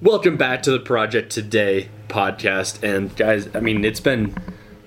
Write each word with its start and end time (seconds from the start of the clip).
Welcome 0.00 0.36
back 0.36 0.62
to 0.62 0.70
the 0.70 0.78
Project 0.78 1.32
Today 1.32 1.88
podcast. 2.08 2.82
And 2.82 3.14
guys, 3.16 3.48
I 3.54 3.60
mean, 3.60 3.84
it's 3.84 4.00
been 4.00 4.34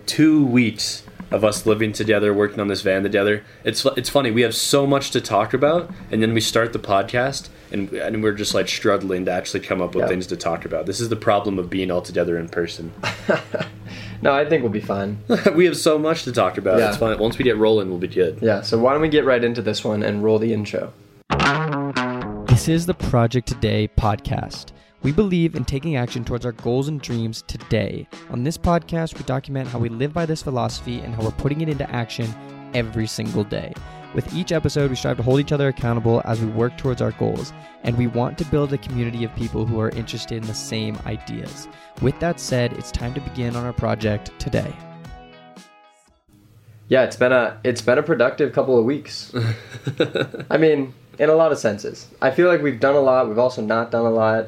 two 0.05 0.45
weeks 0.45 1.03
of 1.31 1.43
us 1.43 1.65
living 1.65 1.91
together, 1.93 2.33
working 2.33 2.59
on 2.59 2.67
this 2.69 2.81
van 2.81 3.03
together. 3.03 3.43
It's 3.63 3.85
it's 3.97 4.09
funny. 4.09 4.31
We 4.31 4.41
have 4.43 4.55
so 4.55 4.87
much 4.87 5.11
to 5.11 5.21
talk 5.21 5.53
about, 5.53 5.91
and 6.11 6.21
then 6.23 6.33
we 6.33 6.39
start 6.41 6.71
the 6.71 6.79
podcast, 6.79 7.49
and 7.71 7.91
and 7.91 8.23
we're 8.23 8.31
just 8.33 8.53
like 8.53 8.69
struggling 8.69 9.25
to 9.25 9.31
actually 9.31 9.59
come 9.61 9.81
up 9.81 9.95
with 9.95 10.03
Yeah. 10.03 10.07
things 10.09 10.27
to 10.27 10.37
talk 10.37 10.63
about. 10.63 10.85
This 10.85 11.01
is 11.01 11.09
the 11.09 11.15
problem 11.17 11.59
of 11.59 11.69
being 11.69 11.91
all 11.91 12.01
together 12.01 12.37
in 12.37 12.47
person. 12.49 12.91
No, 14.23 14.31
I 14.31 14.45
think 14.47 14.61
we'll 14.61 14.71
be 14.71 14.79
fine. 14.79 15.17
we 15.55 15.65
have 15.65 15.75
so 15.75 15.97
much 15.97 16.25
to 16.25 16.31
talk 16.31 16.59
about. 16.59 16.77
Yeah. 16.77 16.89
It's 16.89 16.97
fine. 16.97 17.17
Once 17.17 17.39
we 17.39 17.43
get 17.43 17.57
rolling, 17.57 17.89
we'll 17.89 17.97
be 17.97 18.07
good. 18.07 18.37
Yeah, 18.39 18.61
so 18.61 18.77
why 18.77 18.91
don't 18.93 19.01
we 19.01 19.09
get 19.09 19.25
right 19.25 19.43
into 19.43 19.63
this 19.63 19.83
one 19.83 20.03
and 20.03 20.23
roll 20.23 20.37
the 20.37 20.53
intro? 20.53 20.93
This 22.47 22.67
is 22.67 22.85
the 22.85 22.93
Project 22.93 23.47
Today 23.47 23.89
podcast. 23.97 24.67
We 25.03 25.11
believe 25.11 25.55
in 25.55 25.65
taking 25.65 25.95
action 25.95 26.23
towards 26.23 26.45
our 26.45 26.51
goals 26.51 26.87
and 26.87 27.01
dreams 27.01 27.43
today. 27.47 28.07
On 28.29 28.43
this 28.43 28.55
podcast, 28.55 29.17
we 29.17 29.23
document 29.23 29.67
how 29.67 29.79
we 29.79 29.89
live 29.89 30.13
by 30.13 30.27
this 30.27 30.43
philosophy 30.43 30.99
and 30.99 31.15
how 31.15 31.23
we're 31.23 31.31
putting 31.31 31.61
it 31.61 31.69
into 31.69 31.89
action 31.89 32.31
every 32.75 33.07
single 33.07 33.43
day. 33.43 33.73
With 34.13 34.31
each 34.31 34.51
episode, 34.51 34.91
we 34.91 34.95
strive 34.95 35.17
to 35.17 35.23
hold 35.23 35.39
each 35.39 35.53
other 35.53 35.69
accountable 35.69 36.21
as 36.25 36.39
we 36.39 36.51
work 36.51 36.77
towards 36.77 37.01
our 37.01 37.13
goals, 37.13 37.51
and 37.83 37.97
we 37.97 38.05
want 38.05 38.37
to 38.37 38.45
build 38.45 38.73
a 38.73 38.77
community 38.77 39.23
of 39.23 39.35
people 39.35 39.65
who 39.65 39.79
are 39.79 39.89
interested 39.89 40.35
in 40.35 40.47
the 40.47 40.53
same 40.53 40.95
ideas. 41.07 41.67
With 42.03 42.19
that 42.19 42.39
said, 42.39 42.73
it's 42.73 42.91
time 42.91 43.15
to 43.15 43.21
begin 43.21 43.55
on 43.55 43.65
our 43.65 43.73
project 43.73 44.37
today. 44.37 44.71
Yeah, 46.89 47.03
it's 47.05 47.15
been 47.15 47.31
a 47.31 47.59
it's 47.63 47.81
been 47.81 47.97
a 47.97 48.03
productive 48.03 48.53
couple 48.53 48.77
of 48.77 48.85
weeks. 48.85 49.33
I 50.51 50.57
mean, 50.57 50.93
in 51.17 51.29
a 51.29 51.35
lot 51.35 51.51
of 51.51 51.57
senses. 51.57 52.07
I 52.21 52.31
feel 52.31 52.47
like 52.47 52.61
we've 52.61 52.79
done 52.79 52.95
a 52.95 52.99
lot. 52.99 53.29
We've 53.29 53.39
also 53.39 53.61
not 53.61 53.91
done 53.91 54.05
a 54.05 54.11
lot, 54.11 54.47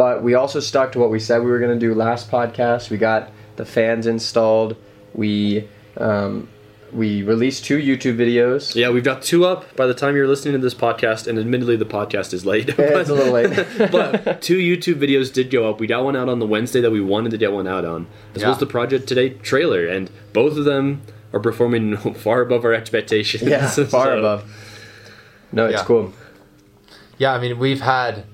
but 0.00 0.22
we 0.22 0.32
also 0.32 0.60
stuck 0.60 0.92
to 0.92 0.98
what 0.98 1.10
we 1.10 1.20
said 1.20 1.40
we 1.44 1.50
were 1.50 1.58
going 1.58 1.78
to 1.78 1.86
do 1.86 1.92
last 1.94 2.30
podcast. 2.30 2.88
We 2.88 2.96
got 2.96 3.30
the 3.56 3.66
fans 3.66 4.06
installed. 4.06 4.74
We 5.12 5.68
um, 5.98 6.48
we 6.90 7.22
released 7.22 7.66
two 7.66 7.76
YouTube 7.76 8.16
videos. 8.16 8.74
Yeah, 8.74 8.88
we've 8.88 9.04
got 9.04 9.20
two 9.20 9.44
up 9.44 9.76
by 9.76 9.86
the 9.86 9.92
time 9.92 10.16
you're 10.16 10.26
listening 10.26 10.52
to 10.54 10.58
this 10.58 10.72
podcast, 10.74 11.26
and 11.26 11.38
admittedly, 11.38 11.76
the 11.76 11.84
podcast 11.84 12.32
is 12.32 12.46
late. 12.46 12.68
Yeah, 12.78 12.98
it's 13.00 13.10
a 13.10 13.14
little 13.14 13.34
late. 13.34 13.50
but 13.92 14.40
two 14.40 14.56
YouTube 14.56 14.94
videos 14.94 15.30
did 15.30 15.50
go 15.50 15.68
up. 15.68 15.80
We 15.80 15.86
got 15.86 16.02
one 16.02 16.16
out 16.16 16.30
on 16.30 16.38
the 16.38 16.46
Wednesday 16.46 16.80
that 16.80 16.90
we 16.90 17.02
wanted 17.02 17.28
to 17.32 17.38
get 17.38 17.52
one 17.52 17.66
out 17.66 17.84
on, 17.84 18.06
as 18.34 18.40
well 18.40 18.52
Yeah. 18.52 18.54
as 18.54 18.58
the 18.58 18.66
Project 18.66 19.06
Today 19.06 19.28
trailer, 19.34 19.86
and 19.86 20.10
both 20.32 20.56
of 20.56 20.64
them 20.64 21.02
are 21.34 21.40
performing 21.40 21.96
far 22.14 22.40
above 22.40 22.64
our 22.64 22.72
expectations. 22.72 23.42
yeah, 23.42 23.68
far 23.68 24.06
So- 24.06 24.18
above. 24.18 24.50
No, 25.52 25.66
it's 25.66 25.80
Yeah. 25.82 25.84
cool. 25.84 26.12
Yeah, 27.18 27.34
I 27.34 27.38
mean, 27.38 27.58
we've 27.58 27.82
had 27.82 28.24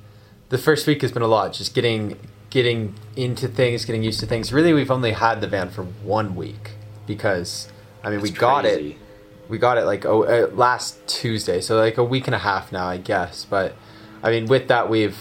the 0.49 0.59
first 0.59 0.87
week 0.87 1.03
has 1.03 1.13
been 1.13 1.23
a 1.23 1.27
lot, 1.29 1.53
just 1.53 1.75
getting 1.75 2.17
getting 2.51 2.95
into 3.17 3.49
things, 3.49 3.85
getting 3.85 4.03
used 4.03 4.21
to 4.21 4.27
things. 4.27 4.53
Really, 4.53 4.73
we've 4.73 4.91
only 4.91 5.13
had 5.13 5.41
the 5.41 5.47
van 5.49 5.69
for 5.71 5.83
one 5.85 6.35
week 6.37 6.73
because 7.07 7.69
I 8.05 8.11
mean, 8.11 8.21
we 8.21 8.31
It's 8.31 8.39
got 8.39 8.63
crazy. 8.65 8.93
it. 8.93 8.97
We 9.49 9.59
got 9.59 9.79
it 9.79 9.85
like 9.85 10.05
oh, 10.05 10.25
uh, 10.25 10.49
last 10.55 11.07
Tuesday, 11.07 11.61
so 11.61 11.77
like 11.77 11.99
a 11.99 12.05
week 12.05 12.27
and 12.27 12.35
a 12.35 12.39
half 12.39 12.73
now, 12.73 12.87
I 12.87 12.97
guess. 12.97 13.45
But 13.49 13.75
I 14.23 14.31
mean, 14.31 14.47
with 14.47 14.69
that, 14.69 14.89
we've 14.89 15.17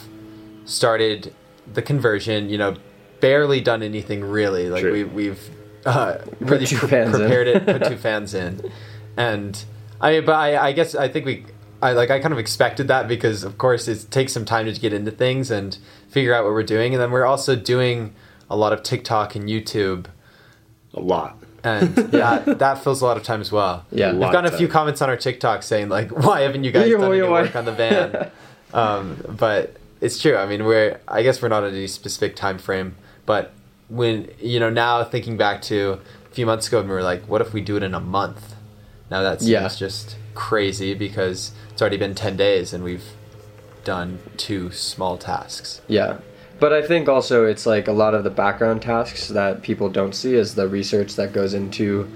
started 0.66 1.34
the 1.72 1.81
conversion. 1.81 2.50
You 2.50 2.58
know, 2.58 2.76
barely 3.20 3.62
done 3.62 3.84
anything 3.84 4.23
really. 4.23 4.70
Like 4.70 4.81
True. 4.81 4.92
we 4.94 5.03
we've 5.03 5.50
uh, 5.86 6.18
really 6.40 6.66
two 6.66 6.78
pre- 6.78 6.90
fans 6.90 7.14
in. 7.16 7.22
prepared 7.22 7.48
it, 7.48 7.66
put 7.66 7.84
two 7.90 7.98
fans 7.98 8.34
in, 8.34 8.62
and 9.18 9.64
I 10.02 10.12
mean 10.14 10.26
but 10.26 10.34
I, 10.36 10.68
I 10.68 10.72
guess 10.72 10.96
I 10.96 11.08
think 11.08 11.26
we 11.26 11.46
I 11.86 11.94
like 11.94 12.09
I 12.11 12.19
kind 12.19 12.33
of 12.33 12.39
expected 12.39 12.88
that 12.88 13.08
because 13.08 13.44
of 13.44 13.58
course 13.58 13.88
it 13.88 14.09
takes 14.11 14.33
some 14.33 14.45
time 14.45 14.66
to 14.66 14.80
get 14.80 14.91
into 14.94 15.11
things 15.11 15.52
and 15.52 15.78
figure 16.09 16.33
out 16.33 16.44
what 16.44 16.53
we're 16.53 16.64
doing, 16.64 16.94
and 16.94 17.02
then 17.02 17.11
we're 17.11 17.25
also 17.25 17.55
doing 17.55 18.14
a 18.50 18.55
lot 18.58 18.73
of 18.73 18.83
TikTok 18.83 19.36
and 19.36 19.47
YouTube, 19.50 20.06
a 20.94 21.00
lot. 21.00 21.38
and 21.63 21.95
that 21.95 22.59
that 22.59 22.83
fills 22.83 23.02
a 23.02 23.06
lot 23.06 23.17
of 23.17 23.23
time 23.23 23.41
as 23.41 23.52
well. 23.52 23.86
Yeah. 23.91 24.11
we've 24.11 24.19
Lot 24.22 24.31
gotten 24.33 24.53
a 24.53 24.57
few 24.57 24.68
comments 24.68 25.01
on 25.01 25.09
our 25.09 25.18
TikTok 25.18 25.63
saying 25.63 25.90
like, 25.90 26.09
"Why 26.25 26.41
haven't 26.41 26.63
you 26.63 26.72
guys 26.72 26.90
Yeah, 26.90 26.97
done 26.97 27.09
why- 27.09 27.18
any 27.18 27.28
why- 27.28 27.41
work 27.44 27.56
on 27.56 27.66
the 27.66 27.72
van?" 27.72 28.31
um, 28.73 29.17
but 29.38 29.78
it's 30.02 30.22
true. 30.22 30.35
I 30.38 30.46
mean, 30.46 30.66
we're 30.66 31.00
I 31.07 31.23
guess 31.23 31.41
we're 31.41 31.50
not 31.50 31.63
at 31.63 31.72
any 31.73 31.88
specific 31.88 32.35
time 32.35 32.57
frame, 32.57 32.96
but 33.25 33.53
when 33.90 34.29
you 34.40 34.59
know 34.59 34.69
now 34.69 35.03
thinking 35.03 35.38
back 35.38 35.62
to 35.63 36.00
a 36.31 36.34
few 36.35 36.46
months 36.46 36.67
ago, 36.67 36.79
and 36.79 36.90
we 36.90 36.96
were 36.96 37.03
like, 37.03 37.23
"What 37.28 37.41
if 37.41 37.53
we 37.53 37.62
do 37.62 37.78
it 37.78 37.84
in 37.84 37.94
a 37.94 38.00
month?" 38.00 38.56
Now 39.12 39.22
that 39.22 39.40
seems 39.41 39.50
Yeah. 39.52 39.67
just 39.69 40.16
crazy 40.34 40.94
because 40.96 41.52
it's 41.75 41.81
already 41.81 41.97
been 41.97 42.16
ten 42.16 42.38
days 42.38 42.72
and 42.72 42.86
we've 42.86 43.03
done 43.84 44.19
two 44.38 44.72
small 44.72 45.18
tasks. 45.18 45.81
Yeah. 45.90 46.19
But 46.58 46.72
I 46.72 46.81
think 46.81 47.09
also 47.09 47.44
it's 47.44 47.66
like 47.66 47.90
a 47.90 47.91
lot 47.91 48.13
of 48.13 48.24
the 48.24 48.30
background 48.30 48.81
tasks 48.81 49.28
that 49.28 49.62
people 49.62 49.90
don't 49.90 50.16
see 50.16 50.35
is 50.35 50.56
the 50.56 50.69
research 50.69 51.18
that 51.18 51.34
goes 51.34 51.53
into 51.53 52.09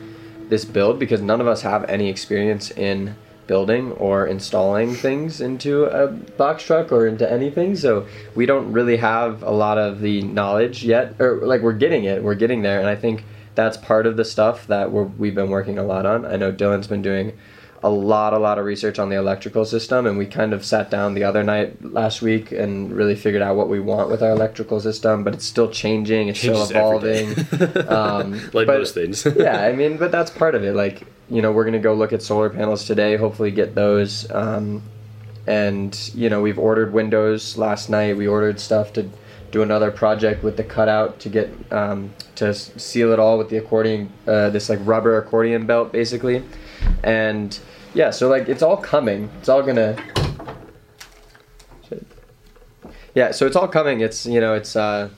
this 0.48 0.64
build 0.64 0.98
because 0.98 1.22
none 1.22 1.42
of 1.42 1.48
us 1.48 1.62
have 1.64 1.84
any 1.90 2.08
experience 2.08 2.72
in 2.72 3.18
building 3.48 3.92
or 3.94 4.28
installing 4.28 4.94
things 4.94 5.42
into 5.42 5.84
a 5.84 6.08
box 6.08 6.64
truck 6.64 6.94
or 6.94 7.06
into 7.06 7.30
anything. 7.30 7.76
So 7.76 8.08
we 8.36 8.46
don't 8.46 8.72
really 8.72 8.96
have 8.96 9.44
a 9.44 9.52
lot 9.52 9.78
of 9.78 10.00
the 10.00 10.22
knowledge 10.22 10.86
yet, 10.86 11.20
or 11.20 11.42
like 11.42 11.60
we're 11.62 11.74
getting 11.74 12.06
it, 12.06 12.24
we're 12.24 12.34
getting 12.34 12.62
there. 12.62 12.80
And 12.80 12.88
I 12.88 12.96
think 12.96 13.26
that's 13.56 13.76
part 13.76 14.08
of 14.08 14.16
the 14.16 14.24
stuff 14.24 14.68
that 14.68 14.90
we're, 14.90 15.04
we've 15.04 15.36
been 15.36 15.50
working 15.50 15.78
a 15.78 15.84
lot 15.84 16.06
on. 16.06 16.26
I 16.26 16.38
know 16.38 16.54
Dylan's 16.54 16.88
been 16.88 17.02
doing 17.02 17.38
a 17.82 17.90
lot, 17.90 18.34
a 18.34 18.38
lot 18.38 18.60
of 18.60 18.66
research 18.66 19.00
on 19.00 19.10
the 19.10 19.16
electrical 19.16 19.64
system, 19.64 20.06
and 20.06 20.18
we 20.18 20.26
kind 20.26 20.54
of 20.54 20.66
sat 20.66 20.90
down 20.90 21.14
the 21.14 21.24
other 21.24 21.44
night 21.44 21.84
last 21.84 22.22
week 22.22 22.52
and 22.52 22.92
really 22.92 23.16
figured 23.16 23.42
out 23.42 23.56
what 23.56 23.70
we 23.70 23.80
want 23.80 24.10
with 24.10 24.22
our 24.22 24.32
electrical 24.32 24.80
system. 24.80 25.24
But 25.24 25.34
it's 25.34 25.46
still 25.46 25.70
changing, 25.70 26.28
it's 26.28 26.42
Changes 26.42 26.68
still 26.68 27.00
evolving. 27.00 27.30
um, 27.88 28.34
like 28.54 28.68
but- 28.68 28.80
most 28.80 28.94
things. 28.94 29.26
yeah, 29.38 29.62
I 29.62 29.72
mean, 29.72 29.98
but 29.98 30.12
that's 30.12 30.32
part 30.32 30.56
of 30.56 30.64
it. 30.64 30.76
Like, 30.76 31.08
you 31.30 31.42
know, 31.42 31.52
we're 31.52 31.66
gonna 31.66 31.80
go 31.80 31.94
look 31.94 32.12
at 32.12 32.22
solar 32.22 32.50
panels 32.50 32.86
today. 32.86 33.16
Hopefully, 33.16 33.52
get 33.52 33.76
those. 33.76 34.30
Um, 34.32 34.84
and 35.48 36.12
you 36.14 36.30
know, 36.30 36.42
we've 36.42 36.60
ordered 36.60 36.92
windows 36.94 37.58
last 37.58 37.90
night. 37.90 38.18
We 38.18 38.28
ordered 38.28 38.60
stuff 38.60 38.94
to 38.94 39.10
do 39.52 39.64
another 39.64 39.90
project 39.90 40.44
with 40.44 40.58
the 40.58 40.64
cutout 40.64 41.20
to 41.20 41.30
get 41.30 41.50
um, 41.72 42.14
to 42.36 42.54
seal 42.54 43.12
it 43.12 43.20
all 43.20 43.38
with 43.38 43.50
the 43.50 43.58
accordion, 43.58 44.12
uh, 44.28 44.50
this 44.50 44.70
like 44.70 44.80
rubber 44.84 45.18
accordion 45.18 45.66
belt, 45.66 45.92
basically. 45.92 46.44
And 47.04 47.58
yeah, 47.94 48.10
so 48.12 48.30
like 48.30 48.48
it's 48.50 48.62
all 48.62 48.78
coming. 48.78 49.30
It's 49.40 49.50
all 49.50 49.62
gonna. 49.64 49.96
Yeah, 53.16 53.32
so 53.32 53.48
it's 53.48 53.56
all 53.56 53.68
coming. 53.68 54.02
It's 54.02 54.26
you 54.26 54.40
know, 54.40 54.54
it's 54.54 54.76
uh, 54.76 55.10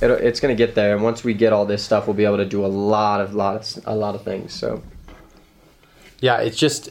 it, 0.00 0.10
it's 0.10 0.40
gonna 0.40 0.54
get 0.54 0.74
there, 0.74 0.94
and 0.94 1.02
once 1.02 1.24
we 1.24 1.34
get 1.34 1.52
all 1.52 1.66
this 1.66 1.82
stuff, 1.82 2.06
we'll 2.06 2.14
be 2.14 2.24
able 2.24 2.36
to 2.38 2.44
do 2.46 2.64
a 2.64 2.68
lot 2.68 3.20
of 3.20 3.34
lot 3.34 3.56
of, 3.76 3.86
a 3.86 3.94
lot 3.94 4.14
of 4.14 4.22
things. 4.22 4.52
So 4.52 4.82
Yeah, 6.20 6.38
it's 6.38 6.56
just 6.56 6.90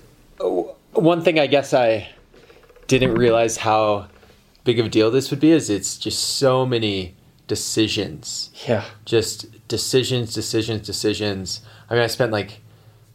one 0.92 1.24
thing 1.24 1.40
I 1.40 1.48
guess 1.48 1.74
I 1.74 2.10
didn't 2.88 3.16
realize 3.16 3.58
how 3.58 4.08
big 4.64 4.80
of 4.80 4.88
a 4.88 4.90
deal 4.90 5.10
this 5.10 5.32
would 5.32 5.40
be 5.40 5.52
is 5.52 5.70
it's 5.70 5.98
just 5.98 6.20
so 6.38 6.66
many 6.66 7.16
decisions. 7.48 8.50
yeah, 8.68 8.86
Just 9.06 9.68
decisions, 9.68 10.34
decisions, 10.34 10.86
decisions. 10.86 11.62
I 11.90 11.96
mean, 11.96 12.04
I 12.04 12.08
spent 12.08 12.32
like 12.32 12.60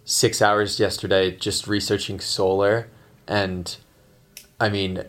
6 0.08 0.40
hours 0.40 0.80
yesterday 0.80 1.30
just 1.30 1.66
researching 1.66 2.18
solar 2.18 2.88
and 3.26 3.76
I 4.58 4.70
mean, 4.70 5.04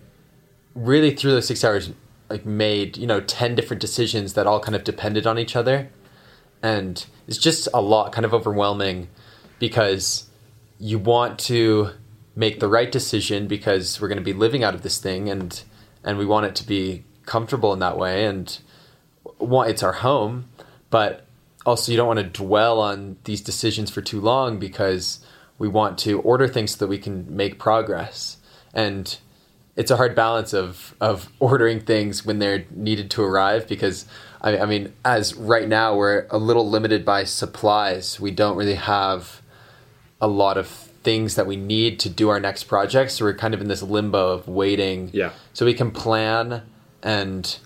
really 0.76 1.16
through 1.16 1.32
those 1.32 1.48
6 1.48 1.64
hours 1.64 1.92
like 2.30 2.46
made, 2.46 2.98
you 2.98 3.08
know, 3.08 3.22
10 3.22 3.56
different 3.56 3.80
decisions 3.80 4.34
that 4.34 4.46
all 4.46 4.60
kind 4.60 4.76
of 4.76 4.84
depended 4.84 5.26
on 5.26 5.40
each 5.40 5.56
other. 5.56 5.90
And 6.62 7.04
it's 7.28 7.38
just 7.38 7.70
a 7.74 7.82
lot 7.82 8.12
kind 8.12 8.26
of 8.26 8.34
overwhelming 8.34 9.08
because 9.58 10.30
you 10.80 11.00
want 11.00 11.40
to 11.40 11.92
make 12.36 12.60
the 12.60 12.68
right 12.68 12.92
decision 12.92 13.48
because 13.48 14.02
we're 14.02 14.10
going 14.10 14.18
to 14.18 14.24
be 14.24 14.34
living 14.34 14.66
out 14.66 14.76
of 14.76 14.82
this 14.82 15.00
thing 15.00 15.30
and 15.30 15.64
and 16.04 16.18
we 16.18 16.26
want 16.26 16.46
it 16.46 16.56
to 16.56 16.68
be 16.68 17.06
comfortable 17.26 17.72
in 17.72 17.80
that 17.80 17.98
way 17.98 18.26
and 18.26 18.60
want 19.40 19.70
it's 19.70 19.84
our 19.84 19.94
home 19.94 20.48
but 20.90 21.26
also 21.66 21.92
you 21.92 21.98
don't 21.98 22.08
want 22.08 22.20
to 22.20 22.26
dwell 22.26 22.80
on 22.80 23.18
these 23.26 23.42
decisions 23.42 23.90
for 23.90 24.02
too 24.02 24.22
long 24.22 24.60
because 24.60 25.20
we 25.58 25.68
want 25.68 25.98
to 26.00 26.22
order 26.22 26.48
things 26.48 26.72
so 26.72 26.78
that 26.78 26.88
we 26.88 26.98
can 26.98 27.36
make 27.36 27.60
progress. 27.60 28.38
And 28.74 29.18
it's 29.76 29.92
a 29.92 29.98
hard 29.98 30.16
balance 30.16 30.54
of 30.54 30.96
of 31.00 31.30
ordering 31.40 31.80
things 31.80 32.26
when 32.26 32.40
they're 32.40 32.66
needed 32.72 33.12
to 33.12 33.24
arrive 33.24 33.68
because 33.68 34.06
I, 34.42 34.60
I 34.60 34.66
mean 34.66 34.94
as 35.06 35.36
right 35.36 35.68
now 35.68 35.96
we're 35.96 36.28
a 36.30 36.38
little 36.38 36.70
limited 36.70 37.06
by 37.06 37.24
supplies. 37.24 38.20
We 38.20 38.32
don't 38.32 38.58
really 38.58 38.76
have 38.76 39.42
a 40.22 40.28
lot 40.28 40.58
of 40.58 40.68
things 40.68 41.36
that 41.36 41.48
we 41.48 41.56
need 41.56 41.98
to 42.02 42.10
do 42.10 42.28
our 42.28 42.42
next 42.42 42.66
project 42.66 43.10
so 43.10 43.24
we're 43.24 43.34
kind 43.34 43.54
of 43.54 43.62
in 43.62 43.70
this 43.70 43.82
limbo 43.82 44.32
of 44.32 44.48
waiting. 44.48 45.10
Yeah. 45.14 45.32
so 45.54 45.66
we 45.66 45.74
can 45.74 45.92
plan 45.92 46.64
and 47.02 47.58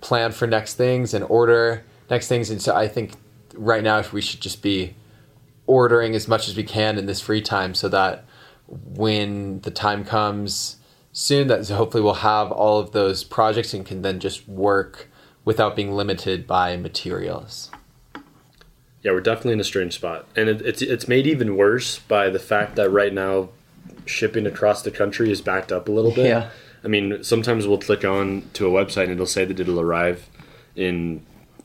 plan 0.00 0.32
for 0.32 0.46
next 0.46 0.74
things 0.74 1.12
and 1.12 1.22
order 1.24 1.84
next 2.08 2.28
things. 2.28 2.48
And 2.48 2.62
so 2.62 2.74
i 2.74 2.88
think 2.88 3.12
right 3.58 3.82
now 3.82 3.98
if 3.98 4.12
we 4.12 4.20
should 4.20 4.40
just 4.40 4.62
be 4.62 4.94
ordering 5.66 6.14
as 6.14 6.26
much 6.26 6.48
as 6.48 6.56
we 6.56 6.62
can 6.62 6.98
in 6.98 7.06
this 7.06 7.20
free 7.20 7.42
time 7.42 7.74
so 7.74 7.88
that 7.88 8.24
when 8.66 9.60
the 9.60 9.70
time 9.70 10.04
comes 10.04 10.76
soon 11.12 11.48
that 11.48 11.68
hopefully 11.68 12.02
we'll 12.02 12.14
have 12.14 12.52
all 12.52 12.78
of 12.78 12.92
those 12.92 13.24
projects 13.24 13.74
and 13.74 13.84
can 13.84 14.02
then 14.02 14.20
just 14.20 14.48
work 14.48 15.08
without 15.44 15.74
being 15.74 15.92
limited 15.92 16.46
by 16.46 16.76
materials. 16.76 17.70
Yeah, 19.02 19.12
we're 19.12 19.20
definitely 19.20 19.54
in 19.54 19.60
a 19.60 19.64
strange 19.64 19.94
spot, 19.94 20.26
and 20.36 20.48
it, 20.48 20.60
it's 20.62 20.82
it's 20.82 21.06
made 21.06 21.26
even 21.26 21.56
worse 21.56 22.00
by 22.00 22.28
the 22.30 22.38
fact 22.38 22.76
that 22.76 22.90
right 22.90 23.14
now 23.14 23.48
shipping 24.04 24.46
across 24.46 24.82
the 24.82 24.90
country 24.90 25.30
is 25.30 25.40
backed 25.40 25.70
up 25.70 25.88
a 25.88 25.92
little 25.92 26.10
bit. 26.10 26.26
Yeah. 26.26 26.50
I 26.84 26.88
mean, 26.88 27.22
sometimes 27.22 27.66
we'll 27.66 27.78
click 27.78 28.04
on 28.04 28.48
to 28.54 28.66
a 28.66 28.70
website 28.70 29.04
and 29.04 29.12
it'll 29.12 29.26
say 29.26 29.44
that 29.44 29.58
it'll 29.58 29.80
arrive 29.80 30.28
in 30.76 31.24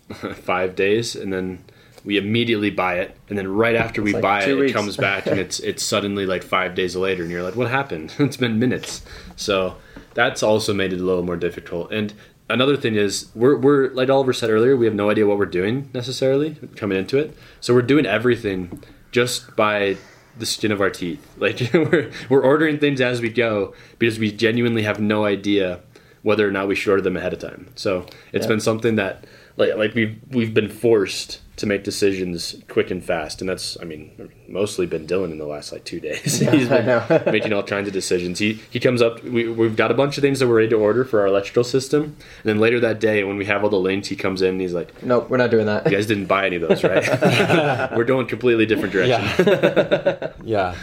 five 0.35 0.75
days, 0.75 1.15
and 1.15 1.33
then 1.33 1.63
we 2.05 2.17
immediately 2.17 2.69
buy 2.69 2.99
it, 2.99 3.15
and 3.29 3.37
then 3.37 3.47
right 3.47 3.75
after 3.75 4.01
we 4.01 4.13
like 4.13 4.21
buy 4.21 4.41
it, 4.41 4.45
two 4.45 4.61
it 4.61 4.73
comes 4.73 4.97
back 4.97 5.25
and 5.27 5.39
it's 5.39 5.59
it's 5.59 5.83
suddenly 5.83 6.25
like 6.25 6.43
five 6.43 6.75
days 6.75 6.95
later, 6.95 7.23
and 7.23 7.31
you're 7.31 7.43
like, 7.43 7.55
what 7.55 7.69
happened? 7.69 8.13
it's 8.19 8.37
been 8.37 8.59
minutes. 8.59 9.03
So 9.35 9.77
that's 10.13 10.43
also 10.43 10.73
made 10.73 10.93
it 10.93 10.99
a 10.99 11.03
little 11.03 11.23
more 11.23 11.37
difficult. 11.37 11.91
And 11.91 12.13
another 12.49 12.75
thing 12.77 12.95
is, 12.95 13.31
we're 13.35 13.55
we're 13.57 13.89
like 13.91 14.09
Oliver 14.09 14.33
said 14.33 14.49
earlier, 14.49 14.75
we 14.75 14.85
have 14.85 14.95
no 14.95 15.09
idea 15.09 15.25
what 15.25 15.37
we're 15.37 15.45
doing 15.45 15.89
necessarily 15.93 16.55
coming 16.75 16.97
into 16.97 17.17
it. 17.17 17.35
So 17.61 17.73
we're 17.73 17.81
doing 17.81 18.05
everything 18.05 18.83
just 19.11 19.55
by 19.55 19.97
the 20.37 20.45
skin 20.45 20.71
of 20.71 20.81
our 20.81 20.89
teeth. 20.89 21.25
Like 21.37 21.59
we're 21.73 22.11
we're 22.29 22.41
ordering 22.41 22.79
things 22.79 22.99
as 23.01 23.21
we 23.21 23.29
go 23.29 23.73
because 23.99 24.19
we 24.19 24.31
genuinely 24.31 24.83
have 24.83 24.99
no 24.99 25.25
idea 25.25 25.79
whether 26.21 26.47
or 26.47 26.51
not 26.51 26.67
we 26.67 26.75
should 26.75 26.89
order 26.89 27.01
them 27.01 27.17
ahead 27.17 27.33
of 27.33 27.39
time. 27.39 27.67
So 27.75 28.05
it's 28.31 28.45
Yeah. 28.45 28.49
been 28.49 28.59
something 28.59 28.95
that 28.95 29.25
like 29.57 29.75
like 29.75 29.93
we've 29.93 30.19
we've 30.29 30.53
been 30.53 30.69
forced 30.69 31.39
to 31.55 31.67
make 31.67 31.83
decisions 31.83 32.55
quick 32.67 32.89
and 32.89 33.03
fast, 33.03 33.41
and 33.41 33.49
that's 33.49 33.77
I 33.79 33.85
mean 33.85 34.31
mostly 34.47 34.85
been 34.85 35.05
Dylan 35.05 35.31
in 35.31 35.37
the 35.37 35.45
last 35.45 35.71
like 35.71 35.83
two 35.83 35.99
days. 35.99 36.39
He's 36.39 36.67
been 36.67 36.85
know. 36.85 37.23
making 37.31 37.53
all 37.53 37.63
kinds 37.63 37.87
of 37.87 37.93
decisions. 37.93 38.39
He 38.39 38.61
he 38.69 38.79
comes 38.79 39.01
up. 39.01 39.23
We 39.23 39.47
we've 39.47 39.75
got 39.75 39.91
a 39.91 39.93
bunch 39.93 40.17
of 40.17 40.21
things 40.21 40.39
that 40.39 40.47
we're 40.47 40.57
ready 40.57 40.69
to 40.69 40.75
order 40.75 41.05
for 41.05 41.21
our 41.21 41.27
electrical 41.27 41.63
system, 41.63 42.03
and 42.03 42.15
then 42.43 42.59
later 42.59 42.79
that 42.79 42.99
day 42.99 43.23
when 43.23 43.37
we 43.37 43.45
have 43.45 43.63
all 43.63 43.69
the 43.69 43.77
links, 43.77 44.07
he 44.07 44.15
comes 44.15 44.41
in 44.41 44.49
and 44.49 44.61
he's 44.61 44.73
like, 44.73 45.03
Nope, 45.03 45.29
we're 45.29 45.37
not 45.37 45.51
doing 45.51 45.67
that. 45.67 45.85
"You 45.85 45.91
guys 45.91 46.07
didn't 46.07 46.25
buy 46.25 46.45
any 46.45 46.55
of 46.55 46.67
those, 46.67 46.83
right? 46.83 47.91
we're 47.95 48.03
going 48.03 48.27
completely 48.27 48.65
different 48.65 48.93
direction." 48.93 49.21
Yeah. 49.43 50.31
yeah. 50.43 50.75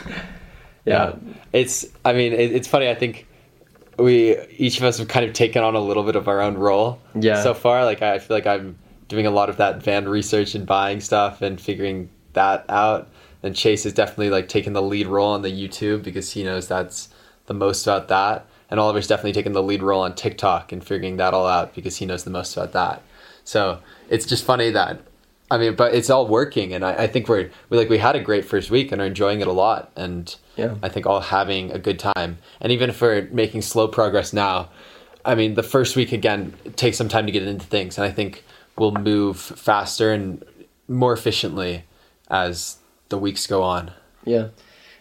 Yeah. 0.85 1.15
It's, 1.53 1.87
I 2.05 2.13
mean, 2.13 2.33
it, 2.33 2.53
it's 2.53 2.69
funny. 2.69 2.89
I 2.89 2.95
think 2.95 3.27
we, 3.99 4.39
each 4.57 4.79
of 4.79 4.85
us 4.85 4.99
have 4.99 5.09
kind 5.09 5.25
of 5.27 5.33
taken 5.33 5.63
on 5.63 5.75
a 5.75 5.81
little 5.81 6.05
bit 6.05 6.17
of 6.17 6.29
our 6.29 6.41
own 6.41 6.57
role. 6.57 7.01
Yeah. 7.15 7.43
So 7.43 7.55
far, 7.55 7.85
like, 7.85 8.03
I 8.03 8.19
feel 8.19 8.37
like 8.37 8.47
I'm 8.47 8.79
doing 9.11 9.27
a 9.27 9.31
lot 9.31 9.51
of 9.51 9.59
that 9.59 9.83
van 9.83 10.09
research 10.09 10.55
and 10.55 10.65
buying 10.65 11.01
stuff 11.01 11.43
and 11.43 11.61
figuring 11.61 12.09
that 12.33 12.65
out. 12.69 13.09
And 13.43 13.57
Chase 13.57 13.85
is 13.85 13.93
definitely 13.93 14.31
like 14.31 14.49
taking 14.49 14.73
the 14.73 14.81
lead 14.81 15.09
role 15.09 15.33
on 15.33 15.43
the 15.43 15.51
YouTube 15.51 16.03
because 16.03 16.33
he 16.33 16.45
knows 16.45 16.69
that's 16.69 17.09
the 17.47 17.55
most 17.55 17.87
about 17.87 18.09
that. 18.09 18.47
And 18.71 18.79
Oliver's 18.79 19.09
definitely 19.09 19.33
taking 19.33 19.53
the 19.53 19.63
lead 19.63 19.83
role 19.83 20.03
on 20.03 20.15
TikTok 20.15 20.71
and 20.71 20.83
figuring 20.83 21.17
that 21.17 21.35
all 21.35 21.49
out 21.49 21.75
because 21.75 21.97
he 21.97 22.07
knows 22.07 22.23
the 22.23 22.31
most 22.31 22.57
about 22.57 22.73
that. 22.73 23.03
So 23.43 23.81
it's 24.09 24.27
just 24.27 24.45
funny 24.45 24.71
that 24.71 25.01
I 25.51 25.59
mean, 25.59 25.75
but 25.75 25.93
it's 25.95 26.09
all 26.09 26.29
working, 26.29 26.73
and 26.73 26.85
I, 26.85 26.93
I 26.93 27.07
think 27.09 27.29
we're 27.29 27.51
we 27.71 27.77
like 27.77 27.89
we 27.89 27.99
had 27.99 28.15
a 28.15 28.21
great 28.21 28.45
first 28.45 28.71
week 28.71 28.93
and 28.93 29.03
are 29.03 29.07
enjoying 29.07 29.41
it 29.41 29.49
a 29.49 29.53
lot, 29.53 29.91
and 29.97 30.33
Yeah. 30.57 30.77
I 30.81 30.89
think 30.89 31.07
all 31.07 31.21
having 31.21 31.73
a 31.73 31.79
good 31.81 31.99
time. 31.99 32.39
And 32.61 32.71
even 32.71 32.89
if 32.89 33.01
we're 33.03 33.29
making 33.33 33.63
slow 33.63 33.89
progress 33.89 34.33
now, 34.33 34.69
I 35.25 35.35
mean, 35.35 35.55
the 35.55 35.65
first 35.65 35.97
week 35.97 36.13
again 36.13 36.55
takes 36.77 36.97
some 36.97 37.09
time 37.09 37.27
to 37.27 37.33
get 37.33 37.43
into 37.43 37.67
things, 37.67 37.99
and 37.99 38.05
I 38.05 38.13
think 38.13 38.45
we'll 38.81 38.93
move 38.93 39.39
faster 39.39 40.11
and 40.11 40.43
more 40.89 41.13
efficiently 41.13 41.85
as 42.31 42.79
the 43.11 43.19
weeks 43.19 43.47
go 43.47 43.63
on. 43.63 43.93
Yeah. 44.25 44.49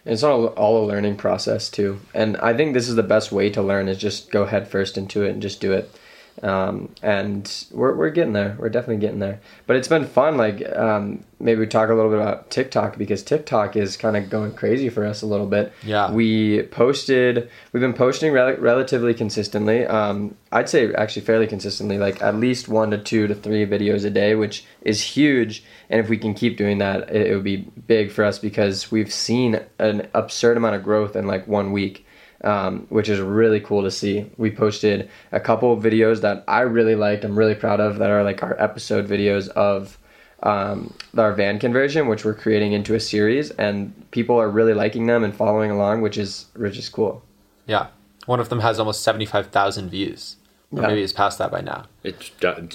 And 0.04 0.14
it's 0.14 0.22
all, 0.22 0.48
all 0.48 0.84
a 0.84 0.86
learning 0.86 1.16
process 1.16 1.70
too. 1.70 2.02
And 2.14 2.36
I 2.38 2.54
think 2.54 2.74
this 2.74 2.90
is 2.90 2.96
the 2.96 3.04
best 3.04 3.32
way 3.32 3.50
to 3.52 3.62
learn 3.62 3.88
is 3.88 3.98
just 3.98 4.32
go 4.32 4.46
head 4.46 4.68
first 4.68 4.98
into 4.98 5.24
it 5.24 5.30
and 5.30 5.42
just 5.42 5.62
do 5.62 5.72
it. 5.72 5.98
Um, 6.42 6.94
and 7.02 7.66
we're, 7.72 7.96
we're 7.96 8.10
getting 8.12 8.34
there. 8.34 8.56
We're 8.58 8.70
definitely 8.70 9.02
getting 9.02 9.20
there. 9.20 9.42
But 9.68 9.76
it's 9.76 9.88
been 9.88 10.06
fun. 10.06 10.38
Like, 10.38 10.66
um, 10.76 11.26
maybe 11.40 11.60
we 11.60 11.68
talk 11.68 11.90
a 11.90 11.94
little 11.94 12.10
bit 12.10 12.20
about 12.20 12.50
TikTok 12.50 12.98
because 12.98 13.24
TikTok 13.24 13.76
is 13.76 13.98
kind 13.98 14.16
of 14.16 14.30
going 14.30 14.54
crazy 14.54 14.90
for 14.90 15.06
us 15.06 15.22
a 15.22 15.26
little 15.26 15.48
bit. 15.48 15.74
Yeah. 15.84 16.12
We 16.12 16.64
posted, 16.64 17.50
we've 17.74 17.82
been 17.82 17.94
posting 17.94 18.32
rel- 18.32 18.58
relatively 18.58 19.14
consistently. 19.14 19.86
Um, 19.86 20.36
I'd 20.52 20.70
say 20.70 20.94
actually 20.94 21.24
fairly 21.24 21.48
consistently, 21.48 21.98
like 21.98 22.22
at 22.22 22.36
least 22.36 22.68
one 22.68 22.92
to 22.92 22.98
two 22.98 23.28
to 23.28 23.36
three 23.36 23.66
videos 23.66 24.06
a 24.06 24.10
day, 24.10 24.36
which 24.36 24.66
is 24.82 25.02
huge. 25.02 25.64
And 25.90 26.00
if 26.00 26.10
we 26.10 26.18
can 26.18 26.34
keep 26.34 26.58
doing 26.58 26.78
that, 26.78 27.10
it, 27.10 27.28
it 27.28 27.36
would 27.36 27.44
be 27.44 27.58
big 27.88 28.12
for 28.12 28.24
us 28.24 28.40
because 28.40 28.92
we've 28.92 29.14
seen 29.14 29.60
an 29.78 30.08
absurd 30.14 30.58
amount 30.58 30.76
of 30.76 30.84
growth 30.84 31.16
in 31.16 31.28
like 31.28 31.48
one 31.48 31.72
week. 31.72 32.06
Um, 32.42 32.86
which 32.88 33.10
is 33.10 33.20
really 33.20 33.60
cool 33.60 33.84
to 33.84 33.92
see. 33.92 34.26
We 34.38 34.50
posted 34.50 35.10
a 35.34 35.42
couple 35.42 35.74
of 35.74 35.84
videos 35.84 36.22
that 36.22 36.46
I 36.48 36.62
really 36.62 36.96
liked. 36.96 37.26
I'm 37.26 37.38
really 37.38 37.54
proud 37.56 37.82
of 37.82 37.98
that 37.98 38.10
are 38.10 38.24
like 38.24 38.42
our 38.42 38.56
episode 38.62 39.10
videos 39.10 39.50
of 39.50 39.98
um, 40.42 40.94
our 41.18 41.34
van 41.34 41.60
conversion, 41.60 42.08
which 42.08 42.24
we're 42.24 42.34
creating 42.34 42.72
into 42.72 42.96
a 42.96 43.00
series, 43.02 43.52
and 43.52 43.92
people 44.12 44.38
are 44.40 44.50
really 44.50 44.74
liking 44.74 45.06
them 45.06 45.26
and 45.26 45.36
following 45.36 45.70
along, 45.70 46.02
which 46.02 46.18
is 46.18 46.46
which 46.56 46.78
is 46.78 46.88
cool. 46.88 47.22
Yeah, 47.68 47.88
one 48.26 48.40
of 48.40 48.48
them 48.48 48.62
has 48.62 48.80
almost 48.80 49.02
seventy 49.04 49.26
five 49.26 49.48
thousand 49.48 49.90
views, 49.90 50.38
or 50.72 50.82
Yeah. 50.82 50.88
maybe 50.88 51.02
it's 51.04 51.12
past 51.12 51.40
that 51.40 51.52
by 51.52 51.60
now. 51.60 51.88
It's, 52.06 52.30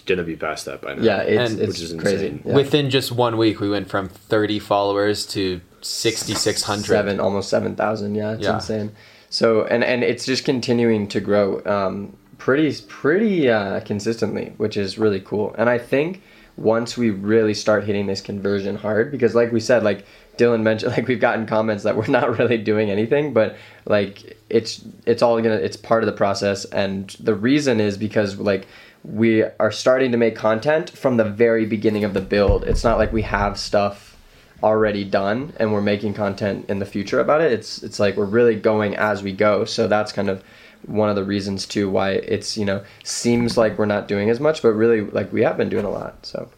gonna 0.04 0.24
be 0.24 0.36
past 0.36 0.66
that 0.66 0.82
by 0.82 0.92
now. 0.92 1.02
Yeah, 1.02 1.22
it's 1.22 1.52
And- 1.52 1.60
it's 1.62 1.68
Which 1.80 1.80
is 1.90 1.94
crazy. 1.98 2.38
Yeah. 2.44 2.54
Within 2.54 2.90
just 2.90 3.12
one 3.12 3.38
week, 3.38 3.60
we 3.60 3.70
went 3.70 3.88
from 3.88 4.08
thirty 4.10 4.58
followers 4.58 5.24
to 5.28 5.62
sixty 5.80 6.34
six 6.34 6.64
hundred. 6.64 6.84
seven, 6.84 7.18
almost 7.18 7.48
seven 7.48 7.74
thousand. 7.76 8.14
Yeah, 8.14 8.32
it's 8.34 8.42
Yeah. 8.42 8.56
insane. 8.56 8.92
So 9.34 9.64
and 9.64 9.82
and 9.82 10.04
it's 10.04 10.24
just 10.24 10.44
continuing 10.44 11.08
to 11.08 11.20
grow, 11.20 11.60
um, 11.66 12.16
pretty 12.38 12.72
pretty 12.86 13.50
uh, 13.50 13.80
consistently, 13.80 14.52
which 14.58 14.76
is 14.76 14.96
really 14.96 15.18
cool. 15.18 15.52
And 15.58 15.68
I 15.68 15.76
think 15.76 16.22
once 16.56 16.96
we 16.96 17.10
really 17.10 17.52
start 17.52 17.82
hitting 17.82 18.06
this 18.06 18.20
conversion 18.20 18.76
hard, 18.76 19.10
because 19.10 19.34
like 19.34 19.50
we 19.50 19.58
said, 19.58 19.82
like 19.82 20.06
Dylan 20.36 20.62
mentioned, 20.70 20.92
like 20.92 21.08
we've 21.08 21.18
gotten 21.18 21.46
comments 21.46 21.82
that 21.82 21.96
we're 21.96 22.06
not 22.06 22.38
really 22.38 22.58
doing 22.58 22.92
anything, 22.92 23.32
but 23.32 23.56
like 23.86 24.38
it's 24.50 24.84
it's 25.04 25.20
all 25.20 25.42
gonna 25.42 25.56
it's 25.56 25.76
part 25.76 26.04
of 26.04 26.06
the 26.06 26.16
process, 26.16 26.64
and 26.66 27.10
the 27.18 27.34
reason 27.34 27.80
is 27.80 27.98
because 27.98 28.38
like 28.38 28.68
we 29.02 29.42
are 29.42 29.72
starting 29.72 30.12
to 30.12 30.16
make 30.16 30.36
content 30.36 30.90
from 30.90 31.16
the 31.16 31.24
very 31.24 31.66
beginning 31.66 32.04
of 32.04 32.14
the 32.14 32.20
build. 32.20 32.62
It's 32.62 32.84
not 32.84 32.98
like 32.98 33.12
we 33.12 33.22
have 33.22 33.58
stuff 33.58 34.13
already 34.62 35.04
done 35.04 35.52
and 35.58 35.72
we're 35.72 35.80
making 35.82 36.14
content 36.14 36.64
in 36.68 36.78
the 36.78 36.86
future 36.86 37.20
about 37.20 37.40
it 37.40 37.52
it's 37.52 37.82
it's 37.82 37.98
like 38.00 38.16
we're 38.16 38.24
really 38.24 38.54
going 38.54 38.94
as 38.96 39.22
we 39.22 39.32
go 39.32 39.64
so 39.64 39.86
that's 39.86 40.12
kind 40.12 40.28
of 40.30 40.42
one 40.86 41.08
of 41.10 41.16
the 41.16 41.24
reasons 41.24 41.66
too 41.66 41.88
why 41.90 42.10
it's 42.12 42.56
you 42.56 42.64
know 42.64 42.82
seems 43.02 43.56
like 43.58 43.78
we're 43.78 43.84
not 43.86 44.08
doing 44.08 44.30
as 44.30 44.40
much 44.40 44.62
but 44.62 44.70
really 44.72 45.00
like 45.02 45.32
we 45.32 45.42
have 45.42 45.56
been 45.56 45.68
doing 45.68 45.84
a 45.84 45.90
lot 45.90 46.24
so 46.24 46.48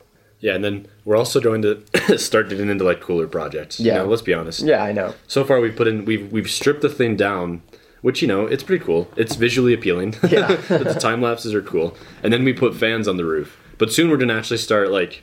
Yeah, 0.41 0.55
and 0.55 0.63
then 0.63 0.87
we're 1.05 1.17
also 1.17 1.41
going 1.41 1.63
to 1.63 2.19
start 2.19 2.49
getting 2.51 2.69
into 2.69 2.85
like 2.85 3.01
cooler 3.01 3.27
projects. 3.27 3.81
You 3.81 3.87
Yeah. 3.87 3.99
know, 3.99 4.07
let's 4.07 4.23
be 4.23 4.35
honest. 4.35 4.61
yeah 4.63 4.83
i 4.85 4.93
know 4.93 5.15
So 5.27 5.45
far, 5.45 5.61
we've 5.61 5.75
put 5.75 5.89
in 5.89 6.05
we've 6.05 6.31
we've 6.31 6.51
stripped 6.51 6.83
the 6.83 6.89
thing 6.91 7.17
down, 7.17 7.63
which 8.03 8.21
you 8.23 8.29
know 8.29 8.47
it's 8.47 8.63
pretty 8.63 8.85
cool. 8.85 9.09
It's 9.17 9.35
visually 9.37 9.73
appealing. 9.73 10.15
Yeah. 10.29 10.55
the 10.69 10.95
time 11.01 11.23
lapses 11.23 11.55
are 11.55 11.63
cool, 11.63 11.97
and 12.23 12.33
then 12.33 12.45
we 12.45 12.53
put 12.53 12.75
fans 12.77 13.09
on 13.09 13.17
the 13.17 13.25
roof. 13.25 13.57
But 13.79 13.91
soon 13.93 14.11
we're 14.11 14.19
gonna 14.19 14.37
actually 14.39 14.59
start 14.59 14.91
like 14.91 15.23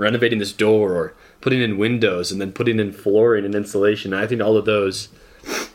renovating 0.00 0.38
this 0.38 0.52
door 0.52 0.92
or 0.94 1.14
putting 1.40 1.60
in 1.60 1.76
windows 1.78 2.32
and 2.32 2.40
then 2.40 2.52
putting 2.52 2.80
in 2.80 2.92
flooring 2.92 3.44
and 3.44 3.54
insulation. 3.54 4.12
I 4.14 4.26
think 4.26 4.40
all 4.42 4.56
of 4.56 4.64
those. 4.64 5.08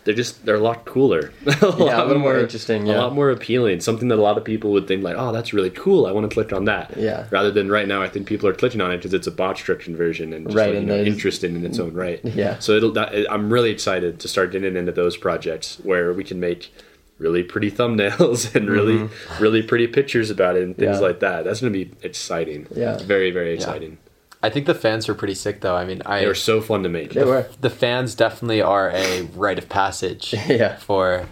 They're 0.03 0.13
just 0.13 0.46
they're 0.46 0.53
a 0.55 0.60
lot 0.60 0.86
cooler, 0.86 1.32
a 1.48 1.51
Yeah, 1.79 2.03
a 2.03 2.05
little 2.05 2.22
more 2.22 2.38
interesting, 2.38 2.88
a 2.88 2.96
lot 2.96 3.15
more 3.15 3.32
appealing. 3.32 3.79
Something 3.82 4.10
that 4.10 4.20
a 4.20 4.22
lot 4.22 4.38
of 4.38 4.44
people 4.44 4.72
would 4.74 4.88
think 4.88 5.01
like, 5.03 5.15
oh, 5.17 5.32
that's 5.32 5.53
really 5.53 5.72
cool. 5.72 6.05
I 6.05 6.12
want 6.12 6.29
to 6.29 6.34
click 6.34 6.53
on 6.53 6.65
that. 6.65 6.96
Yeah. 6.96 7.25
Rather 7.32 7.50
than 7.50 7.70
right 7.72 7.88
now, 7.88 8.03
I 8.03 8.08
think 8.08 8.27
people 8.27 8.48
are 8.48 8.53
clicking 8.53 8.79
on 8.79 8.91
it 8.91 8.98
because 8.98 9.15
it's 9.15 9.25
a 9.25 9.32
box 9.32 9.62
truck 9.62 9.79
conversion 9.79 10.34
and 10.34 10.46
just 10.46 10.55
Right, 10.55 10.65
like, 10.65 10.74
you 10.74 10.77
and 10.79 10.88
know, 10.89 10.98
interesting 10.98 11.55
in 11.55 11.65
its 11.65 11.79
own 11.79 11.94
right. 11.94 12.24
Yeah. 12.24 12.60
So 12.60 12.74
it'll. 12.74 12.91
That, 12.91 13.12
I'm 13.32 13.51
really 13.51 13.72
excited 13.72 14.20
to 14.20 14.27
start 14.27 14.51
getting 14.51 14.75
into 14.75 14.91
those 14.91 15.17
projects 15.17 15.77
where 15.82 16.13
we 16.13 16.24
can 16.24 16.39
make 16.39 16.72
really 17.17 17.41
pretty 17.41 17.72
thumbnails 17.72 18.53
and 18.55 18.70
really, 18.70 19.10
really 19.39 19.63
pretty 19.63 19.88
pictures 19.88 20.29
about 20.29 20.55
it 20.58 20.62
and 20.63 20.77
things 20.77 20.98
Mm-hmm. 20.98 21.01
Yeah. 21.01 21.08
like 21.08 21.20
that. 21.22 21.44
That's 21.46 21.60
gonna 21.62 21.72
be 21.74 21.89
exciting. 22.03 22.67
Yeah. 22.75 23.00
Very, 23.00 23.32
very 23.32 23.55
exciting. 23.55 23.98
I 24.46 24.50
think 24.50 24.66
the 24.66 24.75
fans 24.75 25.08
were 25.08 25.14
pretty 25.16 25.36
sick 25.36 25.62
though. 25.62 25.75
I 25.75 25.86
mean, 25.86 26.02
I 26.06 26.22
They 26.22 26.28
were 26.28 26.36
so 26.36 26.62
fun 26.62 26.84
to 26.84 26.90
make. 26.90 27.12
they 27.14 27.24
were 27.25 27.48
the 27.62 27.70
fans 27.70 28.16
definitely 28.16 28.62
are 28.62 28.90
a 28.92 29.24
rite 29.36 29.58
of 29.60 29.68
passage 29.70 30.34
Yeah. 30.48 30.78
for 30.78 31.25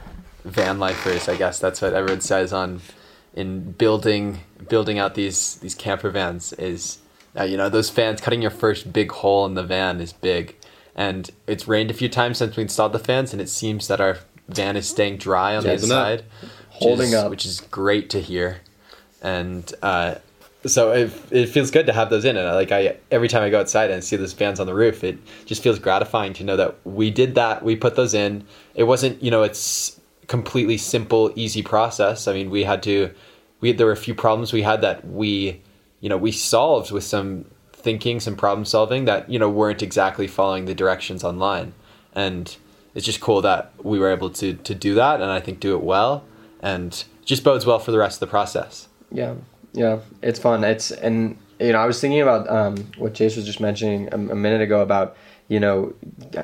van 0.44 0.80
lifers. 0.80 1.30
I 1.30 1.36
guess 1.38 1.60
that's 1.60 1.82
what 1.82 1.94
everyone 1.94 2.22
says 2.22 2.52
on 2.54 2.82
in 3.36 3.72
building 3.72 4.40
building 4.70 5.00
out 5.00 5.16
these 5.16 5.56
these 5.58 5.76
camper 5.76 6.10
vans 6.10 6.54
is 6.54 7.00
uh, 7.40 7.44
you 7.44 7.58
know 7.58 7.70
those 7.70 7.90
fans 7.90 8.22
cutting 8.22 8.42
your 8.42 8.52
first 8.52 8.94
big 8.94 9.12
hole 9.12 9.46
in 9.46 9.54
the 9.56 9.64
van 9.64 10.00
is 10.02 10.14
big, 10.14 10.56
and 10.96 11.32
it's 11.48 11.68
rained 11.68 11.90
a 11.90 11.94
few 11.94 12.10
times 12.10 12.38
since 12.38 12.56
we 12.56 12.64
installed 12.64 12.92
the 12.94 13.00
fans, 13.00 13.34
and 13.34 13.42
it 13.42 13.50
seems 13.50 13.88
that 13.88 14.00
our 14.00 14.18
van 14.50 14.76
is 14.78 14.88
staying 14.88 15.18
dry 15.18 15.56
on 15.56 15.64
the 15.64 15.70
Holding 15.70 15.84
inside, 15.90 16.24
Holding 16.70 17.08
is- 17.10 17.14
up. 17.16 17.30
which 17.32 17.46
is 17.46 17.60
great 17.72 18.10
to 18.12 18.20
hear, 18.22 18.62
and. 19.22 19.74
uh 19.82 20.16
so 20.66 20.92
it, 20.92 21.12
it 21.32 21.50
feels 21.50 21.72
good 21.72 21.86
to 21.88 21.94
have 21.94 22.10
those 22.10 22.26
in 22.26 22.38
and 22.38 22.48
I- 22.48 22.56
like 22.56 22.72
I 22.72 22.98
every 23.12 23.28
time 23.28 23.44
I 23.44 23.50
go 23.50 23.60
outside 23.60 23.92
and 23.92 24.04
see 24.04 24.16
those 24.16 24.34
fans 24.34 24.60
on 24.60 24.68
the 24.68 24.74
roof 24.74 25.04
it 25.04 25.18
just 25.46 25.62
feels 25.62 25.80
gratifying 25.80 26.34
to 26.34 26.44
know 26.44 26.56
that 26.58 26.76
we 26.86 27.12
did 27.12 27.36
that 27.36 27.64
we 27.64 27.76
put 27.76 27.96
those 27.96 28.14
in. 28.14 28.46
It 28.76 28.84
wasn't 28.84 29.22
you 29.22 29.32
know 29.32 29.44
it's 29.44 30.00
completely 30.28 30.78
simple 30.78 31.32
easy 31.36 31.62
process. 31.62 32.28
I 32.28 32.34
mean 32.34 32.50
we 32.50 32.64
had 32.64 32.82
to 32.84 33.12
we 33.62 33.72
there 33.72 33.88
were 33.88 33.94
a 33.94 33.98
few 33.98 34.16
problems 34.16 34.54
we 34.54 34.62
had 34.62 34.82
that 34.82 35.06
we 35.08 35.62
you 36.00 36.10
know 36.10 36.18
we 36.18 36.32
solved 36.32 36.92
with 36.92 37.04
some 37.04 37.46
thinking, 37.74 38.20
some 38.22 38.36
problem 38.36 38.66
solving 38.66 39.06
that 39.06 39.30
you 39.30 39.38
know 39.38 39.50
weren't 39.50 39.84
exactly 39.84 40.28
following 40.28 40.66
the 40.66 40.74
directions 40.74 41.24
online, 41.24 41.74
and 42.14 42.56
it's 42.96 43.06
just 43.06 43.20
cool 43.20 43.42
that 43.42 43.74
we 43.84 44.00
were 44.00 44.10
able 44.10 44.30
to 44.30 44.54
to 44.54 44.74
do 44.74 44.96
that, 44.96 45.22
and 45.22 45.30
I 45.30 45.40
think 45.40 45.60
do 45.60 45.76
it 45.76 45.84
well, 45.84 46.24
and 46.62 47.04
just 47.26 47.44
bodes 47.44 47.66
well 47.66 47.80
for 47.80 47.92
the 47.92 47.98
rest 47.98 48.16
of 48.18 48.20
the 48.22 48.32
process. 48.32 48.88
Yeah, 49.12 49.36
yeah, 49.74 50.00
it's 50.22 50.40
fun. 50.40 50.64
It's 50.64 50.92
and 50.92 51.38
you 51.60 51.74
know 51.74 51.80
I 51.80 51.86
was 51.86 52.00
thinking 52.00 52.22
about 52.22 52.50
um, 52.50 52.78
what 52.98 53.14
Chase 53.14 53.36
was 53.36 53.46
just 53.46 53.60
mentioning 53.60 54.08
a, 54.12 54.16
a 54.16 54.36
minute 54.36 54.62
ago 54.62 54.82
about 54.82 55.18
you 55.48 55.60
know 55.60 55.94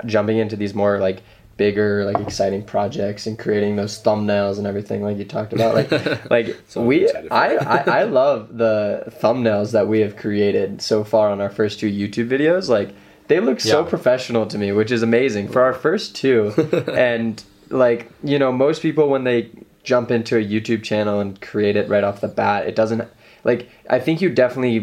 jumping 0.06 0.38
into 0.38 0.56
these 0.56 0.74
more 0.74 1.00
like 1.00 1.22
bigger 1.60 2.06
like 2.06 2.18
exciting 2.26 2.64
projects 2.64 3.28
and 3.28 3.38
creating 3.38 3.76
those 3.76 4.02
thumbnails 4.02 4.58
and 4.58 4.66
everything 4.66 5.04
like 5.04 5.18
you 5.18 5.26
talked 5.26 5.52
about 5.52 5.76
like 5.76 6.30
like 6.32 6.56
So 6.70 6.82
we 6.82 7.12
I. 7.30 7.56
I 7.56 8.00
i 8.00 8.04
love 8.04 8.58
the 8.58 9.04
thumbnails 9.22 9.74
that 9.74 9.90
we 9.90 10.00
have 10.00 10.16
created 10.16 10.82
so 10.82 11.04
far 11.04 11.30
on 11.30 11.42
our 11.42 11.50
first 11.50 11.82
two 11.82 11.92
youtube 11.92 12.30
videos 12.30 12.70
like 12.70 12.96
they 13.28 13.42
look 13.42 13.60
so 13.60 13.84
professional 13.84 14.46
to 14.48 14.58
me 14.58 14.72
which 14.72 14.90
is 14.90 15.04
amazing 15.04 15.50
for 15.50 15.62
our 15.62 15.74
first 15.74 16.16
two 16.16 16.54
and 16.94 17.44
like 17.70 18.10
you 18.24 18.40
know 18.40 18.54
most 18.54 18.82
people 18.82 19.10
when 19.10 19.26
they 19.26 19.52
jump 19.84 20.12
into 20.12 20.38
a 20.38 20.44
youtube 20.44 20.82
channel 20.82 21.20
and 21.20 21.42
create 21.42 21.76
it 21.76 21.90
right 21.90 22.06
off 22.06 22.22
the 22.22 22.30
bat 22.30 22.68
it 22.68 22.76
doesn't 22.76 23.06
like 23.50 23.62
i 23.90 24.00
think 24.06 24.16
you 24.24 24.30
definitely 24.44 24.80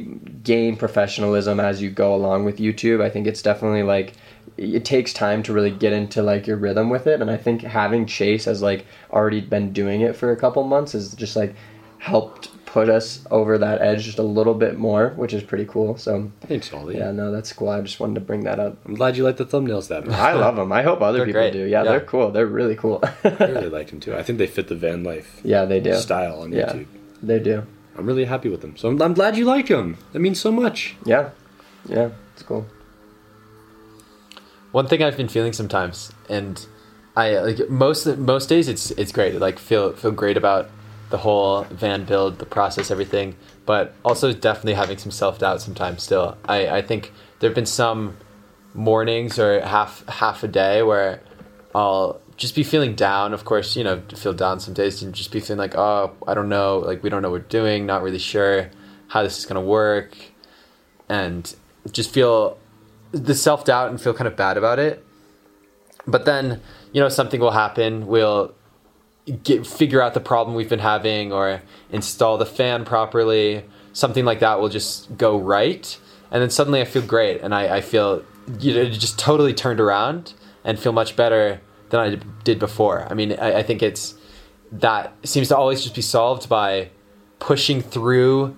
gain 0.52 0.76
professionalism 0.76 1.56
as 1.70 1.80
you 1.82 1.88
go 2.04 2.08
along 2.18 2.44
with 2.49 2.56
youtube 2.66 3.00
i 3.06 3.11
think 3.12 3.25
it's 3.26 3.42
definitely 3.50 3.82
like 3.94 4.08
it 4.56 4.85
takes 4.94 5.12
time 5.12 5.42
to 5.42 5.52
really 5.52 5.70
get 5.85 5.92
into 6.00 6.23
like 6.23 6.46
your 6.50 6.56
rhythm 6.66 6.88
with 6.94 7.06
it 7.12 7.20
and 7.23 7.30
i 7.37 7.37
think 7.44 7.62
having 7.62 8.06
chase 8.06 8.46
as 8.52 8.62
like 8.70 8.85
already 9.12 9.40
been 9.54 9.73
doing 9.73 10.00
it 10.08 10.14
for 10.16 10.32
a 10.32 10.37
couple 10.44 10.62
months 10.64 10.94
is 10.94 11.14
just 11.14 11.37
like 11.42 11.54
helped 11.99 12.44
put 12.66 12.88
us 12.99 13.08
over 13.30 13.56
that 13.58 13.80
edge 13.80 14.02
just 14.04 14.18
a 14.18 14.23
little 14.38 14.54
bit 14.64 14.75
more 14.78 15.11
which 15.23 15.32
is 15.32 15.42
pretty 15.42 15.64
cool 15.64 15.96
so 15.96 16.30
Thanks, 16.42 16.73
Ollie. 16.73 16.99
yeah 16.99 17.11
no 17.11 17.30
that's 17.32 17.52
cool 17.52 17.70
i 17.70 17.80
just 17.80 18.00
wanted 18.00 18.16
to 18.16 18.20
bring 18.20 18.44
that 18.44 18.58
up 18.58 18.76
I'm 18.87 18.94
glad 18.94 19.16
you 19.16 19.25
like 19.25 19.38
the 19.38 19.46
thumbnails 19.46 19.88
that 19.88 20.06
much. 20.06 20.18
i 20.18 20.32
love 20.35 20.56
them 20.56 20.70
i 20.73 20.82
hope 20.82 21.00
other 21.00 21.18
They're 21.18 21.26
people 21.26 21.40
great. 21.42 21.52
do 21.54 21.64
yeah, 21.64 21.82
Yeah. 21.82 21.90
they're 21.92 22.00
cool 22.12 22.30
they're 22.32 22.46
really 22.61 22.76
cool 22.76 22.96
I 23.25 23.28
really 23.58 23.70
like 23.78 23.88
them 23.90 24.00
too. 24.00 24.14
I 24.14 24.23
think 24.23 24.38
they 24.38 24.46
fit 24.46 24.68
the 24.68 24.75
van 24.75 25.02
life 25.04 25.40
yeah 25.54 25.64
they 25.64 25.80
do 25.80 25.94
style 25.94 26.40
on 26.42 26.52
Yeah. 26.52 26.73
YouTube. 26.73 26.87
they 27.23 27.38
do 27.38 27.56
I'm 27.96 28.06
really 28.06 28.24
happy 28.26 28.48
with 28.48 28.60
them. 28.60 28.76
So 28.76 28.88
I'm, 28.88 29.00
I'm 29.02 29.14
glad 29.14 29.36
you 29.36 29.44
like 29.44 29.68
them. 29.68 29.96
That 30.12 30.20
means 30.20 30.40
so 30.40 30.50
much. 30.52 30.96
yeah 31.04 31.30
yeah 31.88 32.10
it's 32.34 32.42
cool 32.42 32.66
One 34.72 34.86
thing 34.88 35.02
I've 35.02 35.16
been 35.16 35.28
feeling 35.28 35.52
sometimes, 35.52 36.12
and 36.28 36.66
I 37.16 37.38
like 37.38 37.70
most 37.70 38.06
most 38.18 38.48
days 38.48 38.68
it's 38.68 38.90
it's 38.92 39.12
great. 39.12 39.38
Like 39.40 39.58
feel 39.58 39.92
feel 39.92 40.10
great 40.12 40.36
about 40.36 40.68
the 41.10 41.18
whole 41.18 41.62
van 41.70 42.04
build, 42.04 42.38
the 42.38 42.46
process, 42.46 42.90
everything. 42.90 43.36
But 43.64 43.94
also 44.04 44.32
definitely 44.32 44.74
having 44.74 44.98
some 44.98 45.10
self 45.12 45.38
doubt 45.38 45.60
sometimes. 45.62 46.02
Still, 46.02 46.36
I 46.44 46.68
I 46.78 46.82
think 46.82 47.12
there've 47.38 47.54
been 47.54 47.66
some 47.66 48.16
mornings 48.74 49.38
or 49.38 49.60
half 49.64 50.04
half 50.08 50.42
a 50.42 50.48
day 50.48 50.82
where 50.82 51.20
I'll 51.74 52.20
just 52.37 52.55
be 52.55 52.62
feeling 52.62 52.95
down. 52.95 53.33
Of 53.33 53.45
course, 53.45 53.76
you 53.76 53.85
know, 53.85 54.02
feel 54.14 54.33
down 54.33 54.61
some 54.61 54.75
days 54.75 55.02
and 55.02 55.14
just 55.14 55.33
be 55.33 55.40
feeling 55.40 55.59
like, 55.59 55.75
oh, 55.76 56.12
I 56.26 56.35
don't 56.35 56.49
know, 56.49 56.78
like 56.78 57.02
we 57.02 57.11
don't 57.11 57.23
know 57.23 57.31
what 57.31 57.43
we're 57.43 57.49
doing, 57.49 57.87
not 57.87 58.02
really 58.02 58.19
sure 58.19 58.71
how 59.09 59.23
this 59.23 59.38
is 59.38 59.47
gonna 59.47 59.61
work, 59.61 60.16
and 61.09 61.55
just 61.93 62.11
feel 62.11 62.59
the 63.12 63.35
self 63.35 63.64
doubt 63.64 63.90
and 63.90 64.00
feel 64.00 64.14
kind 64.14 64.28
of 64.28 64.37
bad 64.37 64.57
about 64.57 64.78
it. 64.78 65.05
But 66.07 66.25
then, 66.25 66.61
you 66.93 67.00
know, 67.00 67.09
something 67.09 67.40
will 67.40 67.52
happen. 67.52 68.07
We'll 68.07 68.55
get 69.43 69.66
figure 69.66 70.00
out 70.00 70.14
the 70.14 70.21
problem 70.21 70.57
we've 70.57 70.69
been 70.69 70.78
having 70.78 71.33
or 71.33 71.62
install 71.90 72.38
the 72.38 72.47
fan 72.47 72.85
properly. 72.85 73.64
Something 73.93 74.25
like 74.25 74.40
that 74.40 74.61
will 74.61 74.69
just 74.69 75.16
go 75.16 75.38
right. 75.38 75.99
And 76.31 76.43
then 76.43 76.50
suddenly 76.50 76.81
I 76.81 76.85
feel 76.85 77.02
great 77.02 77.40
and 77.40 77.55
I, 77.55 77.76
I 77.76 77.81
feel 77.81 78.25
you 78.59 78.75
know, 78.75 78.85
just 78.88 79.19
totally 79.19 79.55
turned 79.55 79.81
around 79.81 80.35
and 80.64 80.78
feel 80.78 80.93
much 80.93 81.16
better 81.16 81.61
than 81.90 82.00
I 82.00 82.16
did 82.45 82.59
before. 82.59 83.07
I 83.11 83.14
mean, 83.14 83.33
I, 83.33 83.59
I 83.59 83.62
think 83.62 83.83
it's 83.83 84.14
that 84.73 85.14
seems 85.23 85.49
to 85.49 85.57
always 85.57 85.83
just 85.83 85.95
be 85.95 86.02
solved 86.02 86.49
by 86.49 86.90
pushing 87.38 87.81
through 87.81 88.57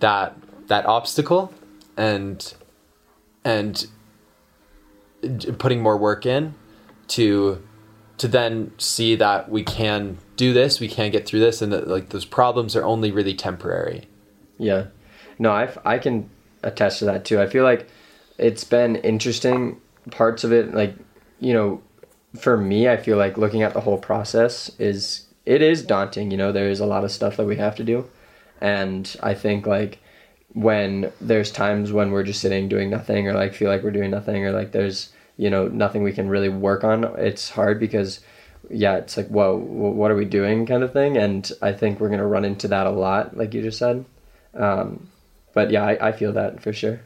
that 0.00 0.36
that 0.68 0.86
obstacle 0.86 1.52
and 1.96 2.54
and 3.44 3.86
putting 5.58 5.80
more 5.80 5.96
work 5.96 6.26
in 6.26 6.54
to 7.08 7.62
to 8.18 8.28
then 8.28 8.72
see 8.78 9.16
that 9.16 9.50
we 9.50 9.62
can 9.62 10.18
do 10.36 10.52
this, 10.52 10.80
we 10.80 10.88
can 10.88 11.10
get 11.10 11.26
through 11.26 11.40
this, 11.40 11.62
and 11.62 11.72
that 11.72 11.88
like 11.88 12.10
those 12.10 12.24
problems 12.24 12.76
are 12.76 12.84
only 12.84 13.10
really 13.10 13.34
temporary. 13.34 14.08
Yeah. 14.58 14.86
No, 15.38 15.50
I, 15.50 15.68
I 15.84 15.98
can 15.98 16.30
attest 16.62 17.00
to 17.00 17.04
that 17.06 17.24
too. 17.24 17.40
I 17.40 17.46
feel 17.46 17.64
like 17.64 17.88
it's 18.38 18.64
been 18.64 18.96
interesting 18.96 19.80
parts 20.10 20.44
of 20.44 20.52
it. 20.52 20.74
Like, 20.74 20.94
you 21.40 21.52
know, 21.52 21.82
for 22.36 22.56
me, 22.56 22.88
I 22.88 22.96
feel 22.96 23.16
like 23.16 23.38
looking 23.38 23.62
at 23.62 23.74
the 23.74 23.80
whole 23.80 23.98
process 23.98 24.70
is, 24.78 25.26
it 25.46 25.62
is 25.62 25.82
daunting. 25.82 26.30
You 26.30 26.36
know, 26.36 26.52
there 26.52 26.68
is 26.68 26.80
a 26.80 26.86
lot 26.86 27.04
of 27.04 27.12
stuff 27.12 27.36
that 27.36 27.46
we 27.46 27.56
have 27.56 27.76
to 27.76 27.84
do. 27.84 28.08
And 28.60 29.14
I 29.22 29.34
think 29.34 29.66
like 29.66 29.98
when 30.52 31.12
there's 31.20 31.50
times 31.50 31.92
when 31.92 32.12
we're 32.12 32.22
just 32.22 32.40
sitting 32.40 32.68
doing 32.68 32.90
nothing 32.90 33.28
or 33.28 33.34
like 33.34 33.54
feel 33.54 33.68
like 33.68 33.82
we're 33.82 33.90
doing 33.90 34.10
nothing 34.10 34.44
or 34.44 34.52
like 34.52 34.72
there's, 34.72 35.12
you 35.36 35.50
know, 35.50 35.68
nothing 35.68 36.02
we 36.02 36.12
can 36.12 36.28
really 36.28 36.48
work 36.48 36.84
on, 36.84 37.04
it's 37.18 37.50
hard 37.50 37.80
because 37.80 38.20
yeah, 38.70 38.96
it's 38.96 39.16
like, 39.16 39.28
whoa, 39.28 39.56
what 39.56 40.10
are 40.10 40.16
we 40.16 40.24
doing 40.24 40.64
kind 40.66 40.82
of 40.82 40.92
thing. 40.92 41.16
And 41.16 41.50
I 41.60 41.72
think 41.72 42.00
we're 42.00 42.08
going 42.08 42.20
to 42.20 42.26
run 42.26 42.44
into 42.44 42.68
that 42.68 42.86
a 42.86 42.90
lot, 42.90 43.36
like 43.36 43.52
you 43.52 43.62
just 43.62 43.78
said. 43.78 44.04
Um, 44.54 45.08
but 45.52 45.70
yeah, 45.70 45.84
I, 45.84 46.08
I 46.08 46.12
feel 46.12 46.32
that 46.32 46.62
for 46.62 46.72
sure. 46.72 47.00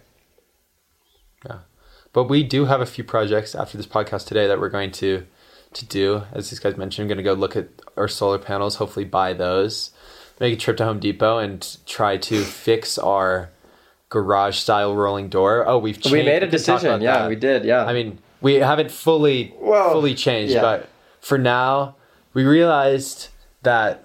But 2.12 2.24
we 2.24 2.42
do 2.42 2.64
have 2.64 2.80
a 2.80 2.86
few 2.86 3.04
projects 3.04 3.54
after 3.54 3.76
this 3.76 3.86
podcast 3.86 4.26
today 4.26 4.46
that 4.46 4.60
we're 4.60 4.68
going 4.70 4.92
to 4.92 5.26
to 5.74 5.84
do. 5.84 6.22
As 6.32 6.50
these 6.50 6.58
guys 6.58 6.76
mentioned, 6.76 7.04
I'm 7.04 7.08
going 7.08 7.18
to 7.18 7.22
go 7.22 7.34
look 7.34 7.54
at 7.56 7.68
our 7.96 8.08
solar 8.08 8.38
panels, 8.38 8.76
hopefully 8.76 9.04
buy 9.04 9.34
those, 9.34 9.90
make 10.40 10.54
a 10.54 10.56
trip 10.56 10.78
to 10.78 10.84
Home 10.84 10.98
Depot, 10.98 11.38
and 11.38 11.76
try 11.86 12.16
to 12.16 12.42
fix 12.42 12.96
our 12.98 13.50
garage 14.08 14.56
style 14.56 14.94
rolling 14.96 15.28
door. 15.28 15.68
Oh, 15.68 15.78
we've 15.78 16.00
changed. 16.00 16.12
we 16.12 16.22
made 16.22 16.42
a 16.42 16.46
decision. 16.46 17.02
Yeah, 17.02 17.18
that. 17.18 17.28
we 17.28 17.36
did. 17.36 17.64
Yeah. 17.64 17.84
I 17.84 17.92
mean, 17.92 18.18
we 18.40 18.54
haven't 18.54 18.90
fully 18.90 19.52
Well, 19.60 19.90
fully 19.92 20.14
changed, 20.14 20.54
yeah. 20.54 20.62
but 20.62 20.88
for 21.20 21.36
now, 21.36 21.96
we 22.32 22.44
realized 22.44 23.28
that 23.62 24.04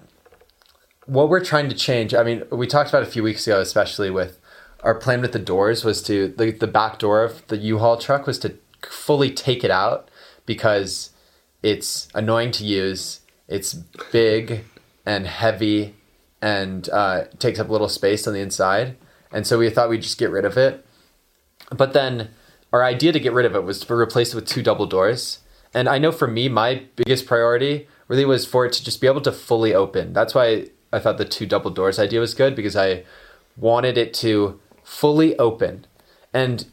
what 1.06 1.30
we're 1.30 1.44
trying 1.44 1.70
to 1.70 1.74
change. 1.74 2.14
I 2.14 2.22
mean, 2.22 2.42
we 2.50 2.66
talked 2.66 2.90
about 2.90 3.02
a 3.02 3.06
few 3.06 3.22
weeks 3.22 3.46
ago, 3.46 3.60
especially 3.60 4.10
with 4.10 4.38
our 4.84 4.94
plan 4.94 5.22
with 5.22 5.32
the 5.32 5.38
doors 5.38 5.82
was 5.84 6.02
to 6.02 6.28
the 6.28 6.52
the 6.52 6.66
back 6.66 6.98
door 6.98 7.24
of 7.24 7.44
the 7.48 7.56
U-Haul 7.56 7.96
truck 7.96 8.26
was 8.26 8.38
to 8.40 8.54
fully 8.82 9.30
take 9.30 9.64
it 9.64 9.70
out 9.70 10.10
because 10.46 11.10
it's 11.62 12.08
annoying 12.14 12.52
to 12.52 12.64
use. 12.64 13.20
It's 13.48 13.74
big 14.12 14.64
and 15.06 15.26
heavy 15.26 15.94
and 16.42 16.88
uh, 16.90 17.24
takes 17.38 17.58
up 17.58 17.70
a 17.70 17.72
little 17.72 17.88
space 17.88 18.26
on 18.26 18.34
the 18.34 18.40
inside. 18.40 18.96
And 19.32 19.46
so 19.46 19.58
we 19.58 19.70
thought 19.70 19.88
we'd 19.88 20.02
just 20.02 20.18
get 20.18 20.30
rid 20.30 20.44
of 20.44 20.58
it. 20.58 20.86
But 21.70 21.94
then 21.94 22.30
our 22.72 22.84
idea 22.84 23.12
to 23.12 23.20
get 23.20 23.32
rid 23.32 23.46
of 23.46 23.56
it 23.56 23.64
was 23.64 23.80
to 23.80 23.94
replace 23.94 24.32
it 24.32 24.36
with 24.36 24.46
two 24.46 24.62
double 24.62 24.86
doors. 24.86 25.38
And 25.72 25.88
I 25.88 25.98
know 25.98 26.12
for 26.12 26.28
me, 26.28 26.48
my 26.50 26.84
biggest 26.96 27.26
priority 27.26 27.88
really 28.06 28.26
was 28.26 28.44
for 28.44 28.66
it 28.66 28.74
to 28.74 28.84
just 28.84 29.00
be 29.00 29.06
able 29.06 29.22
to 29.22 29.32
fully 29.32 29.74
open. 29.74 30.12
That's 30.12 30.34
why 30.34 30.68
I 30.92 30.98
thought 30.98 31.16
the 31.16 31.24
two 31.24 31.46
double 31.46 31.70
doors 31.70 31.98
idea 31.98 32.20
was 32.20 32.34
good 32.34 32.54
because 32.54 32.76
I 32.76 33.04
wanted 33.56 33.96
it 33.96 34.12
to 34.14 34.60
fully 34.84 35.36
open. 35.38 35.86
And 36.32 36.66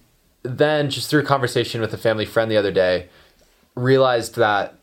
then 0.43 0.89
just 0.89 1.09
through 1.09 1.21
a 1.21 1.25
conversation 1.25 1.81
with 1.81 1.93
a 1.93 1.97
family 1.97 2.25
friend 2.25 2.51
the 2.51 2.57
other 2.57 2.71
day, 2.71 3.09
realized 3.75 4.35
that 4.35 4.75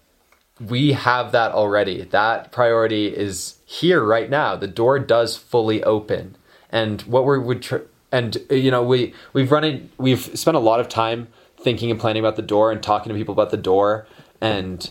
we 0.61 0.92
have 0.92 1.32
that 1.32 1.52
already. 1.52 2.02
That 2.02 2.50
priority 2.50 3.06
is 3.06 3.58
here 3.64 4.02
right 4.02 4.28
now. 4.28 4.56
The 4.56 4.66
door 4.66 4.99
does 4.99 5.37
fully 5.37 5.82
open, 5.85 6.37
and 6.70 7.02
what 7.02 7.25
we 7.25 7.38
would 7.38 7.62
tr- 7.62 7.87
and 8.11 8.37
uh, 8.50 8.54
you 8.54 8.70
know 8.70 8.82
we 8.82 9.14
we've 9.32 9.52
run 9.52 9.64
in 9.64 9.90
we've 9.99 10.37
spent 10.38 10.56
a 10.56 10.61
lot 10.61 10.80
of 10.80 10.88
time 10.88 11.28
thinking 11.61 11.90
and 11.90 12.00
planning 12.00 12.20
about 12.20 12.37
the 12.37 12.42
door 12.42 12.73
and 12.73 12.82
talking 12.82 13.11
to 13.11 13.18
people 13.18 13.32
about 13.32 13.50
the 13.50 13.56
door, 13.56 14.06
and 14.40 14.90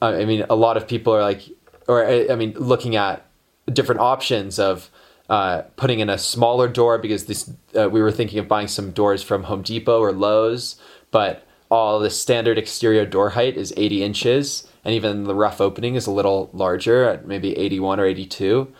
uh, 0.00 0.06
I 0.06 0.24
mean 0.24 0.44
a 0.48 0.54
lot 0.54 0.76
of 0.76 0.86
people 0.86 1.14
are 1.14 1.22
like, 1.22 1.42
or 1.88 2.06
I 2.06 2.28
I 2.30 2.36
mean 2.36 2.52
looking 2.52 2.96
at 2.96 3.26
different 3.72 4.00
options 4.00 4.58
of. 4.58 4.90
Uh, 5.32 5.62
putting 5.76 6.00
in 6.00 6.10
a 6.10 6.18
smaller 6.18 6.68
door 6.68 6.98
because 6.98 7.24
this 7.24 7.50
uh, 7.74 7.88
we 7.88 8.02
were 8.02 8.12
thinking 8.12 8.38
of 8.38 8.46
buying 8.46 8.68
some 8.68 8.90
doors 8.90 9.22
from 9.22 9.44
Home 9.44 9.62
Depot 9.62 9.98
or 9.98 10.12
Lowe's, 10.12 10.76
but 11.10 11.46
all 11.70 11.98
the 11.98 12.10
standard 12.10 12.58
exterior 12.58 13.06
door 13.06 13.30
height 13.30 13.56
is 13.56 13.72
80 13.74 14.04
inches 14.04 14.68
and 14.84 14.92
even 14.92 15.24
the 15.24 15.34
rough 15.34 15.58
opening 15.58 15.94
is 15.94 16.06
a 16.06 16.10
little 16.10 16.50
larger 16.52 17.04
at 17.04 17.26
maybe 17.26 17.56
81 17.56 17.98
or 17.98 18.04
82 18.04 18.70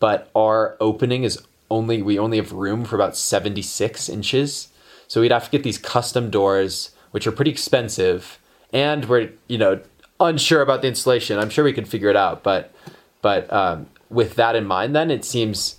but 0.00 0.30
our 0.36 0.76
opening 0.80 1.24
is 1.24 1.40
only 1.70 2.02
we 2.02 2.18
only 2.18 2.36
have 2.36 2.52
room 2.52 2.84
for 2.84 2.94
about 2.94 3.16
76 3.16 4.10
inches. 4.10 4.68
So 5.08 5.22
we'd 5.22 5.32
have 5.32 5.46
to 5.46 5.50
get 5.50 5.62
these 5.62 5.78
custom 5.78 6.28
doors 6.28 6.90
which 7.12 7.26
are 7.26 7.32
pretty 7.32 7.52
expensive 7.52 8.38
and 8.70 9.06
we're 9.06 9.30
you 9.48 9.56
know 9.56 9.80
unsure 10.20 10.60
about 10.60 10.82
the 10.82 10.88
installation. 10.88 11.38
I'm 11.38 11.48
sure 11.48 11.64
we 11.64 11.72
could 11.72 11.88
figure 11.88 12.10
it 12.10 12.16
out 12.16 12.42
but 12.42 12.70
but 13.22 13.50
um, 13.50 13.86
with 14.10 14.34
that 14.34 14.54
in 14.56 14.66
mind 14.66 14.94
then 14.94 15.10
it 15.10 15.24
seems 15.24 15.78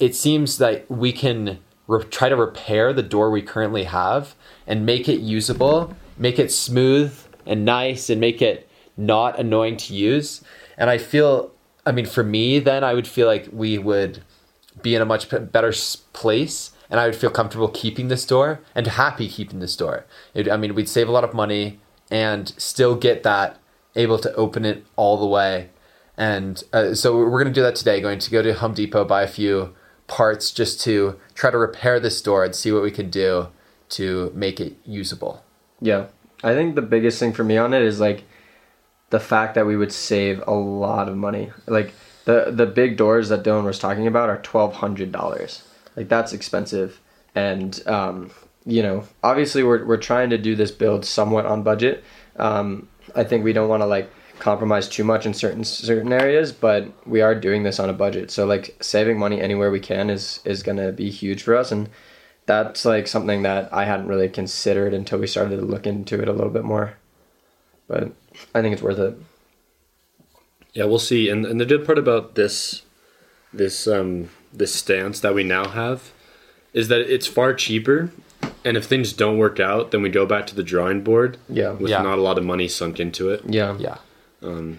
it 0.00 0.16
seems 0.16 0.58
that 0.58 0.90
we 0.90 1.12
can 1.12 1.58
re- 1.86 2.04
try 2.04 2.28
to 2.28 2.36
repair 2.36 2.92
the 2.92 3.02
door 3.02 3.30
we 3.30 3.42
currently 3.42 3.84
have 3.84 4.34
and 4.66 4.84
make 4.84 5.08
it 5.08 5.20
usable, 5.20 5.94
make 6.16 6.38
it 6.38 6.50
smooth 6.50 7.16
and 7.46 7.64
nice, 7.64 8.10
and 8.10 8.20
make 8.20 8.40
it 8.40 8.68
not 8.96 9.38
annoying 9.38 9.76
to 9.76 9.94
use. 9.94 10.42
And 10.76 10.90
I 10.90 10.98
feel, 10.98 11.52
I 11.84 11.92
mean, 11.92 12.06
for 12.06 12.24
me, 12.24 12.58
then 12.58 12.82
I 12.82 12.94
would 12.94 13.06
feel 13.06 13.26
like 13.26 13.48
we 13.52 13.78
would 13.78 14.22
be 14.82 14.94
in 14.94 15.02
a 15.02 15.06
much 15.06 15.28
better 15.28 15.72
place 16.12 16.72
and 16.90 16.98
I 16.98 17.06
would 17.06 17.14
feel 17.14 17.30
comfortable 17.30 17.68
keeping 17.68 18.08
this 18.08 18.24
door 18.26 18.60
and 18.74 18.86
happy 18.86 19.28
keeping 19.28 19.60
this 19.60 19.76
door. 19.76 20.06
It, 20.34 20.50
I 20.50 20.56
mean, 20.56 20.74
we'd 20.74 20.88
save 20.88 21.08
a 21.08 21.12
lot 21.12 21.24
of 21.24 21.34
money 21.34 21.78
and 22.10 22.48
still 22.56 22.96
get 22.96 23.22
that 23.22 23.58
able 23.94 24.18
to 24.18 24.34
open 24.34 24.64
it 24.64 24.84
all 24.96 25.16
the 25.18 25.26
way. 25.26 25.70
And 26.16 26.62
uh, 26.72 26.94
so 26.94 27.16
we're 27.16 27.42
going 27.42 27.52
to 27.52 27.52
do 27.52 27.62
that 27.62 27.76
today. 27.76 28.00
Going 28.00 28.18
to 28.18 28.30
go 28.30 28.42
to 28.42 28.54
Home 28.54 28.74
Depot, 28.74 29.04
buy 29.04 29.22
a 29.22 29.28
few 29.28 29.74
parts 30.10 30.50
just 30.50 30.80
to 30.82 31.18
try 31.34 31.50
to 31.50 31.56
repair 31.56 32.00
this 32.00 32.20
door 32.20 32.44
and 32.44 32.54
see 32.54 32.72
what 32.72 32.82
we 32.82 32.90
can 32.90 33.08
do 33.08 33.46
to 33.90 34.32
make 34.34 34.60
it 34.60 34.76
usable. 34.84 35.42
Yeah. 35.80 36.06
I 36.42 36.52
think 36.52 36.74
the 36.74 36.82
biggest 36.82 37.20
thing 37.20 37.32
for 37.32 37.44
me 37.44 37.56
on 37.56 37.72
it 37.72 37.82
is 37.82 38.00
like 38.00 38.24
the 39.10 39.20
fact 39.20 39.54
that 39.54 39.66
we 39.66 39.76
would 39.76 39.92
save 39.92 40.42
a 40.46 40.52
lot 40.52 41.08
of 41.08 41.16
money. 41.16 41.52
Like 41.66 41.94
the 42.24 42.50
the 42.50 42.66
big 42.66 42.96
doors 42.96 43.28
that 43.28 43.44
Dylan 43.44 43.64
was 43.64 43.78
talking 43.78 44.06
about 44.06 44.28
are 44.28 44.42
twelve 44.42 44.74
hundred 44.76 45.12
dollars. 45.12 45.62
Like 45.96 46.08
that's 46.08 46.32
expensive. 46.32 47.00
And 47.34 47.80
um, 47.86 48.30
you 48.66 48.82
know, 48.82 49.04
obviously 49.22 49.62
we're 49.62 49.84
we're 49.84 49.96
trying 49.96 50.30
to 50.30 50.38
do 50.38 50.56
this 50.56 50.70
build 50.70 51.04
somewhat 51.04 51.46
on 51.46 51.62
budget. 51.62 52.02
Um, 52.36 52.88
I 53.14 53.24
think 53.24 53.44
we 53.44 53.52
don't 53.52 53.68
want 53.68 53.82
to 53.82 53.86
like 53.86 54.10
compromise 54.40 54.88
too 54.88 55.04
much 55.04 55.26
in 55.26 55.34
certain 55.34 55.62
certain 55.64 56.12
areas, 56.12 56.50
but 56.52 56.88
we 57.06 57.20
are 57.20 57.34
doing 57.34 57.62
this 57.62 57.78
on 57.78 57.88
a 57.88 57.92
budget. 57.92 58.30
So 58.30 58.44
like 58.46 58.76
saving 58.82 59.18
money 59.18 59.40
anywhere 59.40 59.70
we 59.70 59.80
can 59.80 60.10
is 60.10 60.40
is 60.44 60.62
gonna 60.62 60.90
be 60.92 61.10
huge 61.10 61.42
for 61.42 61.56
us 61.56 61.70
and 61.70 61.88
that's 62.46 62.84
like 62.84 63.06
something 63.06 63.42
that 63.42 63.72
I 63.72 63.84
hadn't 63.84 64.08
really 64.08 64.28
considered 64.28 64.92
until 64.92 65.18
we 65.20 65.26
started 65.28 65.56
to 65.56 65.62
look 65.62 65.86
into 65.86 66.20
it 66.20 66.28
a 66.28 66.32
little 66.32 66.50
bit 66.50 66.64
more. 66.64 66.94
But 67.86 68.12
I 68.54 68.60
think 68.62 68.72
it's 68.72 68.82
worth 68.82 68.98
it. 68.98 69.14
Yeah, 70.72 70.84
we'll 70.84 70.98
see. 70.98 71.28
And 71.28 71.44
and 71.46 71.60
the 71.60 71.66
good 71.66 71.84
part 71.84 71.98
about 71.98 72.34
this 72.34 72.82
this 73.52 73.86
um 73.86 74.30
this 74.52 74.74
stance 74.74 75.20
that 75.20 75.34
we 75.34 75.44
now 75.44 75.68
have 75.68 76.10
is 76.72 76.88
that 76.88 77.00
it's 77.00 77.26
far 77.26 77.52
cheaper 77.52 78.10
and 78.64 78.76
if 78.76 78.84
things 78.86 79.12
don't 79.12 79.38
work 79.38 79.58
out 79.60 79.90
then 79.90 80.02
we 80.02 80.08
go 80.08 80.24
back 80.24 80.46
to 80.46 80.54
the 80.54 80.62
drawing 80.62 81.02
board 81.02 81.36
Yeah. 81.48 81.72
with 81.72 81.90
Yeah. 81.90 82.02
not 82.02 82.18
a 82.18 82.22
lot 82.22 82.38
of 82.38 82.44
money 82.44 82.68
sunk 82.68 82.98
into 83.00 83.28
it. 83.30 83.42
Yeah. 83.46 83.76
Yeah. 83.78 83.98
Um, 84.42 84.78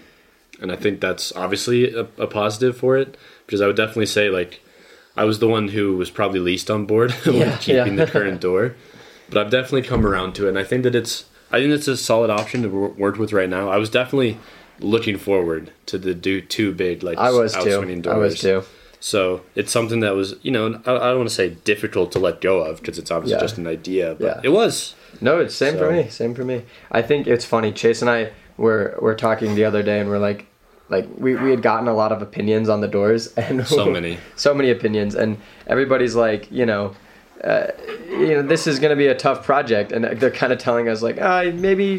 and 0.62 0.72
I 0.72 0.76
think 0.76 1.00
that's 1.02 1.32
obviously 1.36 1.94
a, 1.94 2.02
a 2.18 2.28
positive 2.28 2.78
for 2.78 2.98
it 2.98 3.18
because 3.46 3.62
I 3.62 3.68
would 3.68 3.76
definitely 3.76 4.06
say 4.08 4.30
like 4.30 4.62
I 5.16 5.24
was 5.26 5.40
the 5.40 5.48
one 5.48 5.70
who 5.70 5.98
was 5.98 6.10
probably 6.10 6.40
least 6.40 6.70
on 6.72 6.86
board 6.86 7.14
Yeah, 7.26 7.32
with 7.32 7.62
keeping 7.62 7.98
yeah. 7.98 8.06
the 8.06 8.12
current 8.12 8.42
door, 8.48 8.76
but 9.30 9.38
I've 9.40 9.52
definitely 9.52 9.84
come 9.84 10.06
around 10.06 10.34
to 10.36 10.46
it, 10.46 10.50
and 10.50 10.60
I 10.60 10.64
think 10.64 10.84
that 10.84 10.96
it's 10.96 11.26
I 11.52 11.60
think 11.60 11.74
it's 11.74 11.88
a 11.88 11.98
solid 11.98 12.30
option 12.30 12.62
to 12.64 12.70
work 12.70 13.18
with 13.18 13.34
right 13.34 13.50
now. 13.50 13.70
I 13.70 13.78
was 13.78 13.90
definitely 13.90 14.38
looking 14.80 15.18
forward 15.18 15.72
to 15.88 15.98
the 15.98 16.14
do 16.16 16.42
two 16.42 16.74
big 16.74 17.04
like 17.04 17.18
I 17.18 17.32
was 17.32 17.54
too. 17.54 18.02
I 18.10 18.16
was 18.18 18.40
too. 18.40 18.64
So 19.04 19.42
it's 19.56 19.72
something 19.72 20.00
that 20.02 20.16
was 20.16 20.36
you 20.44 20.52
know 20.52 20.80
I, 20.86 20.92
I 20.96 21.00
don't 21.10 21.18
want 21.18 21.30
to 21.30 21.36
say 21.36 21.50
difficult 21.50 22.12
to 22.14 22.20
let 22.20 22.40
go 22.40 22.62
of 22.62 22.78
because 22.80 22.98
it's 23.00 23.10
obviously 23.12 23.36
Yeah. 23.38 23.42
just 23.42 23.58
an 23.58 23.68
idea, 23.68 24.16
but 24.20 24.26
Yeah. 24.26 24.42
it 24.44 24.50
was. 24.50 24.96
No, 25.20 25.40
it's 25.40 25.56
same 25.56 25.78
for 25.78 25.92
me. 25.92 26.08
Same 26.10 26.34
for 26.36 26.46
me. 26.46 26.64
I 26.92 27.02
think 27.02 27.28
it's 27.28 27.46
funny. 27.46 27.72
Chase 27.72 28.02
and 28.02 28.10
I 28.10 28.32
were 28.62 28.96
were 29.02 29.16
talking 29.16 29.56
the 29.56 29.66
other 29.66 29.84
day, 29.84 30.00
and 30.00 30.10
we're 30.10 30.20
like, 30.30 30.46
like 30.90 31.08
we, 31.18 31.36
we 31.36 31.50
had 31.52 31.62
gotten 31.62 31.88
a 31.88 31.94
lot 31.94 32.12
of 32.12 32.22
opinions 32.22 32.70
on 32.70 32.80
the 32.82 32.88
doors, 32.88 33.34
and 33.44 33.66
So 33.68 33.86
many. 33.90 34.18
so 34.36 34.54
many 34.54 34.70
opinions, 34.72 35.16
and 35.16 35.38
everybody's 35.68 36.16
like, 36.16 36.52
you 36.52 36.66
know. 36.66 36.94
Uh, 37.44 37.72
you 38.08 38.28
know, 38.36 38.44
this 38.44 38.68
is 38.68 38.78
going 38.78 38.92
to 38.92 38.96
be 38.96 39.08
a 39.08 39.16
tough 39.16 39.44
project, 39.44 39.92
and 39.92 40.06
they're 40.20 40.30
kind 40.30 40.54
of 40.54 40.60
telling 40.60 40.88
us 40.88 41.02
like, 41.02 41.18
ah, 41.20 41.42
maybe 41.56 41.98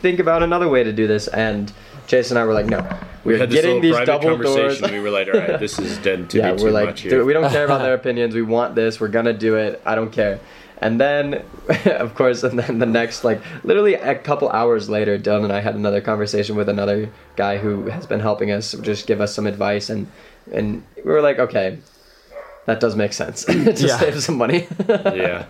think 0.00 0.20
about 0.20 0.44
another 0.44 0.68
way 0.68 0.84
to 0.84 0.92
do 0.92 1.08
this. 1.08 1.26
And 1.26 1.72
Chase 2.06 2.30
and 2.30 2.38
I 2.38 2.44
were 2.44 2.54
like, 2.54 2.66
no, 2.66 2.78
We 3.24 3.32
we're 3.32 3.38
had 3.40 3.50
this 3.50 3.62
getting 3.62 3.80
these 3.80 3.98
double 4.06 4.36
doors. 4.38 4.80
we 4.80 5.00
were 5.00 5.10
like, 5.10 5.26
all 5.26 5.40
right, 5.40 5.58
this 5.58 5.80
is 5.80 5.98
dead 6.06 6.30
to 6.30 6.38
yeah, 6.38 6.52
be 6.52 6.62
we're 6.62 6.70
like, 6.70 6.86
much 6.86 7.00
here. 7.00 7.10
dude, 7.10 7.26
we 7.26 7.32
don't 7.32 7.50
care 7.50 7.64
about 7.64 7.82
their 7.82 7.94
opinions. 7.94 8.32
We 8.32 8.42
want 8.42 8.76
this. 8.76 9.00
We're 9.00 9.08
gonna 9.08 9.32
do 9.32 9.56
it. 9.56 9.82
I 9.84 9.96
don't 9.96 10.12
care. 10.12 10.38
And 10.80 10.98
then, 11.00 11.44
of 11.86 12.14
course, 12.14 12.42
and 12.42 12.58
then 12.58 12.78
the 12.78 12.86
next, 12.86 13.22
like, 13.22 13.40
literally 13.64 13.94
a 13.94 14.14
couple 14.14 14.48
hours 14.50 14.88
later, 14.88 15.18
Dylan 15.18 15.44
and 15.44 15.52
I 15.52 15.60
had 15.60 15.74
another 15.74 16.00
conversation 16.00 16.56
with 16.56 16.68
another 16.68 17.10
guy 17.36 17.58
who 17.58 17.86
has 17.88 18.06
been 18.06 18.20
helping 18.20 18.50
us 18.50 18.72
just 18.80 19.06
give 19.06 19.20
us 19.20 19.34
some 19.34 19.46
advice, 19.46 19.90
and 19.90 20.06
and 20.52 20.82
we 20.96 21.02
were 21.02 21.20
like, 21.20 21.38
okay, 21.38 21.78
that 22.66 22.80
does 22.80 22.96
make 22.96 23.12
sense 23.12 23.44
to 23.46 23.72
Yeah. 23.72 23.98
save 23.98 24.22
some 24.22 24.36
money. 24.38 24.66
yeah. 24.88 25.46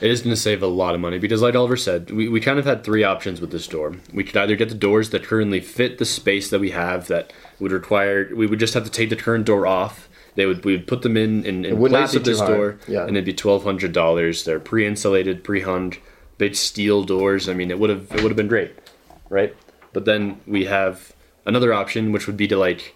It 0.00 0.12
is 0.12 0.20
going 0.22 0.32
to 0.34 0.40
save 0.40 0.62
a 0.62 0.68
lot 0.68 0.94
of 0.94 1.00
money 1.00 1.18
because, 1.18 1.42
like 1.42 1.56
Oliver 1.56 1.76
said, 1.76 2.12
we, 2.12 2.28
we 2.28 2.40
kind 2.40 2.60
of 2.60 2.64
had 2.64 2.84
three 2.84 3.02
options 3.02 3.40
with 3.40 3.50
this 3.50 3.66
door. 3.66 3.96
We 4.14 4.22
could 4.22 4.36
either 4.36 4.54
get 4.54 4.68
the 4.68 4.76
doors 4.76 5.10
that 5.10 5.24
currently 5.24 5.58
fit 5.60 5.98
the 5.98 6.04
space 6.04 6.50
that 6.50 6.60
we 6.60 6.70
have 6.70 7.08
that 7.08 7.32
would 7.58 7.72
require, 7.72 8.30
we 8.32 8.46
would 8.46 8.60
just 8.60 8.74
have 8.74 8.84
to 8.84 8.90
take 8.90 9.10
the 9.10 9.16
current 9.16 9.44
door 9.44 9.66
off. 9.66 10.07
They 10.38 10.46
would 10.46 10.64
we 10.64 10.70
would 10.76 10.86
put 10.86 11.02
them 11.02 11.16
in 11.16 11.44
in, 11.44 11.64
in 11.64 11.76
place 11.76 12.14
of 12.14 12.22
this 12.22 12.38
door, 12.38 12.78
Yeah. 12.86 13.02
and 13.02 13.16
it'd 13.16 13.24
be 13.24 13.32
twelve 13.32 13.64
hundred 13.64 13.92
dollars. 13.92 14.44
They're 14.44 14.60
pre-insulated, 14.60 15.42
pre-hung, 15.42 15.94
big 16.38 16.54
steel 16.54 17.02
doors. 17.02 17.48
I 17.48 17.54
mean, 17.54 17.72
it 17.72 17.78
would 17.80 17.90
have 17.90 18.06
it 18.12 18.22
would 18.22 18.30
have 18.30 18.36
been 18.36 18.46
great, 18.46 18.70
right? 19.28 19.52
But 19.92 20.04
then 20.04 20.40
we 20.46 20.66
have 20.66 21.12
another 21.44 21.74
option, 21.74 22.12
which 22.12 22.28
would 22.28 22.36
be 22.36 22.46
to 22.46 22.56
like 22.56 22.94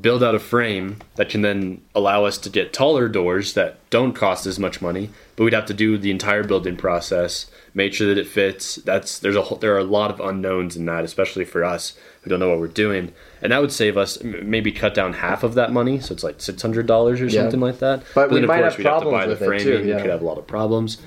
build 0.00 0.22
out 0.22 0.34
a 0.34 0.38
frame 0.38 0.96
that 1.16 1.28
can 1.28 1.42
then 1.42 1.82
allow 1.94 2.24
us 2.24 2.38
to 2.38 2.48
get 2.48 2.72
taller 2.72 3.06
doors 3.06 3.52
that 3.52 3.78
don't 3.90 4.14
cost 4.14 4.46
as 4.46 4.58
much 4.58 4.80
money, 4.80 5.10
but 5.42 5.46
we'd 5.46 5.54
have 5.54 5.66
to 5.66 5.74
do 5.74 5.98
the 5.98 6.12
entire 6.12 6.44
building 6.44 6.76
process, 6.76 7.46
make 7.74 7.92
sure 7.92 8.06
that 8.06 8.16
it 8.16 8.28
fits. 8.28 8.76
That's 8.76 9.18
there's 9.18 9.34
a 9.34 9.42
whole, 9.42 9.58
there 9.58 9.74
are 9.74 9.78
a 9.78 9.84
lot 9.84 10.12
of 10.12 10.20
unknowns 10.20 10.76
in 10.76 10.84
that, 10.86 11.02
especially 11.02 11.44
for 11.44 11.64
us 11.64 11.94
who 12.22 12.30
don't 12.30 12.38
know 12.38 12.50
what 12.50 12.60
we're 12.60 12.68
doing, 12.68 13.12
and 13.42 13.50
that 13.50 13.60
would 13.60 13.72
save 13.72 13.96
us 13.96 14.22
maybe 14.22 14.70
cut 14.70 14.94
down 14.94 15.14
half 15.14 15.42
of 15.42 15.54
that 15.54 15.72
money, 15.72 15.98
so 15.98 16.14
it's 16.14 16.22
like 16.22 16.40
six 16.40 16.62
hundred 16.62 16.86
dollars 16.86 17.20
or 17.20 17.24
Yeah. 17.26 17.42
something 17.42 17.58
like 17.58 17.80
that. 17.80 18.04
But 18.14 18.30
we 18.30 18.38
then, 18.38 18.46
might 18.46 18.62
have 18.62 18.76
problems 18.76 19.26
with 19.26 19.40
the 19.40 19.44
framing. 19.46 19.64
too, 19.64 19.78
We 19.96 20.00
could 20.00 20.10
have 20.10 20.22
a 20.22 20.24
lot 20.24 20.38
of 20.38 20.46
problems, 20.46 20.98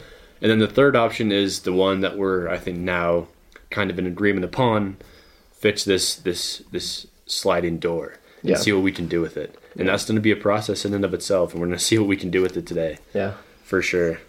and 0.41 0.52
then 0.52 0.60
the 0.60 0.67
third 0.67 0.98
option 0.98 1.32
is 1.32 1.62
the 1.62 1.71
one 1.71 2.02
that 2.02 2.17
we're 2.17 2.50
I 2.50 2.58
think 2.58 2.80
now 2.80 3.28
kind 3.69 3.89
of 3.89 3.98
in 3.98 4.06
agreement 4.06 4.43
upon, 4.43 4.98
fix 5.54 5.86
this 5.86 6.13
this 6.15 6.62
this 6.74 7.08
sliding 7.26 7.78
door 7.80 8.15
and 8.41 8.50
Yeah. 8.52 8.58
see 8.58 8.74
what 8.74 8.84
we 8.84 8.91
can 8.91 9.08
do 9.08 9.21
with 9.21 9.38
it. 9.38 9.56
And 9.78 9.88
that's 9.89 10.06
going 10.06 10.15
to 10.15 10.21
be 10.21 10.32
a 10.32 10.36
process 10.38 10.86
in 10.86 10.93
and 10.93 11.04
of 11.06 11.13
itself, 11.13 11.52
and 11.54 11.62
we're 11.62 11.67
going 11.67 11.78
to 11.84 11.84
see 11.86 11.98
what 11.98 12.08
we 12.10 12.17
can 12.17 12.30
do 12.30 12.41
with 12.41 12.58
it 12.58 12.65
today 12.65 12.98
yeah. 13.13 13.32
For 13.65 13.82
sure. 13.82 14.19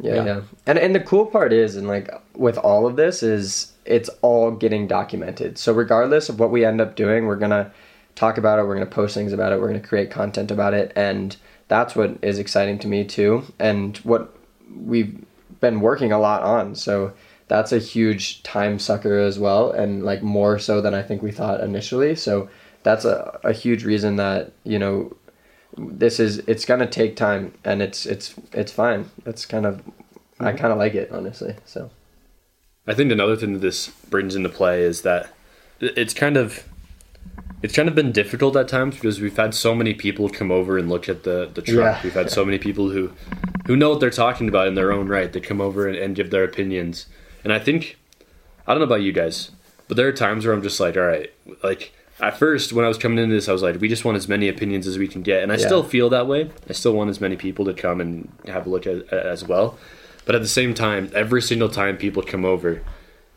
Yeah, 0.00 0.24
Yeah. 0.24 0.40
And 0.66 0.78
and 0.78 0.94
the 0.94 1.00
cool 1.00 1.26
part 1.26 1.52
is, 1.52 1.76
and 1.76 1.88
like 1.88 2.08
with 2.34 2.56
all 2.56 2.86
of 2.86 2.96
this, 2.96 3.22
is 3.22 3.72
it's 3.84 4.08
all 4.22 4.52
getting 4.52 4.86
documented. 4.86 5.58
So 5.58 5.72
regardless 5.72 6.28
of 6.28 6.38
what 6.38 6.50
we 6.50 6.64
end 6.64 6.80
up 6.80 6.94
doing, 6.94 7.26
we're 7.26 7.36
gonna 7.36 7.72
talk 8.14 8.38
about 8.38 8.58
it. 8.58 8.62
We're 8.62 8.74
gonna 8.74 8.86
post 8.86 9.14
things 9.14 9.32
about 9.32 9.52
it. 9.52 9.60
We're 9.60 9.66
gonna 9.66 9.80
create 9.80 10.10
content 10.10 10.52
about 10.52 10.72
it, 10.72 10.92
and 10.94 11.36
that's 11.66 11.96
what 11.96 12.16
is 12.22 12.38
exciting 12.38 12.78
to 12.80 12.88
me 12.88 13.04
too, 13.04 13.44
and 13.58 13.96
what 13.98 14.32
we've 14.72 15.24
been 15.60 15.80
working 15.80 16.12
a 16.12 16.18
lot 16.20 16.42
on. 16.42 16.76
So 16.76 17.12
that's 17.48 17.72
a 17.72 17.78
huge 17.78 18.44
time 18.44 18.78
sucker 18.78 19.18
as 19.18 19.38
well, 19.40 19.72
and 19.72 20.04
like 20.04 20.22
more 20.22 20.60
so 20.60 20.80
than 20.80 20.94
I 20.94 21.02
think 21.02 21.20
we 21.22 21.32
thought 21.32 21.60
initially. 21.60 22.14
So 22.14 22.48
that's 22.84 23.04
a, 23.04 23.40
a 23.42 23.52
huge 23.52 23.84
reason 23.84 24.14
that 24.16 24.52
you 24.62 24.78
know 24.78 25.16
this 25.78 26.18
is 26.18 26.38
it's 26.40 26.64
gonna 26.64 26.86
take 26.86 27.16
time 27.16 27.54
and 27.64 27.80
it's 27.80 28.04
it's 28.04 28.34
it's 28.52 28.72
fine 28.72 29.10
that's 29.24 29.46
kind 29.46 29.64
of 29.64 29.80
i 30.40 30.48
mm-hmm. 30.50 30.56
kind 30.58 30.72
of 30.72 30.78
like 30.78 30.94
it 30.94 31.10
honestly 31.12 31.54
so 31.64 31.90
I 32.88 32.94
think 32.94 33.12
another 33.12 33.36
thing 33.36 33.52
that 33.52 33.58
this 33.58 33.88
brings 34.08 34.34
into 34.34 34.48
play 34.48 34.80
is 34.80 35.02
that 35.02 35.28
it's 35.78 36.14
kind 36.14 36.38
of 36.38 36.66
it's 37.62 37.76
kind 37.76 37.86
of 37.86 37.94
been 37.94 38.12
difficult 38.12 38.56
at 38.56 38.66
times 38.66 38.94
because 38.94 39.20
we've 39.20 39.36
had 39.36 39.54
so 39.54 39.74
many 39.74 39.92
people 39.92 40.30
come 40.30 40.50
over 40.50 40.78
and 40.78 40.88
look 40.88 41.06
at 41.06 41.22
the 41.24 41.50
the 41.52 41.60
truck. 41.60 41.96
Yeah. 41.96 42.00
We've 42.02 42.14
had 42.14 42.30
so 42.30 42.46
many 42.46 42.58
people 42.58 42.88
who 42.88 43.12
who 43.66 43.76
know 43.76 43.90
what 43.90 44.00
they're 44.00 44.08
talking 44.08 44.48
about 44.48 44.68
in 44.68 44.74
their 44.74 44.90
own 44.90 45.06
right. 45.06 45.30
They 45.30 45.40
come 45.40 45.60
over 45.60 45.86
and, 45.86 45.96
and 45.96 46.16
give 46.16 46.30
their 46.30 46.44
opinions. 46.44 47.06
And 47.44 47.52
I 47.52 47.58
think 47.58 47.98
I 48.66 48.72
don't 48.72 48.80
know 48.80 48.86
about 48.86 49.02
you 49.02 49.12
guys, 49.12 49.50
but 49.86 49.98
there 49.98 50.08
are 50.08 50.12
times 50.12 50.46
where 50.46 50.54
I'm 50.54 50.62
just 50.62 50.80
like, 50.80 50.96
all 50.96 51.02
right, 51.02 51.30
like 51.62 51.92
at 52.20 52.36
first 52.38 52.72
when 52.72 52.84
I 52.84 52.88
was 52.88 52.98
coming 52.98 53.18
into 53.18 53.34
this, 53.34 53.48
I 53.48 53.52
was 53.52 53.62
like, 53.62 53.80
we 53.80 53.88
just 53.88 54.04
want 54.04 54.16
as 54.16 54.28
many 54.28 54.48
opinions 54.48 54.86
as 54.86 54.98
we 54.98 55.08
can 55.08 55.22
get, 55.22 55.42
and 55.42 55.52
I 55.52 55.56
Yeah. 55.56 55.66
still 55.66 55.82
feel 55.82 56.08
that 56.10 56.26
way. 56.26 56.50
I 56.68 56.72
still 56.72 56.92
want 56.92 57.10
as 57.10 57.20
many 57.20 57.36
people 57.36 57.64
to 57.66 57.74
come 57.74 58.00
and 58.00 58.30
have 58.46 58.66
a 58.66 58.70
look 58.70 58.86
at 58.86 59.12
as 59.12 59.46
well. 59.46 59.78
But 60.26 60.34
at 60.34 60.42
the 60.42 60.48
same 60.48 60.74
time, 60.74 61.10
every 61.14 61.40
single 61.40 61.68
time 61.68 61.96
people 61.96 62.22
come 62.22 62.44
over, 62.44 62.82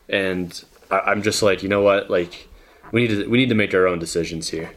and 0.08 0.62
I, 0.90 0.98
I'm 1.00 1.22
just 1.22 1.42
like, 1.42 1.62
you 1.62 1.68
know 1.68 1.80
what, 1.82 2.10
like 2.10 2.48
we 2.92 3.02
need 3.02 3.08
to 3.08 3.26
we 3.28 3.38
need 3.38 3.48
to 3.48 3.54
make 3.54 3.72
our 3.74 3.86
own 3.86 3.98
decisions 3.98 4.50
here. 4.50 4.70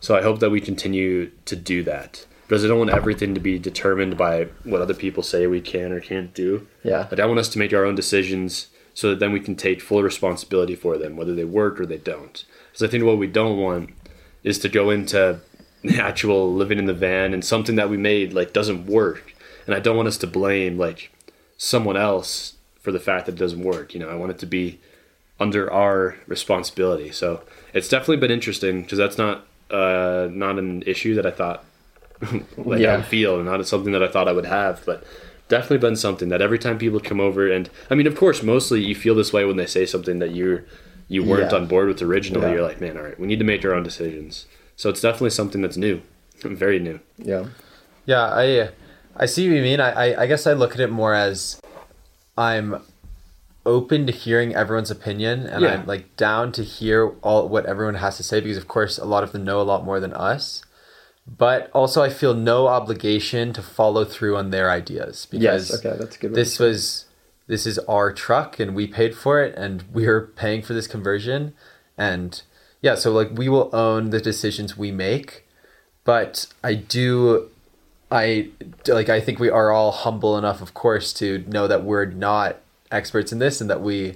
So 0.00 0.16
I 0.16 0.22
hope 0.22 0.40
that 0.40 0.50
we 0.50 0.60
continue 0.60 1.30
to 1.46 1.56
do 1.56 1.82
that 1.84 2.26
because 2.46 2.64
I 2.64 2.68
don't 2.68 2.78
want 2.78 2.90
everything 2.90 3.34
to 3.34 3.40
be 3.40 3.58
determined 3.58 4.16
by 4.16 4.44
what 4.64 4.80
other 4.80 4.94
people 4.94 5.22
say 5.22 5.46
we 5.46 5.60
can 5.60 5.90
or 5.92 6.00
can't 6.00 6.32
do. 6.34 6.66
yeah 6.84 7.06
But 7.08 7.18
I 7.18 7.26
want 7.26 7.38
us 7.40 7.48
to 7.50 7.58
make 7.58 7.72
our 7.72 7.84
own 7.84 7.94
decisions 7.96 8.68
so 8.94 9.10
that 9.10 9.18
then 9.18 9.32
we 9.32 9.40
can 9.40 9.56
take 9.56 9.80
full 9.80 10.02
responsibility 10.02 10.74
for 10.74 10.96
them, 10.96 11.16
whether 11.16 11.34
they 11.34 11.44
work 11.44 11.80
or 11.80 11.86
they 11.86 11.98
don't. 11.98 12.44
Because 12.76 12.90
I 12.90 12.90
think 12.90 13.04
what 13.04 13.16
we 13.16 13.26
don't 13.26 13.56
want 13.56 13.88
is 14.44 14.58
to 14.58 14.68
go 14.68 14.90
into 14.90 15.40
the 15.82 15.98
actual 15.98 16.52
living 16.52 16.78
in 16.78 16.84
the 16.84 16.92
van 16.92 17.32
and 17.32 17.42
something 17.42 17.76
that 17.76 17.88
we 17.88 17.96
made 17.96 18.34
like 18.34 18.52
doesn't 18.52 18.84
work. 18.84 19.34
And 19.66 19.74
i 19.74 19.80
don't 19.80 19.96
want 19.96 20.08
us 20.08 20.18
to 20.18 20.26
blame 20.26 20.76
like 20.76 21.10
someone 21.56 21.96
else 21.96 22.56
for 22.82 22.92
the 22.92 23.00
fact 23.00 23.24
that 23.26 23.32
it 23.32 23.38
doesn't 23.38 23.62
work 23.62 23.94
you 23.94 24.00
know? 24.00 24.10
I 24.10 24.14
want 24.14 24.30
it 24.32 24.38
to 24.40 24.46
be 24.46 24.78
under 25.40 25.72
our 25.72 26.16
responsibility. 26.26 27.10
So 27.12 27.40
it's 27.72 27.88
definitely 27.88 28.18
been 28.18 28.30
interesting 28.30 28.82
because 28.82 28.98
that's 28.98 29.16
not 29.16 29.46
uh 29.70 30.28
not 30.30 30.58
an 30.58 30.82
issue 30.86 31.14
that 31.14 31.24
i 31.26 31.30
thought 31.30 31.64
like 32.58 32.80
Yeah. 32.80 32.92
i 32.92 32.96
would 32.98 33.06
feel 33.06 33.36
and 33.36 33.46
not 33.46 33.66
something 33.66 33.92
that 33.92 34.02
i 34.02 34.08
thought 34.08 34.28
i 34.28 34.32
would 34.32 34.44
have 34.44 34.84
but 34.84 35.02
definitely 35.48 35.78
been 35.78 35.96
something 35.96 36.28
that 36.28 36.42
every 36.42 36.58
time 36.58 36.76
people 36.78 37.00
come 37.00 37.20
over 37.20 37.50
and 37.50 37.68
i 37.90 37.94
mean 37.96 38.06
of 38.06 38.14
course 38.16 38.42
mostly 38.44 38.84
you 38.84 38.94
feel 38.94 39.14
this 39.16 39.32
way 39.32 39.44
when 39.46 39.56
they 39.56 39.66
say 39.66 39.84
something 39.86 40.18
that 40.20 40.34
you're 40.34 40.62
you 41.08 41.22
weren't 41.24 41.50
Yeah. 41.52 41.58
on 41.58 41.66
board 41.66 41.88
with 41.88 42.02
originally 42.02 42.46
Yeah. 42.46 42.52
you're 42.54 42.62
like 42.62 42.80
man 42.80 42.96
all 42.96 43.04
right 43.04 43.18
we 43.18 43.26
need 43.26 43.38
to 43.38 43.44
make 43.44 43.64
our 43.64 43.72
own 43.74 43.82
decisions 43.82 44.46
so 44.76 44.88
it's 44.90 45.00
definitely 45.00 45.30
something 45.30 45.62
that's 45.62 45.76
new 45.76 46.00
very 46.42 46.78
new 46.78 47.00
Yeah. 47.18 47.46
Yeah, 48.04 48.22
I 48.24 48.70
I 49.16 49.26
see 49.26 49.48
what 49.48 49.56
you 49.56 49.62
mean. 49.62 49.80
I, 49.80 49.90
I, 50.12 50.22
I 50.22 50.26
guess 50.26 50.46
I 50.46 50.52
look 50.52 50.74
at 50.74 50.80
it 50.80 50.90
more 50.90 51.14
as 51.14 51.60
I'm 52.38 52.82
open 53.64 54.06
to 54.06 54.12
hearing 54.12 54.54
everyone's 54.54 54.90
opinion 54.92 55.46
and 55.46 55.62
Yeah. 55.62 55.70
I'm 55.74 55.86
like 55.86 56.16
down 56.16 56.52
to 56.52 56.62
hear 56.62 57.08
all 57.22 57.48
what 57.48 57.66
everyone 57.66 57.96
has 57.96 58.16
to 58.18 58.22
say 58.22 58.40
because 58.40 58.56
of 58.58 58.68
course 58.68 58.96
a 58.98 59.04
lot 59.04 59.24
of 59.24 59.32
them 59.32 59.44
know 59.44 59.60
a 59.60 59.64
lot 59.64 59.84
more 59.84 59.98
than 59.98 60.12
us. 60.12 60.62
But 61.26 61.68
also 61.72 62.02
I 62.02 62.10
feel 62.10 62.34
no 62.34 62.68
obligation 62.68 63.52
to 63.54 63.62
follow 63.62 64.04
through 64.04 64.36
on 64.36 64.50
their 64.50 64.70
ideas 64.70 65.26
because 65.28 65.70
Yes. 65.70 65.84
Okay, 65.84 65.96
that's 65.98 66.14
a 66.16 66.18
good. 66.20 66.30
way 66.30 66.34
this 66.36 66.58
to- 66.58 66.62
was 66.64 67.05
this 67.46 67.66
is 67.66 67.78
our 67.80 68.12
truck 68.12 68.58
and 68.58 68.74
we 68.74 68.86
paid 68.86 69.14
for 69.14 69.42
it 69.42 69.54
and 69.56 69.84
we're 69.92 70.20
paying 70.20 70.62
for 70.62 70.74
this 70.74 70.86
conversion. 70.86 71.54
And 71.96 72.42
yeah 72.82 72.94
so 72.94 73.12
like 73.12 73.30
we 73.32 73.48
will 73.48 73.70
own 73.74 74.10
the 74.10 74.20
decisions 74.20 74.76
we 74.76 74.90
make. 74.90 75.46
But 76.04 76.46
i 76.62 76.74
do 76.74 77.50
i 78.10 78.48
like 78.86 79.08
i 79.08 79.20
think 79.20 79.40
we 79.40 79.50
are 79.50 79.72
all 79.72 79.90
humble 79.90 80.38
enough 80.38 80.62
of 80.62 80.72
course 80.72 81.12
to 81.12 81.38
know 81.48 81.66
that 81.66 81.82
we're 81.82 82.04
not 82.04 82.60
experts 82.92 83.32
in 83.32 83.40
this 83.40 83.60
and 83.60 83.68
that 83.68 83.80
we 83.80 84.14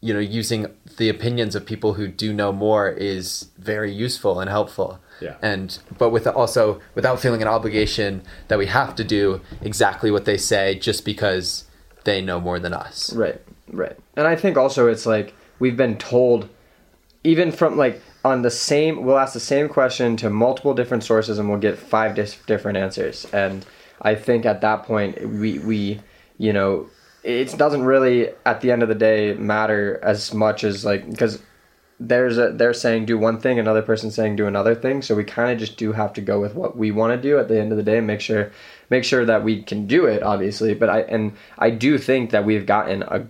you 0.00 0.14
know 0.14 0.20
using 0.20 0.66
the 0.98 1.08
opinions 1.08 1.56
of 1.56 1.66
people 1.66 1.94
who 1.94 2.06
do 2.06 2.32
know 2.32 2.52
more 2.52 2.90
is 2.90 3.48
very 3.58 3.92
useful 3.92 4.38
and 4.38 4.50
helpful. 4.50 5.00
Yeah. 5.20 5.36
and 5.40 5.78
but 5.96 6.10
with 6.10 6.26
also 6.26 6.80
without 6.94 7.20
feeling 7.20 7.40
an 7.40 7.48
obligation 7.48 8.22
that 8.48 8.58
we 8.58 8.66
have 8.66 8.94
to 8.96 9.04
do 9.04 9.40
exactly 9.62 10.10
what 10.10 10.24
they 10.26 10.36
say 10.36 10.74
just 10.78 11.04
because 11.04 11.64
they 12.04 12.20
know 12.20 12.40
more 12.40 12.58
than 12.58 12.72
us 12.72 13.12
Right, 13.12 13.40
right. 13.70 13.96
And 14.16 14.26
I 14.26 14.36
think 14.36 14.56
also 14.56 14.88
it's 14.88 15.06
like 15.06 15.34
we've 15.58 15.76
been 15.76 15.96
told, 15.96 16.48
even 17.22 17.52
from 17.52 17.76
like 17.76 18.00
on 18.24 18.42
the 18.42 18.50
same, 18.50 19.04
we'll 19.04 19.18
ask 19.18 19.34
the 19.34 19.40
same 19.40 19.68
question 19.68 20.16
to 20.18 20.30
multiple 20.30 20.74
different 20.74 21.04
sources 21.04 21.38
and 21.38 21.48
we'll 21.48 21.58
get 21.58 21.78
five 21.78 22.14
dis- 22.14 22.38
different 22.46 22.78
answers. 22.78 23.26
And 23.32 23.66
I 24.02 24.14
think 24.14 24.46
at 24.46 24.60
that 24.62 24.84
point, 24.84 25.28
we, 25.28 25.58
we, 25.58 26.00
you 26.38 26.52
know, 26.52 26.88
it 27.22 27.56
doesn't 27.56 27.84
really 27.84 28.28
at 28.44 28.60
the 28.60 28.70
end 28.70 28.82
of 28.82 28.88
the 28.88 28.94
day 28.94 29.34
matter 29.34 29.98
as 30.02 30.34
much 30.34 30.64
as 30.64 30.84
like, 30.84 31.08
because 31.08 31.40
there's 32.00 32.38
a 32.38 32.50
they're 32.50 32.74
saying 32.74 33.06
do 33.06 33.16
one 33.16 33.40
thing 33.40 33.58
another 33.58 33.82
person 33.82 34.10
saying 34.10 34.34
do 34.34 34.46
another 34.46 34.74
thing 34.74 35.00
so 35.00 35.14
we 35.14 35.22
kind 35.22 35.52
of 35.52 35.58
just 35.58 35.76
do 35.76 35.92
have 35.92 36.12
to 36.12 36.20
go 36.20 36.40
with 36.40 36.54
what 36.54 36.76
we 36.76 36.90
want 36.90 37.14
to 37.14 37.28
do 37.28 37.38
at 37.38 37.46
the 37.46 37.58
end 37.58 37.70
of 37.70 37.78
the 37.78 37.84
day 37.84 37.98
and 37.98 38.06
make 38.06 38.20
sure 38.20 38.50
make 38.90 39.04
sure 39.04 39.24
that 39.24 39.42
we 39.44 39.62
can 39.62 39.86
do 39.86 40.06
it 40.06 40.22
obviously 40.22 40.74
but 40.74 40.88
i 40.88 41.00
and 41.02 41.32
i 41.58 41.70
do 41.70 41.98
think 41.98 42.30
that 42.30 42.44
we've 42.44 42.66
gotten 42.66 43.02
a 43.02 43.26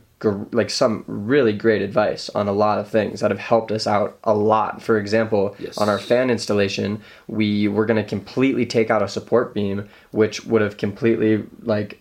like 0.53 0.71
some 0.71 1.05
really 1.07 1.53
great 1.53 1.83
advice 1.83 2.31
on 2.31 2.49
a 2.49 2.53
lot 2.53 2.79
of 2.79 2.89
things 2.89 3.21
that 3.21 3.31
have 3.31 3.39
helped 3.41 3.71
us 3.71 3.87
out 3.87 4.17
a 4.25 4.33
lot 4.33 4.81
for 4.81 4.97
example 4.97 5.55
Yes. 5.59 5.77
on 5.77 5.91
our 5.91 5.99
fan 5.99 6.31
installation 6.31 7.03
we 7.27 7.69
were 7.69 7.85
going 7.85 8.03
to 8.03 8.09
completely 8.09 8.65
take 8.65 8.91
out 8.91 9.03
a 9.03 9.09
support 9.09 9.53
beam 9.53 9.87
which 10.13 10.43
would 10.47 10.63
have 10.63 10.79
completely 10.79 11.45
like 11.61 12.01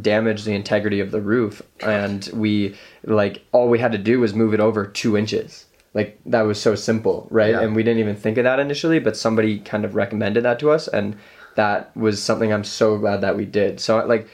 damaged 0.00 0.44
the 0.44 0.52
integrity 0.54 1.00
of 1.00 1.12
the 1.12 1.22
roof 1.22 1.62
and 1.80 2.28
we 2.34 2.76
like 3.04 3.42
all 3.52 3.68
we 3.70 3.78
had 3.78 3.92
to 3.92 3.98
do 3.98 4.20
was 4.20 4.34
move 4.34 4.52
it 4.52 4.60
over 4.60 4.86
two 4.86 5.16
inches 5.16 5.64
like 5.94 6.18
that 6.26 6.42
was 6.42 6.60
so 6.60 6.74
simple 6.74 7.26
right 7.30 7.50
Yeah. 7.52 7.60
and 7.62 7.74
we 7.74 7.82
didn't 7.82 8.00
even 8.00 8.16
think 8.16 8.36
of 8.36 8.44
that 8.44 8.60
initially 8.60 8.98
but 8.98 9.16
somebody 9.16 9.58
kind 9.60 9.86
of 9.86 9.94
recommended 9.94 10.44
that 10.44 10.58
to 10.58 10.70
us 10.70 10.88
and 10.88 11.16
that 11.54 11.94
was 11.96 12.22
something 12.22 12.52
i'm 12.52 12.64
so 12.64 12.96
glad 12.98 13.20
that 13.20 13.36
we 13.36 13.44
did. 13.44 13.78
So 13.80 14.04
like 14.06 14.28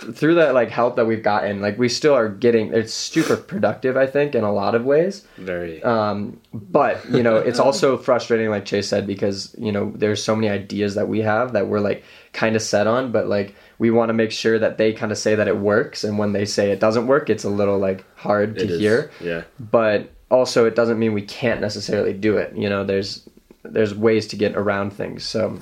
th- 0.00 0.14
through 0.14 0.36
that 0.36 0.54
like 0.54 0.70
help 0.70 0.96
that 0.96 1.06
we've 1.06 1.22
gotten 1.22 1.60
like 1.60 1.78
we 1.78 1.88
still 1.88 2.14
are 2.14 2.28
getting 2.28 2.72
it's 2.72 2.94
super 2.94 3.36
productive 3.36 3.96
i 3.96 4.06
think 4.06 4.34
in 4.34 4.44
a 4.44 4.52
lot 4.52 4.74
of 4.74 4.84
ways. 4.84 5.26
Very. 5.36 5.82
Um, 5.82 6.40
but 6.52 7.04
you 7.10 7.22
know 7.22 7.36
it's 7.36 7.58
also 7.58 7.96
frustrating 8.08 8.48
like 8.50 8.64
chase 8.64 8.88
said 8.88 9.06
because 9.06 9.54
you 9.58 9.72
know 9.72 9.92
there's 9.94 10.22
so 10.22 10.34
many 10.34 10.48
ideas 10.48 10.94
that 10.94 11.08
we 11.08 11.20
have 11.20 11.52
that 11.52 11.66
we're 11.68 11.80
like 11.80 12.04
kind 12.32 12.56
of 12.56 12.62
set 12.62 12.86
on 12.86 13.12
but 13.12 13.26
like 13.28 13.54
we 13.78 13.90
want 13.90 14.08
to 14.08 14.14
make 14.14 14.32
sure 14.32 14.58
that 14.58 14.78
they 14.78 14.92
kind 14.92 15.12
of 15.12 15.18
say 15.18 15.34
that 15.34 15.48
it 15.48 15.56
works 15.58 16.04
and 16.04 16.16
when 16.16 16.32
they 16.32 16.44
say 16.44 16.70
it 16.70 16.80
doesn't 16.80 17.06
work 17.06 17.28
it's 17.28 17.44
a 17.44 17.50
little 17.50 17.78
like 17.78 18.04
hard 18.16 18.56
to 18.58 18.66
hear. 18.66 19.10
yeah. 19.20 19.42
But 19.58 20.10
also 20.30 20.64
it 20.64 20.74
doesn't 20.74 20.98
mean 20.98 21.12
we 21.12 21.20
can't 21.20 21.60
necessarily 21.60 22.14
do 22.14 22.38
it 22.38 22.56
you 22.56 22.68
know 22.68 22.82
there's 22.84 23.28
there's 23.64 23.94
ways 23.94 24.26
to 24.26 24.34
get 24.36 24.56
around 24.56 24.90
things 24.90 25.22
so 25.24 25.58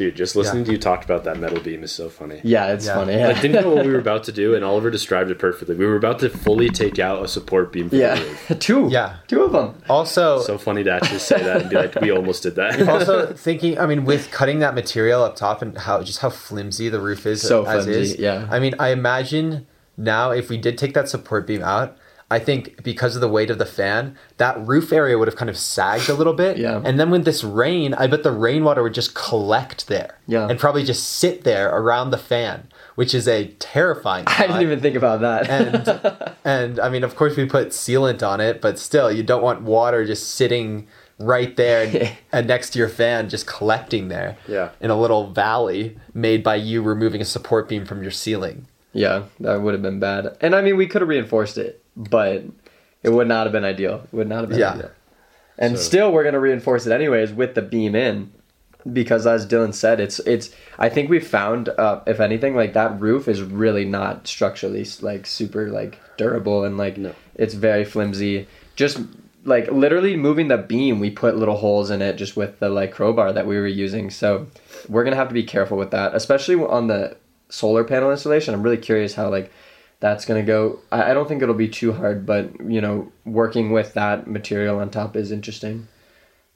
dude 0.00 0.16
just 0.16 0.34
listening 0.34 0.64
to 0.64 0.72
you 0.72 0.78
talk 0.78 1.04
about 1.04 1.24
that 1.24 1.38
metal 1.38 1.60
beam 1.60 1.82
is 1.82 1.92
so 1.92 2.08
funny. 2.08 2.40
Yeah 2.42 2.72
it's 2.72 2.86
Yeah. 2.86 2.94
funny. 2.94 3.22
I 3.22 3.38
didn't 3.40 3.62
know 3.62 3.74
what 3.74 3.84
we 3.84 3.92
were 3.92 3.98
about 4.08 4.24
to 4.24 4.32
do? 4.32 4.54
And 4.54 4.64
oliver 4.64 4.90
described 4.90 5.30
it 5.30 5.38
perfectly. 5.38 5.74
We 5.76 5.84
were 5.86 5.96
about 5.96 6.18
to 6.20 6.30
fully 6.30 6.70
take 6.70 6.98
out 6.98 7.22
a 7.24 7.28
support 7.28 7.70
beam 7.72 7.88
from 7.90 7.98
the 7.98 8.04
yeah. 8.04 8.18
roof. 8.18 8.52
two. 8.60 8.88
Yeah. 8.90 9.16
two 9.28 9.42
of 9.42 9.52
them. 9.52 9.74
Also 9.88 10.40
so 10.40 10.56
funny 10.58 10.82
to 10.84 10.90
actually 10.90 11.18
say 11.18 11.42
that 11.42 11.60
and 11.62 11.70
be 11.70 11.76
like 11.76 11.94
we 12.00 12.10
almost 12.10 12.42
did 12.42 12.54
that. 12.56 12.80
Also 12.88 13.32
thinking 13.34 13.78
i 13.78 13.86
mean 13.86 14.04
with 14.04 14.30
cutting 14.30 14.58
that 14.60 14.74
material 14.74 15.22
up 15.22 15.36
top 15.36 15.60
and 15.62 15.76
how 15.76 16.02
just 16.02 16.20
how 16.20 16.30
flimsy 16.30 16.88
the 16.88 17.00
roof 17.00 17.26
is 17.26 17.42
So 17.42 17.64
as 17.66 17.84
flimsy, 17.84 18.00
is 18.00 18.16
yeah. 18.18 18.48
i 18.50 18.58
mean 18.58 18.74
i 18.78 18.88
imagine 18.90 19.66
now 19.96 20.30
if 20.30 20.48
we 20.48 20.56
did 20.56 20.78
take 20.78 20.94
that 20.94 21.08
support 21.08 21.46
beam 21.46 21.62
out 21.62 21.96
i 22.30 22.38
think 22.38 22.82
because 22.82 23.14
of 23.14 23.20
the 23.20 23.28
weight 23.28 23.50
of 23.50 23.58
the 23.58 23.66
fan 23.66 24.16
that 24.38 24.58
roof 24.66 24.92
area 24.92 25.18
would 25.18 25.28
have 25.28 25.36
kind 25.36 25.50
of 25.50 25.56
sagged 25.58 26.08
a 26.08 26.14
little 26.14 26.32
bit 26.34 26.56
Yeah. 26.58 26.80
and 26.84 26.98
then 26.98 27.10
with 27.10 27.24
this 27.24 27.42
rain 27.44 27.94
i 27.94 28.06
bet 28.06 28.22
the 28.22 28.32
rainwater 28.32 28.82
would 28.82 28.94
just 28.94 29.14
collect 29.14 29.88
there 29.88 30.18
Yeah. 30.26 30.46
and 30.48 30.58
probably 30.58 30.84
just 30.84 31.08
sit 31.08 31.44
there 31.44 31.68
around 31.74 32.10
the 32.10 32.18
fan 32.18 32.68
which 32.94 33.14
is 33.14 33.26
a 33.28 33.46
terrifying 33.58 34.24
i 34.28 34.46
didn't 34.46 34.62
even 34.62 34.80
think 34.80 34.96
about 34.96 35.20
that 35.20 35.48
and 35.48 36.36
and 36.44 36.80
I 36.80 36.88
mean, 36.88 37.04
of 37.04 37.16
course, 37.16 37.36
we 37.36 37.44
put 37.44 37.68
sealant 37.68 38.26
on 38.26 38.40
it, 38.40 38.60
but 38.62 38.78
still, 38.78 39.12
you 39.12 39.22
don't 39.22 39.42
want 39.42 39.60
water 39.62 40.06
just 40.06 40.30
sitting 40.30 40.86
right 41.18 41.54
there 41.56 41.84
and, 41.86 42.12
and 42.32 42.46
next 42.48 42.70
to 42.70 42.78
your 42.78 42.88
fan, 42.88 43.28
just 43.28 43.46
collecting 43.46 44.08
there. 44.08 44.36
Yeah. 44.48 44.70
in 44.80 44.90
a 44.90 44.98
little 44.98 45.30
valley 45.32 45.98
made 46.14 46.42
by 46.42 46.54
you 46.56 46.82
removing 46.82 47.20
a 47.20 47.24
support 47.26 47.68
beam 47.68 47.84
from 47.84 48.00
your 48.02 48.10
ceiling. 48.10 48.66
Yeah, 48.94 49.24
that 49.40 49.60
would 49.60 49.74
have 49.74 49.82
been 49.82 50.00
bad. 50.00 50.36
And 50.40 50.54
I 50.54 50.62
mean, 50.62 50.76
we 50.78 50.86
could 50.86 51.02
have 51.02 51.08
reinforced 51.08 51.58
it, 51.58 51.79
but 52.08 52.44
it 53.02 53.10
would 53.10 53.28
not 53.28 53.44
have 53.46 53.52
been 53.52 53.64
ideal. 53.64 54.02
It 54.12 54.16
would 54.16 54.28
not 54.28 54.40
have 54.40 54.48
been 54.50 54.58
Yeah. 54.58 54.72
ideal. 54.72 54.90
And 55.58 55.76
So- 55.76 55.82
still, 55.82 56.12
we're 56.12 56.22
going 56.22 56.34
to 56.34 56.40
reinforce 56.40 56.86
it 56.86 56.92
anyways 56.92 57.32
with 57.32 57.54
the 57.54 57.62
beam 57.62 57.94
in, 57.94 58.30
because 58.90 59.26
as 59.26 59.46
Dylan 59.46 59.74
said, 59.74 60.00
it's 60.00 60.18
it's. 60.20 60.50
I 60.78 60.88
think 60.88 61.10
we 61.10 61.20
found, 61.20 61.68
uh, 61.68 62.00
if 62.06 62.18
anything, 62.20 62.56
like 62.56 62.72
that 62.72 62.98
roof 62.98 63.28
is 63.28 63.42
really 63.42 63.84
not 63.84 64.26
structurally 64.26 64.86
like 65.02 65.26
super 65.26 65.68
like 65.70 65.98
durable 66.16 66.64
and 66.64 66.78
like 66.78 66.96
No. 66.96 67.12
it's 67.34 67.52
very 67.54 67.84
flimsy. 67.84 68.46
Just 68.76 69.00
like 69.44 69.70
literally 69.70 70.16
moving 70.16 70.48
the 70.48 70.56
beam, 70.58 70.98
we 71.00 71.10
put 71.10 71.36
little 71.36 71.56
holes 71.56 71.90
in 71.90 72.00
it 72.00 72.16
just 72.16 72.36
with 72.36 72.58
the 72.58 72.70
like 72.70 72.92
crowbar 72.92 73.32
that 73.34 73.46
we 73.46 73.56
were 73.58 73.66
using. 73.66 74.08
So 74.08 74.46
we're 74.88 75.04
gonna 75.04 75.16
have 75.16 75.28
to 75.28 75.34
be 75.34 75.42
careful 75.42 75.76
with 75.76 75.90
that, 75.90 76.14
especially 76.14 76.54
on 76.56 76.86
the 76.86 77.16
solar 77.50 77.84
panel 77.84 78.10
installation. 78.10 78.54
I'm 78.54 78.62
really 78.62 78.76
curious 78.78 79.14
how 79.14 79.28
like 79.28 79.50
that's 80.00 80.24
gonna 80.24 80.42
go. 80.42 80.80
I, 80.90 81.10
I 81.10 81.14
don't 81.14 81.28
think 81.28 81.42
it'll 81.42 81.54
be 81.54 81.68
too 81.68 81.92
hard, 81.92 82.26
but 82.26 82.50
you 82.68 82.80
know, 82.80 83.12
working 83.24 83.70
with 83.70 83.94
that 83.94 84.26
material 84.26 84.78
on 84.80 84.90
top 84.90 85.14
is 85.16 85.30
interesting. 85.30 85.88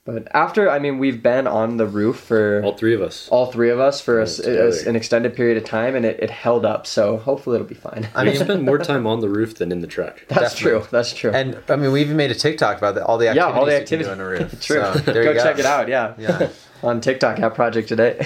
But 0.06 0.28
after, 0.34 0.68
I 0.68 0.80
mean, 0.80 0.98
we've 0.98 1.22
been 1.22 1.46
on 1.46 1.78
the 1.78 1.86
roof 1.86 2.18
for 2.20 2.60
all 2.62 2.76
three 2.76 2.92
of 2.94 3.00
us 3.00 3.26
all 3.30 3.50
three 3.50 3.70
of 3.70 3.80
us 3.80 4.02
for 4.02 4.20
a 4.20 4.24
s- 4.24 4.36
together. 4.36 4.68
a- 4.68 4.88
an 4.90 4.96
extended 4.96 5.34
period 5.34 5.56
of 5.56 5.64
time, 5.64 5.96
and 5.96 6.04
it, 6.04 6.20
it 6.20 6.28
held 6.28 6.66
up. 6.66 6.86
So 6.86 7.16
hopefully 7.16 7.54
it'll 7.56 7.66
be 7.66 7.74
fine. 7.74 8.10
I 8.14 8.24
we 8.24 8.30
mean, 8.32 8.38
spend 8.44 8.62
more 8.64 8.76
time 8.76 9.06
on 9.06 9.20
the 9.20 9.30
roof 9.30 9.54
than 9.54 9.72
in 9.72 9.80
the 9.80 9.86
truck 9.86 10.22
That's 10.28 10.52
definitely. 10.52 10.80
true. 10.80 10.88
That's 10.90 11.14
true. 11.14 11.30
and 11.30 11.58
I 11.70 11.76
mean, 11.76 11.90
we 11.90 12.02
even 12.02 12.18
made 12.18 12.30
a 12.30 12.34
TikTok 12.34 12.76
about 12.76 12.96
the, 12.96 13.04
all 13.06 13.16
the 13.16 13.28
activities 13.28 13.50
yeah, 13.54 13.58
all 13.58 13.64
the 13.64 13.72
you 13.72 13.76
can 13.78 13.82
activities 13.82 14.06
do 14.08 14.12
on 14.12 14.20
a 14.20 14.28
roof. 14.28 14.60
True. 14.62 14.82
So, 14.82 14.92
there 15.10 15.24
go, 15.24 15.32
you 15.32 15.40
check 15.40 15.58
it 15.58 15.64
out. 15.64 15.88
Yeah. 15.88 16.12
Yeah. 16.18 16.48
on 16.82 17.00
TikTok 17.00 17.40
at 17.40 17.54
Project 17.54 17.88
Today. 17.88 18.18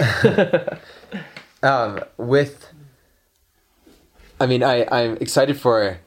um, 1.63 2.01
with 2.17 2.73
i 4.41 4.47
mean 4.47 4.63
i 4.63 4.87
i'm 4.91 5.17
excited 5.19 5.59
for 5.61 5.99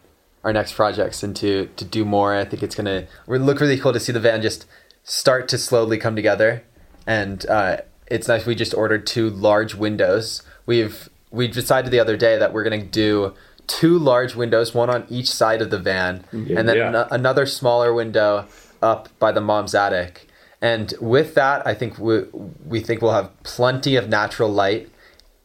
our 0.43 0.51
next 0.53 0.73
projects 0.73 1.21
and 1.23 1.35
to 1.35 1.67
to 1.75 1.85
do 1.85 2.03
more. 2.03 2.33
I 2.33 2.45
think 2.45 2.63
it's 2.63 2.73
gonna 2.75 3.05
we 3.27 3.37
look 3.37 3.59
really 3.59 3.77
cool 3.77 3.93
to 3.93 3.99
see 3.99 4.11
the 4.11 4.19
van 4.19 4.41
just 4.41 4.65
start 5.03 5.47
to 5.49 5.57
slowly 5.57 5.97
come 5.99 6.15
together. 6.15 6.63
And 7.05 7.45
uh, 7.47 7.77
it's 8.07 8.27
nice 8.27 8.45
we 8.45 8.55
just 8.55 8.73
ordered 8.73 9.05
two 9.05 9.29
large 9.29 9.75
windows. 9.75 10.41
We've 10.65 11.09
we 11.29 11.47
decided 11.47 11.91
the 11.91 11.99
other 11.99 12.17
day 12.17 12.39
that 12.39 12.53
we're 12.53 12.63
gonna 12.63 12.83
do 12.83 13.35
two 13.67 13.97
large 13.99 14.35
windows 14.35 14.73
one 14.73 14.89
on 14.89 15.05
each 15.09 15.29
side 15.29 15.61
of 15.61 15.69
the 15.69 15.77
van 15.77 16.23
and 16.31 16.67
then 16.67 16.75
Yeah. 16.75 16.87
ano- 16.87 17.07
another 17.11 17.45
smaller 17.45 17.93
window 17.93 18.47
up 18.81 19.09
by 19.19 19.31
the 19.31 19.41
mom's 19.41 19.75
attic. 19.75 20.27
And 20.59 20.93
with 20.99 21.35
that, 21.35 21.65
I 21.67 21.73
think 21.75 21.97
we, 21.99 22.23
we 22.65 22.79
think 22.81 23.01
we'll 23.01 23.13
have 23.13 23.29
plenty 23.43 23.95
of 23.95 24.09
natural 24.09 24.49
light 24.49 24.89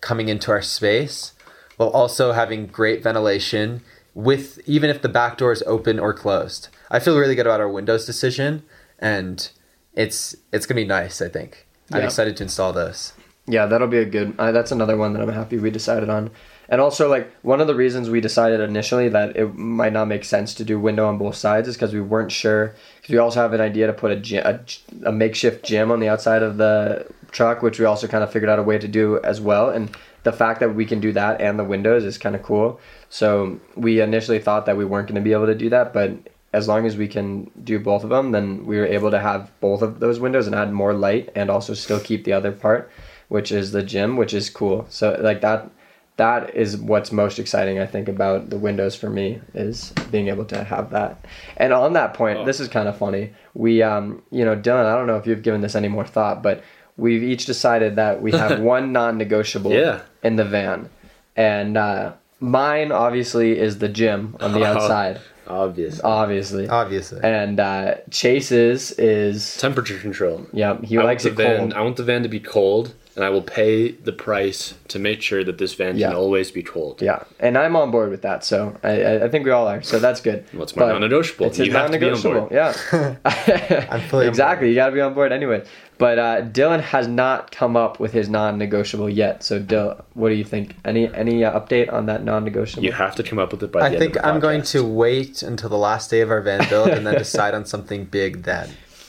coming 0.01 0.29
into 0.31 0.51
our 0.51 0.63
space 0.63 1.33
while 1.77 1.91
also 1.91 2.33
having 2.33 2.67
great 2.67 3.03
ventilation 3.03 3.83
with 4.15 4.59
even 4.67 4.89
if 4.89 5.03
the 5.03 5.09
back 5.09 5.37
door 5.39 5.53
is 5.53 5.63
open 5.67 5.99
or 5.99 6.15
closed. 6.15 6.69
I 6.91 7.01
feel 7.01 7.19
really 7.19 7.35
good 7.35 7.47
about 7.47 7.61
our 7.61 7.69
windows 7.69 8.07
decision 8.07 8.63
and 8.99 9.49
it's 9.95 10.37
it's 10.53 10.67
going 10.67 10.77
to 10.77 10.83
be 10.83 10.89
nice, 10.89 11.21
I 11.21 11.29
think. 11.29 11.67
I'm 11.93 12.03
excited 12.03 12.37
to 12.39 12.43
install 12.43 12.73
those. 12.73 13.13
Yeah, 13.47 13.67
that'll 13.67 13.87
be 13.89 13.99
a 13.99 14.05
good. 14.05 14.35
Uh, 14.39 14.53
that's 14.53 14.73
another 14.73 14.97
one 14.97 15.13
that 15.13 15.23
I'm 15.23 15.29
happy 15.29 15.57
we 15.59 15.71
decided 15.71 16.09
on. 16.09 16.31
And 16.69 16.81
also, 16.81 17.09
like 17.09 17.33
one 17.43 17.61
of 17.61 17.69
the 17.69 17.77
reasons 17.77 18.11
we 18.11 18.21
decided 18.21 18.59
initially 18.61 19.09
that 19.11 19.37
it 19.37 19.55
might 19.55 19.93
not 19.93 20.07
make 20.07 20.25
sense 20.25 20.53
to 20.55 20.65
do 20.65 20.81
window 20.81 21.07
on 21.07 21.17
both 21.17 21.37
sides 21.37 21.69
is 21.69 21.77
because 21.77 21.95
we 21.95 22.01
weren't 22.01 22.33
sure. 22.33 22.75
Because 22.97 23.13
we 23.13 23.19
also 23.19 23.41
have 23.41 23.53
an 23.53 23.61
idea 23.61 23.87
to 23.87 23.93
put 23.93 24.11
a, 24.11 24.17
gy- 24.17 24.39
a 24.39 24.61
a 25.05 25.13
makeshift 25.13 25.65
gym 25.65 25.93
on 25.93 26.01
the 26.01 26.09
outside 26.09 26.43
of 26.43 26.57
the 26.57 27.07
truck, 27.31 27.63
which 27.63 27.79
we 27.79 27.85
also 27.85 28.09
kind 28.09 28.25
of 28.25 28.33
figured 28.33 28.51
out 28.51 28.59
a 28.59 28.65
way 28.65 28.79
to 28.79 28.89
do 28.89 29.21
as 29.21 29.41
well. 29.41 29.71
And 29.71 29.97
the 30.27 30.33
fact 30.33 30.59
that 30.59 30.75
we 30.75 30.85
can 30.85 30.99
do 30.99 31.13
that 31.13 31.41
and 31.41 31.57
the 31.57 31.63
windows 31.63 32.03
is 32.03 32.19
kind 32.19 32.35
of 32.35 32.43
cool. 32.43 32.81
So 33.09 33.61
we 33.77 34.01
initially 34.01 34.41
thought 34.41 34.67
that 34.67 34.77
we 34.77 34.85
weren't 34.85 35.07
going 35.07 35.15
to 35.15 35.21
be 35.21 35.33
able 35.33 35.47
to 35.47 35.55
do 35.55 35.71
that, 35.71 35.93
but 35.93 36.11
as 36.53 36.67
long 36.67 36.85
as 36.85 36.97
we 36.97 37.07
can 37.07 37.49
do 37.63 37.79
both 37.79 38.03
of 38.03 38.11
them, 38.11 38.33
then 38.33 38.67
we 38.67 38.77
were 38.79 38.87
able 38.87 39.13
to 39.13 39.21
have 39.21 39.53
both 39.61 39.83
of 39.83 40.01
those 40.01 40.19
windows 40.19 40.49
and 40.49 40.57
add 40.57 40.73
more 40.73 40.95
light 40.95 41.31
and 41.37 41.49
also 41.49 41.75
still 41.75 42.01
keep 42.01 42.25
the 42.25 42.33
other 42.33 42.51
part, 42.51 42.91
which 43.29 43.53
is 43.53 43.71
the 43.71 43.85
gym, 43.85 44.17
which 44.17 44.35
is 44.35 44.51
cool. 44.51 44.85
So 44.91 45.17
like 45.21 45.43
that 45.43 45.71
that 46.17 46.57
is 46.57 46.77
what's 46.79 47.13
most 47.13 47.39
exciting 47.39 47.79
I 47.79 47.87
think 47.87 48.09
about 48.09 48.51
the 48.51 48.59
windows 48.59 48.97
for 48.97 49.11
me 49.11 49.41
is 49.55 49.93
being 50.11 50.27
able 50.27 50.47
to 50.47 50.65
have 50.65 50.91
that. 50.91 51.25
And 51.57 51.73
on 51.73 51.93
that 51.93 52.15
point, 52.15 52.47
this 52.47 52.59
is 52.59 52.69
kind 52.69 52.89
of 52.89 52.99
funny. 52.99 53.33
We 53.55 53.83
um 53.83 54.23
you 54.33 54.45
know, 54.45 54.57
Dylan, 54.57 54.87
I 54.87 54.97
don't 54.97 55.07
know 55.07 55.19
if 55.19 55.27
you've 55.27 55.43
given 55.43 55.61
this 55.61 55.77
any 55.77 55.89
more 55.89 56.07
thought, 56.07 56.43
but 56.43 56.65
we've 56.97 57.23
each 57.23 57.47
decided 57.47 57.97
that 57.97 58.23
we 58.23 58.33
have 58.33 58.61
one 58.75 58.93
non-negotiable 58.93 59.73
Yeah. 59.73 60.01
in 60.23 60.37
the 60.37 60.45
van. 60.45 60.89
And 61.37 61.77
uh 61.77 62.13
mine 62.41 62.93
obviously 62.93 63.59
is 63.59 63.79
the 63.79 63.89
gym 63.89 64.37
on 64.41 64.53
the 64.53 64.61
Oh. 64.63 64.65
outside 64.65 65.21
Obviously. 65.49 66.03
obviously. 66.03 66.69
Obviously. 66.69 67.21
And 67.23 67.61
uh, 67.61 67.95
Chase's 68.11 68.91
is 68.99 69.57
Temperature 69.59 69.97
control. 69.99 70.45
yeah, 70.53 70.77
he 70.83 70.99
I 70.99 71.03
likes 71.05 71.25
it 71.25 71.35
van. 71.35 71.59
cold. 71.59 71.73
I 71.75 71.83
want 71.83 71.97
the 71.97 72.03
van 72.03 72.25
to 72.25 72.29
be 72.29 72.41
cold, 72.41 72.95
and 73.17 73.25
I 73.25 73.31
will 73.31 73.43
pay 73.43 73.93
the 73.93 74.13
price 74.13 74.75
to 74.89 74.99
make 74.99 75.23
sure 75.23 75.43
that 75.43 75.57
this 75.59 75.73
van 75.75 75.97
Yeah. 75.97 76.09
can 76.09 76.17
always 76.17 76.51
be 76.51 76.63
cold. 76.63 77.01
Yeah, 77.03 77.25
and 77.41 77.57
I'm 77.59 77.75
on 77.75 77.91
board 77.91 78.11
with 78.11 78.23
that. 78.23 78.45
So 78.45 78.77
I, 78.85 79.03
I- 79.03 79.25
I 79.25 79.29
think 79.29 79.45
we 79.47 79.51
all 79.51 79.67
are. 79.67 79.83
So 79.83 79.99
that's 79.99 80.21
good. 80.21 80.45
What's 80.53 80.77
my 80.77 80.83
But 80.85 80.93
non-negotiable? 80.93 81.47
It's 81.47 81.59
You 81.59 81.73
have 81.73 81.91
to 81.91 81.99
be 81.99 82.07
on 82.07 82.23
non-negotiable. 82.23 82.41
board. 82.49 82.53
Yeah, 82.53 83.87
I'm 83.91 84.01
fully 84.09 84.27
on 84.27 84.29
exactly. 84.29 84.69
You 84.69 84.75
got 84.77 84.87
to 84.87 84.93
be 84.93 85.01
on 85.01 85.15
board 85.15 85.33
anyway. 85.33 85.65
But 85.99 86.19
uh, 86.19 86.43
Dylan 86.43 86.83
has 86.83 87.09
not 87.09 87.51
come 87.51 87.75
up 87.75 87.99
with 87.99 88.13
his 88.13 88.29
non-negotiable 88.29 89.09
yet. 89.09 89.43
So 89.43 89.59
Dill, 89.59 90.05
what 90.13 90.29
do 90.29 90.35
you 90.35 90.45
think? 90.45 90.77
Any 90.85 91.13
any 91.15 91.43
uh, 91.43 91.59
update 91.59 91.91
on 91.91 92.05
that 92.07 92.23
non-negotiable? 92.23 92.85
You 92.85 92.93
have 92.93 93.15
to 93.17 93.23
come 93.23 93.39
up 93.39 93.51
with 93.51 93.63
it 93.63 93.73
by 93.73 93.81
the 93.81 93.85
I 93.87 93.89
end 93.91 93.99
think 93.99 94.17
of 94.17 94.23
the 94.23 94.29
I'm 94.29 94.39
going 94.41 94.61
to 94.63 94.85
wait 94.85 95.43
until 95.43 95.71
the 95.71 95.79
last 95.79 96.11
day 96.11 96.21
of 96.21 96.31
our 96.31 96.43
van 96.43 96.69
build 96.69 96.89
and 96.91 97.07
then 97.07 97.15
decide 97.17 97.55
on 97.55 97.65
something 97.65 98.05
big 98.05 98.43
then. 98.43 98.69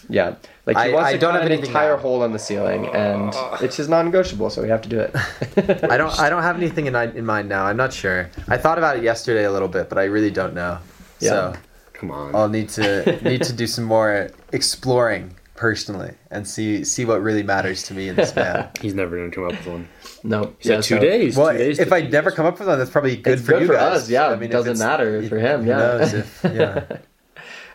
Yeah, 0.10 0.36
like 0.68 0.78
he 0.78 0.92
I- 0.92 0.94
wants 0.94 1.10
I 1.10 1.14
to 1.14 1.18
don't 1.18 1.34
have 1.34 1.44
an 1.46 1.52
entire 1.54 1.96
now. 1.96 2.02
hole 2.02 2.24
in 2.24 2.32
the 2.34 2.40
ceiling, 2.40 2.88
and 2.88 3.34
it's 3.62 3.78
just 3.78 3.90
non-negotiable. 3.90 4.50
So 4.52 4.62
we 4.62 4.70
have 4.70 4.82
to 4.84 4.90
do 4.90 5.00
it. 5.00 5.16
I 5.90 5.98
don't 5.98 6.20
I 6.20 6.30
don't 6.30 6.44
have 6.44 6.58
anything 6.58 6.86
in 6.86 6.96
in 6.96 7.26
mind 7.26 7.50
now. 7.50 7.66
I'm 7.66 7.78
not 7.78 7.94
sure. 7.94 8.30
I 8.48 8.58
thought 8.58 8.78
about 8.78 8.98
it 8.98 9.04
yesterday 9.04 9.46
a 9.46 9.52
little 9.52 9.68
bit, 9.70 9.90
but 9.90 9.98
I 9.98 10.04
really 10.04 10.32
don't 10.32 10.54
know. 10.54 10.78
Yeah. 11.20 11.30
So 11.30 11.54
Come 11.94 12.12
on. 12.12 12.36
I'll 12.36 12.50
need 12.50 12.70
to 12.70 13.20
need 13.28 13.42
to 13.44 13.54
do 13.54 13.66
some 13.66 13.86
more 13.86 14.30
exploring 14.54 15.34
personally 15.56 16.14
and 16.30 16.48
see 16.48 16.84
see 16.84 17.04
what 17.06 17.24
really 17.24 17.42
matters 17.42 17.82
to 17.84 17.94
me 17.96 18.10
in 18.10 18.16
this 18.16 18.32
van. 18.34 18.70
He's 18.82 18.94
never 18.94 19.16
going 19.18 19.32
to 19.32 19.36
come 19.36 19.46
up 19.46 19.52
with 19.54 19.66
one. 19.68 19.88
No, 20.24 20.54
He 20.60 20.68
said 20.68 20.84
two 20.84 20.96
so- 20.96 21.00
days. 21.00 21.36
well, 21.38 21.52
two 21.54 21.58
days 21.58 21.80
if 21.80 21.92
I 21.92 22.00
finish 22.02 22.12
never 22.12 22.30
come 22.32 22.46
up 22.46 22.60
with 22.60 22.68
one, 22.68 22.78
that's 22.78 22.92
probably 22.92 23.16
good 23.16 23.40
It's 23.40 23.42
for 23.44 23.54
good 23.54 23.62
you 23.62 23.68
for 23.68 23.74
guys. 23.74 24.04
us, 24.04 24.10
yeah. 24.10 24.28
I 24.28 24.36
mean, 24.36 24.50
it 24.50 24.52
doesn't 24.52 24.78
matter 24.78 25.28
for 25.30 25.38
him, 25.40 25.62
who 25.64 25.70
yeah. 25.70 25.78
knows 25.78 26.14
if- 26.14 26.42
yeah. 26.44 26.98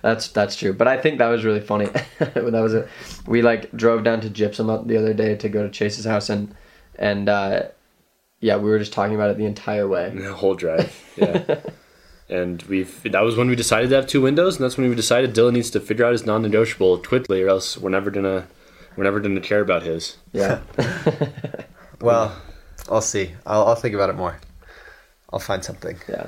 That's 0.03 0.29
that's 0.29 0.57
true, 0.57 0.73
but 0.73 0.89
I 0.89 0.97
think 1.01 1.19
that 1.19 1.29
was 1.29 1.45
really 1.45 1.61
funny. 1.61 1.87
that 2.19 2.43
was 2.45 2.75
a, 2.75 2.89
we 3.27 3.41
like 3.41 3.71
drove 3.73 4.03
down 4.05 4.21
to 4.23 4.31
Gypsum 4.31 4.69
up 4.69 4.87
the 4.89 4.97
other 4.97 5.15
day 5.15 5.37
to 5.37 5.49
go 5.49 5.63
to 5.63 5.71
Chase's 5.71 6.05
house 6.05 6.29
and 6.29 6.55
and 6.99 7.29
uh, 7.29 7.63
yeah, 8.41 8.57
we 8.57 8.69
were 8.69 8.79
just 8.81 8.93
talking 8.93 9.15
about 9.15 9.31
it 9.31 9.39
the 9.39 9.47
entire 9.47 9.87
way. 9.87 10.11
the 10.11 10.35
whole 10.35 10.55
drive. 10.55 10.93
Yeah. 11.17 11.61
and 12.29 12.63
we've 12.65 13.03
that 13.05 13.21
was 13.21 13.37
when 13.37 13.49
we 13.49 13.55
decided 13.55 13.91
to 13.91 13.97
have 13.97 14.09
two 14.09 14.21
windows, 14.21 14.57
and 14.57 14.65
that's 14.65 14.77
when 14.77 14.89
we 14.89 14.95
decided 14.97 15.35
Dylan 15.35 15.53
needs 15.53 15.71
to 15.71 15.81
figure 15.81 16.05
out 16.05 16.13
his 16.13 16.27
non-negotiable 16.27 16.99
quickly, 16.99 17.41
or 17.43 17.49
else 17.49 17.79
we're 17.79 17.91
never 17.91 18.11
gonna 18.11 18.49
we're 18.97 19.05
never 19.05 19.21
gonna 19.21 19.41
care 19.41 19.61
about 19.61 19.85
his. 19.85 20.17
Yeah, 20.33 20.61
Well, 22.01 22.37
I'll 22.91 23.01
see. 23.01 23.31
I'll, 23.47 23.69
I'll 23.69 23.77
think 23.77 23.95
about 23.95 24.11
it 24.11 24.17
more. 24.17 24.41
I'll 25.33 25.39
find 25.39 25.65
something. 25.65 25.97
yeah. 26.09 26.27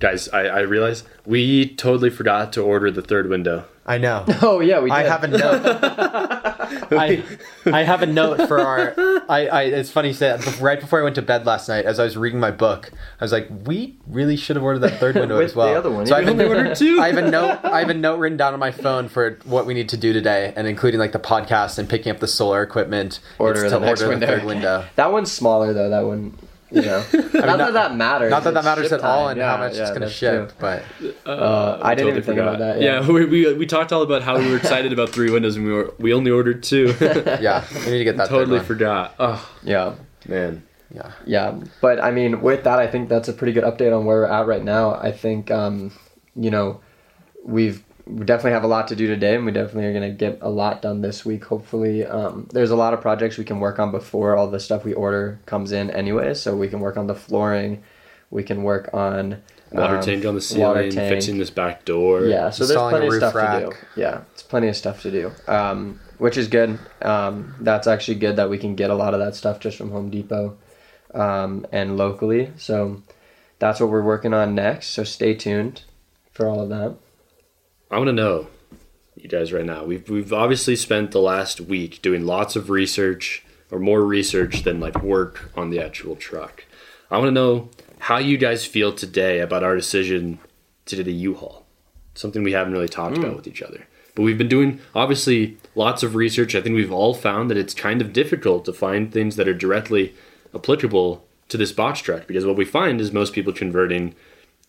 Guys, 0.00 0.28
I, 0.30 0.42
I 0.46 0.60
realize 0.60 1.04
we 1.24 1.74
totally 1.74 2.10
forgot 2.10 2.52
to 2.54 2.62
order 2.62 2.90
the 2.90 3.02
third 3.02 3.28
window. 3.28 3.64
I 3.86 3.98
know. 3.98 4.24
Oh 4.42 4.60
yeah, 4.60 4.80
we. 4.80 4.90
Did. 4.90 4.96
I 4.96 5.02
have 5.04 5.24
a 5.24 5.28
note. 5.28 5.62
I, 6.92 7.22
I 7.66 7.82
have 7.82 8.02
a 8.02 8.06
note 8.06 8.46
for 8.48 8.58
our. 8.60 8.94
I, 9.28 9.46
I 9.46 9.62
it's 9.64 9.90
funny 9.90 10.08
you 10.08 10.14
say 10.14 10.28
that. 10.36 10.60
Right 10.60 10.80
before 10.80 11.00
I 11.00 11.02
went 11.02 11.14
to 11.16 11.22
bed 11.22 11.46
last 11.46 11.68
night, 11.68 11.84
as 11.84 11.98
I 11.98 12.04
was 12.04 12.16
reading 12.16 12.40
my 12.40 12.50
book, 12.50 12.90
I 13.20 13.24
was 13.24 13.32
like, 13.32 13.48
"We 13.64 13.96
really 14.06 14.36
should 14.36 14.56
have 14.56 14.62
ordered 14.62 14.80
that 14.80 14.98
third 15.00 15.14
window 15.16 15.40
as 15.40 15.54
well." 15.54 15.68
the 15.72 15.78
other 15.78 15.90
one, 15.90 16.06
So 16.06 16.14
I've 16.16 16.28
only 16.28 16.46
ordered 16.46 16.76
two. 16.76 17.00
I 17.00 17.08
have 17.08 17.18
a 17.18 17.30
note. 17.30 17.60
I 17.64 17.80
have 17.80 17.90
a 17.90 17.94
note 17.94 18.18
written 18.18 18.36
down 18.38 18.52
on 18.54 18.60
my 18.60 18.70
phone 18.70 19.08
for 19.08 19.38
what 19.44 19.66
we 19.66 19.74
need 19.74 19.88
to 19.90 19.96
do 19.96 20.12
today, 20.12 20.52
and 20.56 20.66
including 20.66 21.00
like 21.00 21.12
the 21.12 21.18
podcast 21.18 21.78
and 21.78 21.88
picking 21.88 22.10
up 22.10 22.20
the 22.20 22.28
solar 22.28 22.62
equipment. 22.62 23.20
Order 23.38 23.64
It's 23.64 23.72
the 23.72 23.78
to 23.78 23.84
next 23.84 24.02
order 24.02 24.18
the 24.18 24.26
third 24.26 24.44
window. 24.44 24.86
That 24.96 25.12
one's 25.12 25.30
smaller 25.32 25.72
though. 25.72 25.90
That 25.90 26.02
one, 26.04 26.36
you 26.74 26.82
know. 26.82 27.04
not, 27.12 27.32
not- 27.34 27.58
that 27.58 27.72
that 27.72 27.96
matters. 27.96 28.30
Not 28.30 28.44
that 28.44 28.54
that 28.54 28.64
matters 28.64 28.92
at 28.92 29.00
all, 29.02 29.28
and 29.28 29.38
Yeah, 29.38 29.50
how 29.52 29.58
much 29.58 29.74
yeah, 29.76 29.80
it's 29.82 29.90
going 29.90 30.00
to 30.02 30.06
that's 30.06 30.14
ship, 30.14 30.48
true. 30.48 30.56
but 30.58 30.82
Uh, 31.26 31.78
I 31.82 31.94
didn't 31.94 32.10
even 32.10 32.22
think 32.22 32.38
about 32.38 32.58
that, 32.58 32.80
yeah. 32.80 33.06
we, 33.06 33.24
we, 33.24 33.52
we 33.54 33.66
talked 33.66 33.92
all 33.92 34.02
about 34.02 34.22
how 34.22 34.38
we 34.38 34.50
were 34.50 34.56
excited 34.56 34.92
about 34.92 35.10
three 35.10 35.30
windows, 35.30 35.56
and 35.56 35.64
we 35.66 35.72
were 35.72 35.94
we 35.98 36.12
only 36.12 36.30
ordered 36.30 36.62
two. 36.62 36.94
yeah, 37.00 37.64
we 37.86 37.92
need 37.92 37.98
to 37.98 38.04
get 38.04 38.16
that. 38.16 38.28
totally 38.28 38.58
one. 38.58 38.66
forgot. 38.66 39.14
Oh 39.18 39.50
Yeah. 39.62 39.94
man. 40.28 40.62
Yeah. 40.94 41.10
Yeah, 41.26 41.60
but 41.80 42.02
I 42.02 42.10
mean, 42.12 42.40
with 42.40 42.62
that, 42.64 42.78
I 42.78 42.86
think 42.86 43.08
that's 43.08 43.28
a 43.28 43.32
pretty 43.32 43.52
good 43.52 43.64
update 43.64 43.96
on 43.96 44.04
where 44.04 44.18
we're 44.18 44.26
at 44.26 44.46
right 44.46 44.62
now. 44.62 44.94
I 44.94 45.10
think, 45.10 45.50
um, 45.50 45.90
you 46.36 46.50
know, 46.52 46.80
we've 47.44 47.82
we 48.06 48.24
definitely 48.24 48.52
have 48.52 48.64
a 48.64 48.68
lot 48.68 48.88
to 48.88 48.96
do 48.96 49.06
today, 49.06 49.34
and 49.34 49.46
we 49.46 49.52
definitely 49.52 49.86
are 49.86 49.92
going 49.92 50.10
to 50.10 50.16
get 50.16 50.38
a 50.42 50.50
lot 50.50 50.82
done 50.82 51.00
this 51.00 51.24
week. 51.24 51.44
Hopefully, 51.44 52.04
um, 52.04 52.48
there's 52.52 52.70
a 52.70 52.76
lot 52.76 52.94
of 52.94 53.00
projects 53.00 53.38
we 53.38 53.44
can 53.44 53.60
work 53.60 53.78
on 53.78 53.90
before 53.90 54.36
all 54.36 54.48
the 54.48 54.60
stuff 54.60 54.84
we 54.84 54.92
order 54.92 55.40
comes 55.46 55.72
in, 55.72 55.90
anyway. 55.90 56.34
So 56.34 56.54
we 56.56 56.68
can 56.68 56.80
work 56.80 56.96
on 56.96 57.06
the 57.06 57.14
flooring, 57.14 57.82
we 58.30 58.42
can 58.42 58.62
work 58.62 58.90
on 58.92 59.42
Water 59.74 59.96
um, 59.96 60.02
tank 60.02 60.24
on 60.24 60.36
the 60.36 60.40
ceiling, 60.40 60.90
tank. 60.90 61.12
fixing 61.12 61.38
this 61.38 61.50
back 61.50 61.84
door. 61.84 62.26
Yeah, 62.26 62.50
so 62.50 62.64
there's 62.64 62.78
plenty 62.78 63.06
of 63.06 63.12
roof 63.12 63.22
stuff 63.22 63.32
to 63.32 63.66
do. 63.66 64.00
Yeah, 64.00 64.20
it's 64.32 64.42
plenty 64.42 64.68
of 64.68 64.76
stuff 64.76 65.02
to 65.02 65.10
do, 65.10 65.32
um, 65.48 65.98
which 66.18 66.36
is 66.36 66.46
good. 66.46 66.78
Um, 67.02 67.56
that's 67.58 67.88
actually 67.88 68.16
good 68.16 68.36
that 68.36 68.48
we 68.48 68.58
can 68.58 68.76
get 68.76 68.90
a 68.90 68.94
lot 68.94 69.14
of 69.14 69.20
that 69.20 69.34
stuff 69.34 69.58
just 69.58 69.76
from 69.76 69.90
Home 69.90 70.10
Depot 70.10 70.56
um, 71.12 71.66
and 71.72 71.96
locally. 71.96 72.52
So 72.56 73.02
that's 73.58 73.80
what 73.80 73.90
we're 73.90 74.02
working 74.02 74.32
on 74.32 74.54
next. 74.54 74.88
So 74.88 75.02
stay 75.02 75.34
tuned 75.34 75.82
for 76.30 76.46
all 76.46 76.60
of 76.60 76.68
that. 76.68 76.94
I 77.94 77.98
want 77.98 78.08
to 78.08 78.12
know, 78.12 78.48
you 79.14 79.28
guys, 79.28 79.52
right 79.52 79.64
now. 79.64 79.84
We've 79.84 80.10
we've 80.10 80.32
obviously 80.32 80.74
spent 80.74 81.12
the 81.12 81.20
last 81.20 81.60
week 81.60 82.02
doing 82.02 82.26
lots 82.26 82.56
of 82.56 82.68
research, 82.68 83.44
or 83.70 83.78
more 83.78 84.04
research 84.04 84.64
than 84.64 84.80
like 84.80 85.00
work 85.00 85.52
on 85.56 85.70
the 85.70 85.78
actual 85.78 86.16
truck. 86.16 86.64
I 87.08 87.18
want 87.18 87.28
to 87.28 87.30
know 87.30 87.68
how 88.00 88.18
you 88.18 88.36
guys 88.36 88.66
feel 88.66 88.92
today 88.92 89.38
about 89.38 89.62
our 89.62 89.76
decision 89.76 90.40
to 90.86 90.96
do 90.96 91.04
the 91.04 91.12
U-Haul. 91.12 91.64
Something 92.16 92.42
we 92.42 92.50
haven't 92.50 92.72
really 92.72 92.88
talked 92.88 93.16
about 93.16 93.30
hmm. 93.30 93.36
with 93.36 93.46
each 93.46 93.62
other. 93.62 93.86
But 94.16 94.22
we've 94.22 94.38
been 94.38 94.48
doing 94.48 94.80
obviously 94.92 95.56
lots 95.76 96.02
of 96.02 96.16
research. 96.16 96.56
I 96.56 96.62
think 96.62 96.74
we've 96.74 96.92
all 96.92 97.14
found 97.14 97.48
that 97.48 97.56
it's 97.56 97.74
kind 97.74 98.00
of 98.00 98.12
difficult 98.12 98.64
to 98.64 98.72
find 98.72 99.12
things 99.12 99.36
that 99.36 99.46
are 99.46 99.54
directly 99.54 100.14
applicable 100.52 101.24
to 101.48 101.56
this 101.56 101.70
box 101.70 102.00
truck 102.00 102.26
because 102.26 102.44
what 102.44 102.56
we 102.56 102.64
find 102.64 103.00
is 103.00 103.12
most 103.12 103.34
people 103.34 103.52
converting 103.52 104.16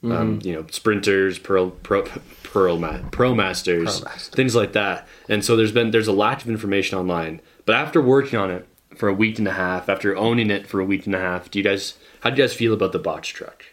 um, 0.04 0.40
you 0.44 0.54
know, 0.54 0.66
sprinters, 0.70 1.40
pearl, 1.40 1.72
pro, 1.72 2.04
pearl, 2.44 2.78
ma- 2.78 3.00
pro 3.12 3.34
masters, 3.34 4.00
Pro-masters. 4.02 4.28
things 4.36 4.56
like 4.56 4.74
that. 4.74 5.08
And 5.30 5.44
so 5.44 5.56
there's 5.56 5.72
been 5.72 5.92
there's 5.92 6.08
a 6.08 6.12
lack 6.14 6.42
of 6.44 6.50
information 6.50 6.98
online. 7.00 7.42
But 7.66 7.76
after 7.76 8.02
working 8.02 8.38
on 8.38 8.52
it 8.52 8.68
for 8.96 9.10
a 9.10 9.14
week 9.14 9.40
and 9.40 9.48
a 9.48 9.54
half, 9.54 9.90
after 9.90 10.16
owning 10.16 10.52
it 10.52 10.68
for 10.68 10.80
a 10.80 10.86
week 10.86 11.06
and 11.08 11.16
a 11.16 11.20
half, 11.20 11.50
do 11.50 11.58
you 11.60 11.64
guys 11.66 11.96
how 12.22 12.30
do 12.30 12.36
you 12.38 12.44
guys 12.44 12.54
feel 12.54 12.74
about 12.74 12.92
the 12.92 13.00
box 13.00 13.28
truck? 13.30 13.66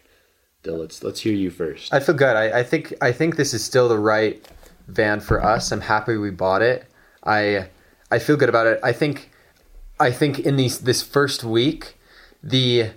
Dill, 0.63 0.77
let's 0.77 1.03
let's 1.03 1.19
hear 1.21 1.33
you 1.33 1.51
first. 1.51 1.93
I 1.93 1.99
feel 1.99 2.15
good. 2.15 2.35
I, 2.35 2.59
I 2.59 2.63
think 2.63 2.93
I 3.01 3.11
think 3.11 3.35
this 3.35 3.53
is 3.53 3.63
still 3.63 3.87
the 3.87 3.99
right 3.99 4.43
van 4.87 5.19
for 5.19 5.43
us. 5.43 5.71
I'm 5.71 5.81
happy 5.81 6.17
we 6.17 6.31
bought 6.31 6.61
it. 6.63 6.85
I 7.23 7.67
I 8.09 8.17
feel 8.19 8.37
good 8.37 8.49
about 8.49 8.65
it. 8.67 8.79
I 8.81 8.91
think 8.91 9.29
I 9.99 10.09
think 10.09 10.39
in 10.39 10.55
these 10.55 10.79
this 10.79 11.03
first 11.03 11.43
week, 11.43 11.95
the 12.41 12.89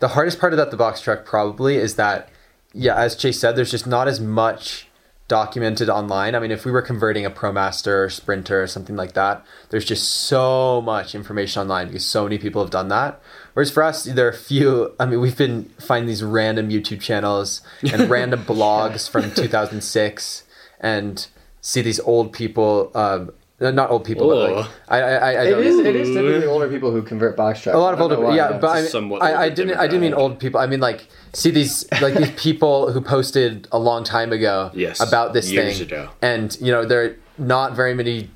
the 0.00 0.08
hardest 0.08 0.38
part 0.38 0.54
about 0.54 0.70
the 0.70 0.76
box 0.76 1.00
truck 1.00 1.24
probably 1.24 1.76
is 1.76 1.96
that 1.96 2.28
yeah, 2.74 2.96
as 2.96 3.16
Chase 3.16 3.38
said, 3.38 3.56
there's 3.56 3.70
just 3.70 3.86
not 3.86 4.08
as 4.08 4.20
much 4.20 4.88
documented 5.26 5.88
online. 5.88 6.34
I 6.34 6.38
mean, 6.38 6.50
if 6.50 6.64
we 6.64 6.70
were 6.70 6.82
converting 6.82 7.24
a 7.24 7.30
ProMaster 7.30 8.04
or 8.04 8.10
Sprinter 8.10 8.62
or 8.62 8.66
something 8.66 8.96
like 8.96 9.14
that, 9.14 9.44
there's 9.70 9.84
just 9.84 10.10
so 10.10 10.82
much 10.82 11.14
information 11.14 11.62
online 11.62 11.86
because 11.86 12.04
so 12.04 12.24
many 12.24 12.36
people 12.36 12.60
have 12.62 12.70
done 12.70 12.88
that. 12.88 13.20
Whereas 13.54 13.70
for 13.70 13.82
us, 13.82 14.04
there 14.04 14.26
are 14.26 14.30
a 14.30 14.36
few. 14.36 14.92
I 15.00 15.06
mean, 15.06 15.20
we've 15.20 15.36
been 15.36 15.70
finding 15.78 16.08
these 16.08 16.22
random 16.22 16.68
YouTube 16.68 17.00
channels 17.00 17.62
and 17.90 18.10
random 18.10 18.44
blogs 18.44 19.08
from 19.08 19.30
2006 19.32 20.44
and 20.80 21.26
see 21.60 21.80
these 21.80 22.00
old 22.00 22.32
people. 22.32 22.90
Um, 22.94 23.32
Uh, 23.64 23.70
not 23.70 23.90
old 23.90 24.04
people, 24.04 24.28
but 24.28 24.52
like 24.52 24.66
I, 24.88 25.00
I, 25.00 25.00
I, 25.00 25.30
I 25.32 25.42
It 25.44 25.50
don't. 25.50 25.64
is, 25.64 25.78
it 25.78 25.96
is 25.96 26.08
typically 26.08 26.46
older 26.46 26.68
people 26.68 26.90
who 26.90 27.02
convert 27.02 27.36
box 27.36 27.62
trucks. 27.62 27.74
A 27.74 27.78
lot 27.78 27.94
of 27.94 28.00
older, 28.00 28.16
know 28.16 28.22
why, 28.22 28.36
yeah, 28.36 28.58
but 28.58 28.70
I, 28.70 28.80
It's 28.80 28.92
somewhat 28.92 29.22
I, 29.22 29.44
I 29.44 29.48
didn't. 29.48 29.78
I 29.78 29.86
didn't 29.86 30.02
mean 30.02 30.14
old 30.14 30.38
people. 30.38 30.60
I 30.60 30.66
mean 30.66 30.80
like 30.80 31.08
see 31.32 31.50
these 31.50 31.90
like 32.00 32.14
these 32.14 32.30
people 32.32 32.92
who 32.92 33.00
posted 33.00 33.66
a 33.72 33.78
long 33.78 34.04
time 34.04 34.32
ago 34.32 34.70
Yes, 34.74 35.00
about 35.00 35.32
this 35.32 35.50
years 35.50 35.78
thing, 35.78 35.86
ago. 35.86 36.10
and 36.20 36.56
you 36.60 36.70
know 36.70 36.84
there 36.84 37.04
are 37.04 37.16
not 37.38 37.74
very 37.74 37.94
many, 37.94 38.30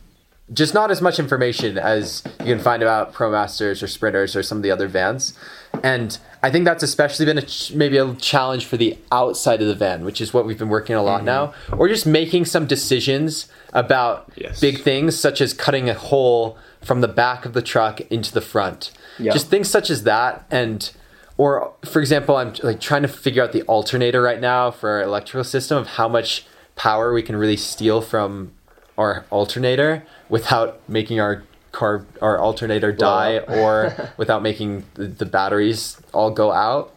just 0.53 0.75
not 0.75 0.91
as 0.91 1.01
much 1.03 1.19
information 1.19 1.79
as 1.79 2.25
you 2.41 2.47
can 2.47 2.59
find 2.59 2.83
about 2.83 3.13
ProMasters 3.13 3.83
or 3.83 3.87
Sprinters 3.87 4.35
or 4.35 4.43
some 4.43 4.59
of 4.59 4.63
the 4.63 4.71
other 4.71 4.89
vans, 4.89 5.35
and 5.83 6.19
I 6.43 6.51
think 6.51 6.65
that's 6.65 6.83
especially 6.83 7.27
been 7.27 7.39
a 7.39 7.43
ch- 7.43 7.73
maybe 7.73 7.99
a 7.99 8.15
challenge 8.15 8.65
for 8.65 8.77
the 8.77 8.97
outside 9.13 9.61
of 9.61 9.69
the 9.69 9.75
van, 9.75 10.05
which 10.05 10.21
is 10.21 10.33
what 10.33 10.47
we've 10.47 10.59
been 10.59 10.69
working 10.69 10.97
a 10.97 11.03
lot 11.03 11.19
mm-hmm. 11.19 11.27
now, 11.27 11.53
or 11.77 11.89
just 11.89 12.07
making 12.07 12.45
some 12.47 12.67
decisions 12.67 13.49
about 13.73 14.31
Yes. 14.37 14.61
big 14.61 14.81
things 14.83 15.19
such 15.19 15.41
as 15.41 15.53
cutting 15.53 15.89
a 15.89 15.95
hole 15.95 16.57
from 16.83 17.01
the 17.01 17.09
back 17.09 17.45
of 17.45 17.53
the 17.53 17.63
truck 17.63 18.01
into 18.11 18.33
the 18.33 18.41
front. 18.41 18.91
Yeah. 19.19 19.33
Just 19.33 19.49
things 19.49 19.69
such 19.71 19.91
as 19.91 20.05
that 20.05 20.45
and 20.51 20.91
or 21.37 21.73
for 21.85 22.01
example, 22.01 22.37
I'm 22.37 22.55
like 22.63 22.81
trying 22.81 23.03
to 23.03 23.09
figure 23.09 23.43
out 23.45 23.53
the 23.53 23.63
alternator 23.63 24.21
right 24.21 24.41
now 24.41 24.71
for 24.73 24.91
our 24.91 25.03
electrical 25.03 25.45
system 25.45 25.79
of 25.79 25.87
how 25.87 26.09
much 26.09 26.45
power 26.75 27.13
we 27.13 27.23
can 27.23 27.37
really 27.37 27.57
steal 27.57 28.01
from 28.01 28.53
our 28.97 29.25
alternator 29.31 30.05
without 30.29 30.81
making 30.89 31.21
our 31.21 31.45
car 31.71 32.05
our 32.21 32.41
alternator 32.41 32.91
die 32.93 33.39
or 33.39 34.11
without 34.17 34.43
making 34.43 34.85
the, 34.95 35.07
the 35.07 35.27
batteries 35.27 36.01
all 36.13 36.31
go 36.33 36.51
out 36.51 36.93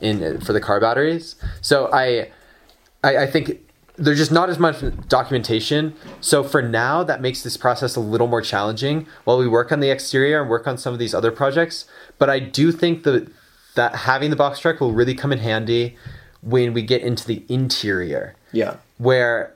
in 0.00 0.40
for 0.40 0.52
the 0.54 0.60
car 0.60 0.80
batteries. 0.80 1.36
So 1.60 1.90
I 1.92 2.30
I, 3.04 3.18
I 3.24 3.26
think 3.26 3.60
there's 3.96 4.18
just 4.18 4.32
not 4.32 4.48
as 4.50 4.58
much 4.58 4.76
documentation. 5.08 5.94
So 6.20 6.42
for 6.42 6.60
now, 6.62 7.02
that 7.04 7.20
makes 7.20 7.42
this 7.42 7.56
process 7.56 7.96
a 7.96 8.00
little 8.00 8.26
more 8.26 8.42
challenging 8.42 9.06
while 9.24 9.38
we 9.38 9.48
work 9.48 9.72
on 9.72 9.80
the 9.80 9.90
exterior 9.90 10.40
and 10.40 10.50
work 10.50 10.66
on 10.66 10.76
some 10.78 10.92
of 10.92 10.98
these 10.98 11.14
other 11.14 11.30
projects. 11.32 11.86
But 12.18 12.28
I 12.30 12.38
do 12.38 12.72
think 12.72 13.02
that 13.04 13.28
that 13.74 13.94
having 13.94 14.30
the 14.30 14.36
box 14.36 14.58
truck 14.60 14.80
will 14.80 14.92
really 14.92 15.14
come 15.14 15.32
in 15.32 15.38
handy 15.38 15.96
when 16.40 16.72
we 16.72 16.80
get 16.82 17.02
into 17.02 17.26
the 17.26 17.44
interior 17.48 18.34
Yeah. 18.52 18.76
where 18.98 19.52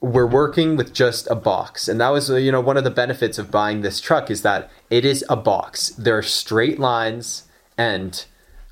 we're 0.00 0.26
working 0.26 0.76
with 0.76 0.94
just 0.94 1.28
a 1.28 1.34
box 1.34 1.88
and 1.88 2.00
that 2.00 2.08
was 2.10 2.30
you 2.30 2.52
know 2.52 2.60
one 2.60 2.76
of 2.76 2.84
the 2.84 2.90
benefits 2.90 3.36
of 3.36 3.50
buying 3.50 3.82
this 3.82 4.00
truck 4.00 4.30
is 4.30 4.42
that 4.42 4.70
it 4.90 5.04
is 5.04 5.24
a 5.28 5.34
box 5.36 5.88
there 5.98 6.16
are 6.16 6.22
straight 6.22 6.78
lines 6.78 7.42
and 7.76 8.24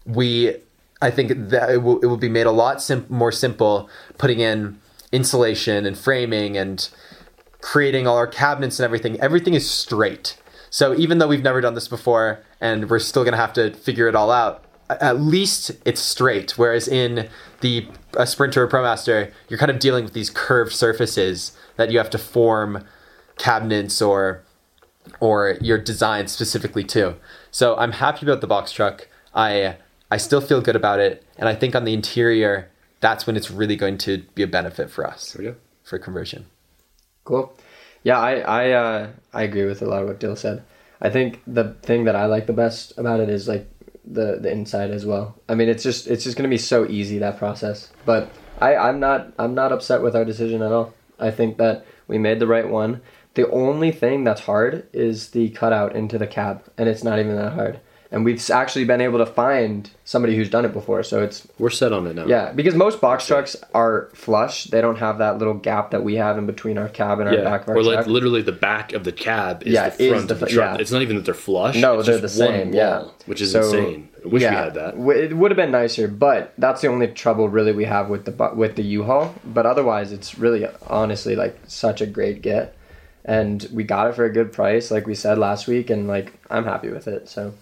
we 0.07 0.55
i 1.02 1.11
think 1.11 1.33
that 1.50 1.68
it 1.70 1.83
will, 1.83 1.98
it 1.98 2.07
will 2.07 2.16
be 2.16 2.29
made 2.29 2.46
a 2.46 2.52
lot 2.52 2.81
sim- 2.81 3.05
more 3.09 3.33
simple 3.33 3.90
putting 4.18 4.38
in 4.38 4.79
insulation 5.12 5.87
and 5.87 5.97
framing 5.97 6.57
and 6.57 6.88
creating 7.61 8.07
all 8.07 8.16
our 8.16 8.27
cabinets 8.27 8.79
and 8.79 8.85
everything 8.85 9.21
everything 9.21 9.55
is 9.55 9.69
straight. 9.69 10.37
So 10.71 10.95
even 10.95 11.19
though 11.19 11.29
we've 11.29 11.42
never 11.42 11.61
done 11.61 11.75
this 11.75 11.88
before 11.88 12.45
and 12.61 12.90
we're 12.90 12.99
still 12.99 13.25
to 13.25 13.37
have 13.37 13.53
to 13.55 13.73
figure 13.73 14.09
it 14.09 14.14
all 14.14 14.31
out 14.31 14.64
at 14.88 15.21
least 15.21 15.73
it's 15.85 16.01
straight. 16.01 16.57
Whereas 16.57 16.87
in 16.88 17.29
the 17.61 17.88
a 18.16 18.27
sprinter 18.27 18.62
or 18.62 18.69
promaster 18.69 19.33
you're 19.49 19.59
kind 19.59 19.71
of 19.71 19.79
dealing 19.79 20.05
with 20.05 20.12
these 20.12 20.31
curved 20.31 20.73
surfaces 20.73 21.53
that 21.77 21.90
you 21.90 21.99
have 21.99 22.11
to 22.11 22.19
form 22.19 22.85
cabinets 23.38 24.01
or 24.01 24.42
or 25.21 25.57
your 25.61 25.79
design 25.79 26.29
specifically 26.29 26.85
to. 26.85 27.16
So 27.51 27.77
i'm 27.77 27.92
happy 27.92 28.27
about 28.27 28.40
the 28.40 28.47
box 28.47 28.73
truck. 28.73 29.09
I 29.35 29.77
i 30.11 30.16
still 30.16 30.40
feel 30.40 30.61
good 30.61 30.77
about 30.77 31.01
it. 31.01 31.25
And 31.37 31.49
i 31.49 31.55
think 31.55 31.75
on 31.75 31.85
the 31.85 31.95
interior 31.95 32.71
that's 33.00 33.26
when 33.26 33.37
it's 33.37 33.50
really 33.50 33.76
going 33.76 33.98
to 33.98 34.18
be 34.35 34.42
a 34.42 34.46
benefit 34.46 34.90
for 34.90 35.06
us 35.06 35.37
for 35.82 35.98
conversion 35.98 36.46
Cool. 37.26 37.52
Yeah, 38.04 38.20
I 38.20 38.38
I 38.38 38.70
uh, 38.70 39.09
I 39.35 39.42
agree 39.42 39.66
with 39.66 39.82
a 39.82 39.87
lot 39.87 40.02
of 40.02 40.09
what 40.09 40.20
Dill 40.20 40.37
said. 40.37 40.62
I 41.00 41.11
think 41.11 41.42
the 41.46 41.74
thing 41.82 42.04
that 42.04 42.16
I 42.16 42.26
like 42.26 42.46
the 42.46 42.52
best 42.54 42.96
about 42.96 43.20
it 43.20 43.28
is 43.28 43.48
like 43.48 43.68
the 44.04 44.38
the 44.40 44.50
inside 44.50 44.92
as 44.92 45.04
well. 45.04 45.35
I 45.48 45.56
mean, 45.56 45.68
it's 45.68 45.82
just 45.82 46.06
it's 46.06 46.22
just 46.22 46.37
gonna 46.37 46.48
be 46.48 46.56
so 46.56 46.87
easy 46.87 47.18
that 47.18 47.37
process. 47.37 47.90
But 48.06 48.30
I 48.61 48.76
I'm 48.76 49.00
not 49.00 49.32
I'm 49.40 49.54
not 49.54 49.72
upset 49.72 50.02
with 50.02 50.14
our 50.14 50.24
decision 50.24 50.62
at 50.62 50.70
all. 50.70 50.94
I 51.18 51.32
think 51.32 51.59
that 51.59 51.85
we 52.06 52.16
made 52.16 52.38
the 52.38 52.46
right 52.46 52.68
one. 52.68 53.02
The 53.35 53.50
only 53.50 53.90
thing 53.90 54.22
that's 54.22 54.42
hard 54.42 54.87
is 54.92 55.30
the 55.30 55.50
cutout 55.50 55.96
into 55.96 56.16
the 56.16 56.28
cab, 56.28 56.62
and 56.78 56.88
it's 56.88 57.02
not 57.02 57.18
even 57.18 57.35
that 57.35 57.54
hard. 57.54 57.80
And 58.12 58.25
we've 58.25 58.51
actually 58.51 58.85
been 58.85 59.01
able 59.01 59.19
to 59.19 59.27
find 59.27 59.90
somebody 60.05 60.37
who's 60.37 60.49
done 60.49 60.64
it 60.64 60.73
before, 60.73 61.03
so 61.03 61.23
it's 61.25 61.47
We're 61.59 61.71
set 61.71 61.92
on 61.92 62.07
it 62.07 62.14
now. 62.14 62.27
yeah, 62.27 62.53
because 62.53 62.77
most 62.77 63.01
box 63.01 63.27
trucks 63.27 63.57
are 63.75 64.11
flush. 64.14 64.64
They 64.66 64.81
don't 64.81 64.99
have 64.99 65.19
that 65.19 65.38
little 65.38 65.55
gap 65.55 65.90
that 65.90 66.05
we 66.05 66.14
have 66.14 66.38
in 66.38 66.47
between 66.47 66.79
our 66.79 66.88
cab 66.88 67.19
and 67.19 67.29
our 67.29 67.35
Yeah, 67.35 67.42
back 67.42 67.62
of 67.62 67.71
our 67.71 67.77
or 67.79 67.83
like 67.83 67.97
truck. 67.97 68.07
literally 68.07 68.42
the 68.42 68.53
back 68.53 68.92
of 68.92 69.03
the 69.03 69.11
cab 69.11 69.64
is 69.64 69.73
Yeah, 69.73 69.88
the 69.88 70.05
is 70.05 70.11
front 70.12 70.29
the 70.29 70.35
of 70.35 70.40
the 70.40 70.47
truck. 70.47 70.77
yeah. 70.77 70.81
It's 70.81 70.92
not 70.92 71.03
even 71.03 71.16
that 71.16 71.25
they're 71.25 71.35
flush. 71.35 71.75
No, 71.77 72.01
they're 72.01 72.19
the 72.19 72.29
same, 72.29 72.73
yeah. 72.73 73.03
which 73.27 73.40
is 73.40 73.51
So, 73.51 73.62
insane. 73.62 74.09
I 74.25 74.29
wish 74.29 74.42
we 74.42 74.47
had 74.49 74.75
that. 74.75 74.92
w- 74.97 75.11
It 75.25 75.37
would 75.37 75.51
have 75.51 75.57
been 75.57 75.73
nicer, 75.73 76.07
but 76.07 76.53
that's 76.59 76.83
the 76.83 76.88
only 76.88 77.09
trouble 77.09 77.49
really 77.49 77.73
we 77.73 77.87
have 77.87 78.09
with 78.09 78.25
the 78.25 78.31
bu- 78.31 78.55
with 78.55 78.77
the 78.77 78.83
U-Haul. 78.85 79.35
But 79.45 79.66
otherwise, 79.66 80.12
it's 80.12 80.38
really 80.38 80.64
honestly 80.87 81.35
like 81.35 81.59
such 81.66 82.01
a 82.01 82.07
great 82.07 82.40
get, 82.40 82.73
and 83.25 83.69
we 83.73 83.83
got 83.83 84.09
it 84.09 84.14
for 84.14 84.25
a 84.25 84.33
good 84.33 84.53
price, 84.53 84.92
like 84.92 85.07
we 85.09 85.14
said 85.16 85.38
last 85.38 85.66
week, 85.66 85.90
and 85.90 86.07
like 86.07 86.35
I'm 86.51 86.64
happy 86.64 86.88
with 86.88 87.09
it. 87.09 87.29
So 87.29 87.53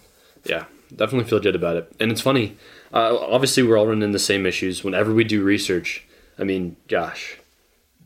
Yeah, 0.45 0.65
definitely 0.95 1.29
feel 1.29 1.39
good 1.39 1.55
about 1.55 1.77
it. 1.77 1.91
And 1.99 2.11
it's 2.11 2.21
funny. 2.21 2.57
Uh, 2.93 3.17
obviously, 3.17 3.63
we're 3.63 3.77
all 3.77 3.87
running 3.87 4.11
the 4.11 4.19
same 4.19 4.45
issues. 4.45 4.83
Whenever 4.83 5.13
we 5.13 5.23
do 5.23 5.43
research, 5.43 6.05
I 6.39 6.43
mean, 6.43 6.77
gosh, 6.87 7.37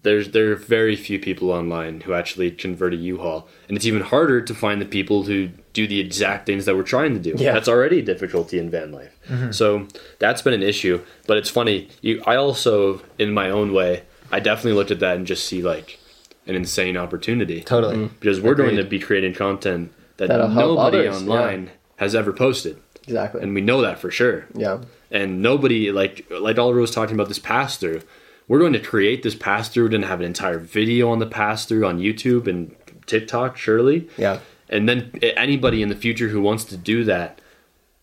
there's 0.03 0.31
there 0.31 0.51
are 0.51 0.55
very 0.55 0.95
few 0.95 1.19
people 1.19 1.51
online 1.51 2.01
who 2.01 2.13
actually 2.13 2.51
convert 2.51 2.93
a 2.93 2.97
U-Haul, 2.97 3.47
and 3.67 3.75
it's 3.75 3.85
even 3.85 4.01
harder 4.01 4.41
to 4.41 4.53
find 4.53 4.81
the 4.81 4.85
people 4.85 5.23
who 5.23 5.49
do 5.73 5.87
the 5.87 5.99
exact 5.99 6.45
things 6.45 6.65
that 6.65 6.75
we're 6.75 6.83
trying 6.83 7.13
to 7.13 7.19
do. 7.19 7.35
Yeah. 7.37 7.53
That's 7.53 7.67
already 7.67 7.99
a 7.99 8.01
difficulty 8.01 8.57
in 8.57 8.69
van 8.69 8.91
life. 8.91 9.15
So 9.51 9.87
that's 10.17 10.41
been 10.41 10.53
an 10.53 10.63
issue. 10.63 11.01
But 11.27 11.37
it's 11.37 11.49
funny. 11.49 11.89
You, 12.01 12.23
I 12.25 12.35
also, 12.35 13.01
in 13.17 13.33
my 13.33 13.49
own 13.49 13.73
way, 13.73 14.03
I 14.31 14.39
definitely 14.39 14.73
looked 14.73 14.91
at 14.91 14.99
that 14.99 15.17
and 15.17 15.27
just 15.27 15.45
see 15.45 15.61
like 15.61 15.99
an 16.47 16.55
insane 16.55 16.97
opportunity 16.97 17.61
totally 17.61 18.07
because 18.19 18.41
we're 18.41 18.55
going 18.55 18.75
to 18.75 18.83
be 18.83 18.99
creating 18.99 19.35
content 19.35 19.93
that 20.17 20.29
That'll 20.29 20.49
nobody 20.49 21.07
online 21.07 21.69
has 21.99 22.15
ever 22.15 22.33
posted 22.33 22.77
exactly, 23.07 23.41
and 23.41 23.53
we 23.53 23.61
know 23.61 23.81
that 23.81 23.99
for 23.99 24.11
sure. 24.11 24.45
yeah, 24.55 24.79
And 25.11 25.41
nobody 25.41 25.91
like 25.91 26.25
like 26.29 26.57
Oliver 26.57 26.79
was 26.81 26.91
talking 26.91 27.15
about 27.15 27.27
this 27.29 27.39
pass 27.39 27.77
through. 27.77 28.01
We're 28.47 28.59
going 28.59 28.73
to 28.73 28.79
create 28.79 29.21
this 29.23 29.35
pass 29.35 29.69
through 29.69 29.93
and 29.93 30.03
have 30.05 30.19
an 30.21 30.25
entire 30.25 30.57
video 30.59 31.09
on 31.11 31.19
the 31.19 31.27
pass 31.27 31.65
through 31.65 31.85
on 31.85 31.99
YouTube 31.99 32.47
and 32.47 32.75
TikTok, 33.05 33.57
surely. 33.57 34.09
yeah, 34.17 34.39
And 34.69 34.89
then 34.89 35.11
anybody 35.21 35.81
in 35.83 35.89
the 35.89 35.95
future 35.95 36.29
who 36.29 36.41
wants 36.41 36.63
to 36.65 36.77
do 36.77 37.03
that, 37.03 37.39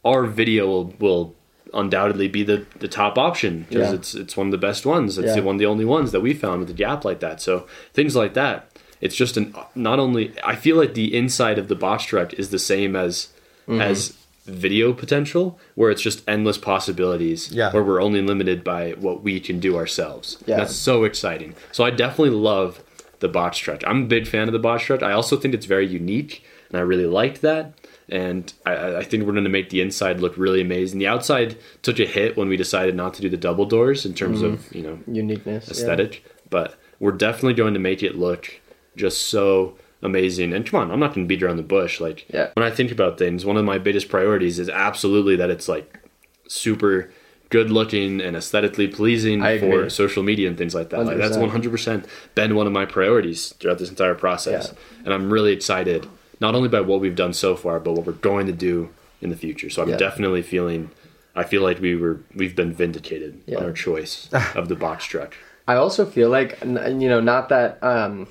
our 0.05 0.25
video 0.25 0.67
will, 0.69 0.95
will 1.01 1.35
undoubtedly 1.75 2.29
be 2.29 2.43
the, 2.45 2.65
the 2.79 2.87
top 2.89 3.19
option 3.19 3.67
because 3.69 3.89
Yeah. 3.91 3.95
it's 3.97 4.15
it's 4.15 4.37
one 4.37 4.47
of 4.49 4.53
the 4.53 4.59
best 4.69 4.87
ones. 4.87 5.19
It's 5.19 5.29
Yeah. 5.29 5.35
the 5.37 5.43
one 5.43 5.57
of 5.57 5.59
the 5.59 5.67
only 5.67 5.85
ones 5.85 6.13
that 6.13 6.21
we 6.21 6.33
found 6.35 6.61
with 6.61 6.71
a 6.71 6.75
gap 6.75 7.05
like 7.05 7.21
that. 7.21 7.41
So 7.41 7.67
things 7.93 8.15
like 8.15 8.35
that. 8.35 8.71
It's 9.01 9.17
just 9.17 9.37
an 9.37 9.53
not 9.75 9.99
only 9.99 10.33
I 10.45 10.55
feel 10.55 10.77
like 10.77 10.95
the 10.95 11.15
inside 11.17 11.59
of 11.59 11.67
the 11.69 11.75
box 11.75 12.05
truck 12.05 12.33
is 12.35 12.51
the 12.51 12.59
same 12.59 12.95
as 12.95 13.29
Mm-hmm. 13.69 13.81
as 13.81 14.17
video 14.45 14.93
potential 14.93 15.59
where 15.75 15.91
it's 15.91 16.01
just 16.03 16.23
endless 16.29 16.57
possibilities 16.57 17.51
Yeah. 17.51 17.73
where 17.73 17.83
we're 17.83 18.01
only 18.01 18.23
limited 18.23 18.63
by 18.63 18.93
what 18.93 19.23
we 19.25 19.41
can 19.41 19.59
do 19.59 19.77
ourselves. 19.77 20.39
Yeah. 20.47 20.59
That's 20.59 20.75
so 20.77 21.03
exciting. 21.03 21.55
So 21.73 21.83
I 21.85 21.91
definitely 21.91 22.31
love 22.31 22.81
the 23.19 23.29
box 23.29 23.59
truck. 23.59 23.83
I'm 23.87 24.05
a 24.05 24.07
big 24.07 24.29
fan 24.29 24.47
of 24.49 24.53
the 24.53 24.61
box 24.61 24.85
truck. 24.85 25.03
I 25.03 25.13
also 25.13 25.37
think 25.37 25.53
it's 25.53 25.67
very 25.67 25.87
unique, 25.87 26.45
and 26.69 26.79
I 26.79 26.83
really 26.83 27.07
liked 27.07 27.41
that. 27.43 27.73
And 28.09 28.53
I, 28.65 28.99
I 28.99 29.03
think 29.03 29.25
we're 29.25 29.33
going 29.33 29.43
to 29.45 29.51
make 29.51 29.71
the 29.71 29.81
inside 29.81 30.21
look 30.21 30.37
really 30.37 30.61
amazing. 30.61 31.01
The 31.01 31.09
outside 31.09 31.57
took 31.83 31.99
a 31.99 32.07
hit 32.07 32.37
when 32.37 32.49
we 32.49 32.57
decided 32.57 32.95
not 32.95 33.15
to 33.15 33.23
do 33.23 33.29
the 33.29 33.37
double 33.37 33.67
doors 33.67 34.07
in 34.07 34.15
terms 34.15 34.43
of 34.43 34.73
you 34.73 34.83
know 34.83 34.99
uniqueness, 35.09 35.65
yeah. 35.67 35.73
aesthetic, 35.73 36.25
but 36.51 36.79
we're 37.01 37.11
definitely 37.13 37.55
going 37.55 37.75
to 37.75 37.81
make 37.81 38.05
it 38.05 38.15
look 38.17 38.61
just 38.97 39.23
so 39.27 39.77
amazing. 40.03 40.53
And 40.53 40.67
come 40.67 40.81
on, 40.81 40.91
I'm 40.91 41.01
not 41.01 41.15
going 41.15 41.27
to 41.27 41.29
beat 41.29 41.43
around 41.43 41.57
the 41.57 41.63
bush. 41.63 42.01
Like 42.01 42.27
Yeah. 42.33 42.51
when 42.55 42.65
I 42.67 42.71
think 42.71 42.91
about 42.93 43.19
things, 43.19 43.45
one 43.45 43.57
of 43.57 43.65
my 43.65 43.79
biggest 43.79 44.09
priorities 44.09 44.59
is 44.59 44.69
absolutely 44.69 45.37
that 45.37 45.51
it's 45.51 45.69
like 45.69 46.01
super 46.49 47.11
good 47.49 47.71
looking 47.71 48.21
and 48.21 48.37
aesthetically 48.37 48.89
pleasing 48.89 49.41
for 49.61 49.89
social 49.89 50.23
media 50.23 50.49
and 50.49 50.59
things 50.59 50.75
like 50.75 50.91
that. 50.91 51.05
Like 51.07 51.17
that's 51.17 51.37
100%. 51.37 51.51
100% 51.51 52.05
been 52.35 52.55
one 52.57 52.67
of 52.67 52.73
my 52.73 52.85
priorities 52.85 53.53
throughout 53.55 53.79
this 53.79 53.89
entire 53.89 54.15
process. 54.17 54.73
Yeah. 54.73 54.79
And 55.05 55.15
I'm 55.15 55.33
really 55.33 55.53
excited 55.53 56.09
not 56.41 56.55
only 56.55 56.69
by 56.69 56.81
what 56.81 57.01
we've 57.01 57.15
done 57.17 57.33
so 57.33 57.55
far, 57.57 57.79
but 57.81 57.93
what 57.93 58.05
we're 58.07 58.13
going 58.15 58.47
to 58.47 58.53
do 58.53 58.91
in 59.21 59.31
the 59.31 59.37
future. 59.37 59.71
So 59.71 59.83
I'm 59.83 59.89
Yeah. 59.91 59.97
definitely 59.97 60.43
feeling 60.43 60.91
I 61.35 61.45
feel 61.45 61.63
like 61.63 61.81
we 61.81 61.95
were 61.95 62.21
we've 62.35 62.57
been 62.57 62.73
vindicated 62.73 63.41
Yeah. 63.47 63.59
on 63.59 63.65
our 63.65 63.73
choice 63.73 64.29
of 64.55 64.69
the 64.69 64.75
box 64.77 65.05
truck. 65.05 65.35
I 65.69 65.75
also 65.77 66.05
feel 66.07 66.29
like 66.31 66.59
you 66.65 67.09
know, 67.09 67.21
not 67.21 67.49
that 67.51 67.79
um, 67.83 68.27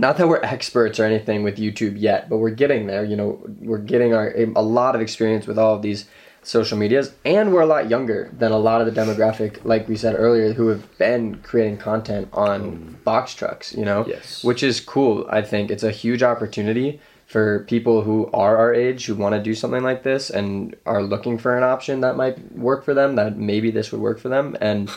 not 0.00 0.16
that 0.16 0.28
we're 0.28 0.42
experts 0.42 0.98
or 0.98 1.04
anything 1.04 1.42
with 1.42 1.56
YouTube 1.56 2.00
yet, 2.00 2.28
but 2.28 2.38
we're 2.38 2.50
getting 2.50 2.86
there. 2.86 3.04
You 3.04 3.16
know, 3.16 3.40
we're 3.60 3.78
getting 3.78 4.14
our 4.14 4.34
a 4.34 4.62
lot 4.62 4.94
of 4.94 5.00
experience 5.00 5.46
with 5.46 5.58
all 5.58 5.74
of 5.74 5.82
these 5.82 6.06
social 6.42 6.78
medias, 6.78 7.12
and 7.24 7.52
we're 7.52 7.60
a 7.60 7.66
lot 7.66 7.90
younger 7.90 8.30
than 8.36 8.50
a 8.50 8.58
lot 8.58 8.80
of 8.80 8.92
the 8.92 9.00
demographic, 9.00 9.62
like 9.64 9.88
we 9.88 9.96
said 9.96 10.14
earlier, 10.18 10.54
who 10.54 10.68
have 10.68 10.98
been 10.98 11.36
creating 11.42 11.76
content 11.76 12.28
on 12.32 12.60
mm. 12.62 13.04
box 13.04 13.34
trucks. 13.34 13.74
You 13.74 13.84
know, 13.84 14.06
Yes. 14.06 14.42
which 14.42 14.62
is 14.62 14.80
cool. 14.80 15.26
I 15.30 15.42
think 15.42 15.70
it's 15.70 15.82
a 15.82 15.90
huge 15.90 16.22
opportunity 16.22 17.00
for 17.26 17.60
people 17.68 18.02
who 18.02 18.28
are 18.32 18.56
our 18.56 18.74
age 18.74 19.06
who 19.06 19.14
want 19.14 19.34
to 19.34 19.42
do 19.42 19.54
something 19.54 19.84
like 19.84 20.02
this 20.02 20.30
and 20.30 20.74
are 20.84 21.02
looking 21.02 21.38
for 21.38 21.56
an 21.56 21.62
option 21.62 22.00
that 22.00 22.16
might 22.16 22.56
work 22.56 22.84
for 22.84 22.94
them. 22.94 23.16
That 23.16 23.36
maybe 23.36 23.70
this 23.70 23.92
would 23.92 24.00
work 24.00 24.18
for 24.18 24.30
them, 24.30 24.56
and 24.60 24.90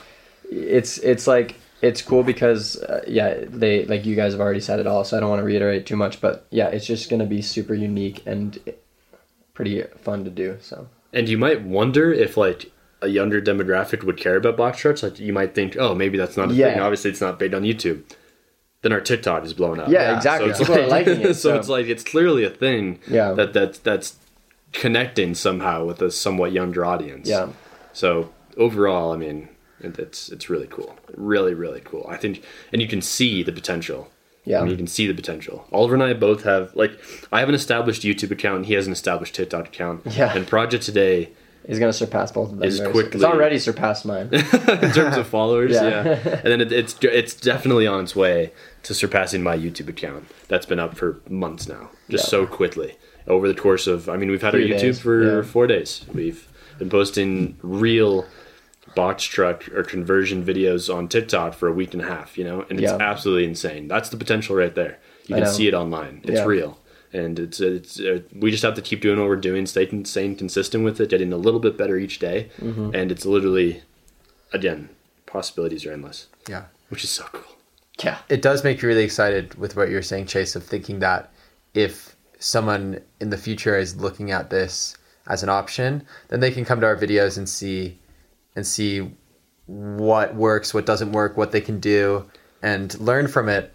it's 0.49 0.97
it's 0.99 1.27
like 1.27 1.55
it's 1.83 2.01
cool 2.01 2.23
because 2.23 2.81
uh, 2.83 3.03
yeah 3.07 3.43
they 3.47 3.85
like 3.85 4.05
you 4.05 4.15
guys 4.15 4.31
have 4.31 4.41
already 4.41 4.59
said 4.61 4.79
it 4.79 4.87
all 4.87 5.03
so 5.03 5.15
i 5.15 5.19
don't 5.19 5.29
want 5.29 5.39
to 5.41 5.45
reiterate 5.45 5.85
too 5.85 5.95
much 5.97 6.19
but 6.21 6.47
yeah 6.49 6.67
it's 6.69 6.85
just 6.87 7.09
going 7.09 7.19
to 7.19 7.25
be 7.25 7.41
super 7.41 7.73
unique 7.75 8.23
and 8.25 8.57
pretty 9.53 9.83
fun 10.01 10.23
to 10.23 10.31
do 10.31 10.57
so 10.61 10.87
And 11.11 11.29
you 11.29 11.37
might 11.37 11.61
wonder 11.63 12.11
if 12.11 12.37
like 12.37 12.71
a 13.01 13.07
younger 13.07 13.41
demographic 13.41 14.03
would 14.03 14.17
care 14.17 14.37
about 14.37 14.55
box 14.57 14.79
trucks. 14.79 15.03
Like 15.03 15.19
you 15.19 15.33
might 15.33 15.53
think, 15.53 15.75
oh, 15.77 15.93
maybe 15.93 16.17
that's 16.17 16.37
not 16.37 16.49
a 16.49 16.53
Yeah. 16.53 16.71
thing. 16.71 16.79
Obviously, 16.81 17.11
it's 17.11 17.19
not 17.21 17.37
big 17.37 17.53
on 17.53 17.63
YouTube. 17.63 18.01
Then 18.81 18.93
our 18.93 19.01
TikTok 19.01 19.43
is 19.43 19.53
blowing 19.53 19.79
up. 19.81 19.89
yeah, 19.89 20.09
Yeah, 20.11 20.15
exactly 20.17 20.53
So 20.53 20.61
it's 20.61 20.69
people 20.69 20.87
like, 20.89 21.07
it 21.07 21.23
so 21.43 21.49
so, 21.51 21.55
it's 21.57 21.67
like 21.69 21.87
it's 21.87 22.03
clearly 22.03 22.45
a 22.45 22.49
thing. 22.49 22.99
Yeah. 23.07 23.33
That 23.33 23.51
that 23.53 23.83
that's 23.83 24.15
connecting 24.71 25.35
somehow 25.35 25.85
with 25.85 26.01
a 26.01 26.09
somewhat 26.11 26.51
younger 26.53 26.83
audience. 26.85 27.27
yeah 27.29 27.49
So 27.91 28.31
overall, 28.57 29.11
I 29.11 29.17
mean, 29.17 29.49
it's 29.83 30.29
it's 30.29 30.49
really 30.49 30.67
cool. 30.67 30.95
Really, 31.15 31.53
really 31.53 31.81
cool. 31.81 32.05
I 32.09 32.17
think, 32.17 32.43
and 32.71 32.81
you 32.81 32.87
can 32.87 33.01
see 33.01 33.43
the 33.43 33.51
potential. 33.51 34.09
Yeah. 34.45 34.59
I 34.59 34.61
mean, 34.63 34.71
you 34.71 34.77
can 34.77 34.87
see 34.87 35.07
the 35.07 35.13
potential. 35.13 35.65
Oliver 35.71 35.93
and 35.93 36.03
I 36.03 36.13
both 36.13 36.43
have 36.43 36.75
like 36.75 36.91
I 37.31 37.39
have 37.39 37.49
an 37.49 37.55
established 37.55 38.01
YouTube 38.03 38.31
account. 38.31 38.57
and 38.57 38.65
He 38.65 38.73
has 38.73 38.87
an 38.87 38.93
established 38.93 39.35
TikTok 39.35 39.67
account. 39.67 40.01
Yeah. 40.05 40.35
And 40.35 40.45
Project 40.45 40.83
Today, 40.83 41.29
is 41.65 41.79
going 41.79 41.89
to 41.91 41.97
surpass 41.97 42.29
both 42.31 42.51
of 42.51 42.57
them 42.57 42.67
Is 42.67 42.81
quickly- 42.81 43.15
it's 43.15 43.23
already 43.23 43.57
surpassed 43.57 44.05
mine 44.05 44.27
in 44.33 44.91
terms 44.91 45.15
of 45.15 45.27
followers, 45.27 45.71
Yeah. 45.71 46.03
yeah. 46.03 46.41
And 46.43 46.47
then 46.51 46.59
it, 46.61 46.71
it's 46.73 46.97
it's 47.01 47.33
definitely 47.33 47.87
on 47.87 48.03
its 48.03 48.15
way 48.17 48.51
to 48.83 48.93
surpassing 48.93 49.43
my 49.43 49.57
YouTube 49.57 49.87
account. 49.87 50.27
That's 50.49 50.65
been 50.65 50.79
up 50.79 50.97
for 50.97 51.21
months 51.29 51.67
now, 51.69 51.89
just 52.09 52.25
Yeah. 52.25 52.29
so 52.31 52.45
quickly 52.45 52.97
over 53.27 53.47
the 53.47 53.55
course 53.55 53.87
of. 53.87 54.09
I 54.09 54.17
mean, 54.17 54.29
we've 54.29 54.41
had 54.41 54.51
Three 54.51 54.73
our 54.73 54.77
YouTube 54.77 54.81
days, 54.81 54.99
for 54.99 55.23
yeah. 55.37 55.41
four 55.41 55.67
days. 55.67 56.05
We've 56.13 56.45
been 56.79 56.89
posting 56.89 57.55
real 57.61 58.25
box 58.95 59.23
truck 59.23 59.67
or 59.69 59.83
conversion 59.83 60.43
videos 60.45 60.93
on 60.93 61.07
TikTok 61.07 61.53
for 61.53 61.67
a 61.67 61.73
week 61.73 61.93
and 61.93 62.01
a 62.01 62.05
half. 62.05 62.37
You 62.37 62.43
know, 62.43 62.65
and 62.69 62.79
it's 62.79 62.91
Yeah. 62.91 62.97
absolutely 62.99 63.45
insane. 63.45 63.87
That's 63.87 64.09
the 64.09 64.17
potential 64.17 64.55
right 64.55 64.73
there. 64.75 64.99
You 65.27 65.35
can 65.35 65.45
see 65.47 65.67
it 65.67 65.73
online. 65.73 66.21
It's 66.23 66.39
Yeah. 66.39 66.45
real. 66.45 66.79
And 67.13 67.37
it's 67.39 67.59
it's 67.59 67.99
uh, 67.99 68.19
we 68.35 68.49
just 68.49 68.63
have 68.63 68.73
to 68.75 68.81
keep 68.81 69.01
doing 69.01 69.19
what 69.19 69.27
we're 69.27 69.35
doing, 69.35 69.65
staying 69.67 70.05
staying 70.05 70.35
consistent 70.37 70.83
with 70.83 70.99
it, 70.99 71.09
getting 71.09 71.31
a 71.31 71.37
little 71.37 71.59
bit 71.59 71.77
better 71.77 71.97
each 71.97 72.17
day, 72.19 72.49
Mm-hmm. 72.61 72.95
and 72.95 73.11
it's 73.11 73.25
literally, 73.25 73.83
again, 74.51 74.89
possibilities 75.27 75.85
are 75.85 75.91
endless 75.91 76.27
Yeah. 76.49 76.63
which 76.89 77.03
is 77.03 77.09
so 77.11 77.25
cool. 77.31 77.43
yeah 78.03 78.17
It 78.29 78.41
does 78.41 78.63
make 78.63 78.81
you 78.81 78.87
really 78.87 79.03
excited 79.03 79.53
with 79.55 79.75
what 79.75 79.89
you're 79.89 80.01
saying, 80.01 80.25
Chase, 80.25 80.55
of 80.55 80.63
thinking 80.63 80.99
that 80.99 81.31
if 81.75 82.15
someone 82.39 82.99
in 83.19 83.29
the 83.29 83.37
future 83.37 83.77
is 83.77 83.95
looking 83.95 84.31
at 84.31 84.49
this 84.49 84.97
as 85.27 85.43
an 85.43 85.49
option, 85.49 86.03
then 86.29 86.39
they 86.39 86.51
can 86.51 86.65
come 86.65 86.81
to 86.81 86.87
our 86.87 86.97
videos 86.97 87.37
and 87.37 87.47
see 87.47 87.99
and 88.55 88.65
see 88.65 89.09
what 89.65 90.35
works, 90.35 90.73
what 90.73 90.85
doesn't 90.85 91.11
work, 91.11 91.37
what 91.37 91.51
they 91.51 91.61
can 91.61 91.79
do, 91.79 92.29
and 92.61 92.97
learn 92.99 93.27
from 93.27 93.49
it. 93.49 93.71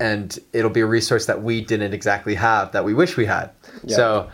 And 0.00 0.38
it'll 0.52 0.70
be 0.70 0.80
a 0.80 0.86
resource 0.86 1.26
that 1.26 1.42
we 1.42 1.60
didn't 1.60 1.92
exactly 1.92 2.34
have 2.36 2.72
that 2.72 2.84
we 2.84 2.94
wish 2.94 3.16
we 3.16 3.26
had. 3.26 3.50
Yeah. 3.82 3.96
So 3.96 4.30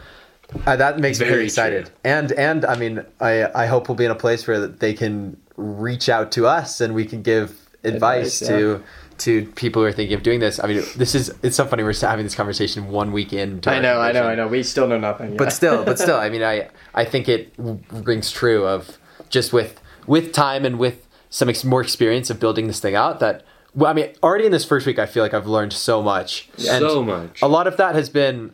uh, 0.67 0.77
that 0.77 0.99
makes 0.99 1.19
me 1.19 1.25
Very 1.25 1.37
really 1.37 1.45
excited. 1.47 1.87
true. 1.87 1.95
And 2.05 2.33
and 2.33 2.65
I 2.65 2.77
mean, 2.77 3.05
I 3.21 3.47
I 3.55 3.67
hope 3.67 3.89
we'll 3.89 3.97
be 3.97 4.05
in 4.05 4.11
a 4.11 4.15
place 4.17 4.47
where 4.47 4.67
they 4.67 4.93
can 4.93 5.37
reach 5.57 6.09
out 6.09 6.33
to 6.33 6.47
us 6.47 6.81
and 6.81 6.95
we 6.95 7.05
can 7.07 7.23
give 7.23 7.51
advice, 7.85 8.43
Advice, 8.43 8.49
to 8.49 8.83
to 9.17 9.47
people 9.53 9.81
who 9.81 9.87
are 9.87 9.93
thinking 9.93 10.17
of 10.17 10.23
doing 10.23 10.41
this. 10.41 10.59
I 10.63 10.67
mean, 10.67 10.83
this 10.97 11.15
is 11.15 11.33
it's 11.43 11.57
so 11.57 11.65
funny 11.65 11.83
we're 11.83 11.95
having 11.95 12.25
this 12.25 12.35
conversation 12.35 12.89
one 12.89 13.13
week 13.13 13.33
in. 13.33 13.61
i 13.67 13.79
know 13.79 14.01
i 14.01 14.11
know 14.13 14.25
i 14.25 14.35
know 14.35 14.49
we 14.49 14.63
still 14.63 14.89
know 14.89 14.99
nothing 14.99 15.31
yet. 15.31 15.39
But 15.39 15.53
still, 15.53 15.85
but 15.85 15.99
still, 15.99 16.17
I 16.17 16.29
mean, 16.35 16.43
I 16.43 16.69
I 16.95 17.05
think 17.05 17.29
it 17.29 17.55
rings 17.57 18.31
true 18.31 18.67
of 18.67 18.99
just 19.31 19.53
with 19.53 19.81
with 20.07 20.33
time 20.33 20.65
and 20.65 20.79
with 20.79 21.07
some 21.31 21.49
ex- 21.49 21.65
more 21.65 21.81
experience 21.81 22.31
of 22.31 22.39
building 22.41 22.67
this 22.67 22.81
thing 22.81 22.95
out 22.95 23.21
that. 23.21 23.45
Well, 23.77 23.91
I 23.91 23.95
mean, 23.95 24.11
already 24.23 24.47
in 24.47 24.53
this 24.53 24.65
first 24.65 24.87
week, 24.87 25.01
I 25.01 25.07
feel 25.07 25.25
like 25.25 25.35
I've 25.35 25.49
learned 25.49 25.73
so 25.73 26.01
much. 26.01 26.49
And 26.59 26.79
So 26.79 27.03
much. 27.03 27.43
A 27.43 27.49
lot 27.49 27.67
of 27.67 27.77
that 27.77 27.97
has 27.97 28.09
been 28.09 28.53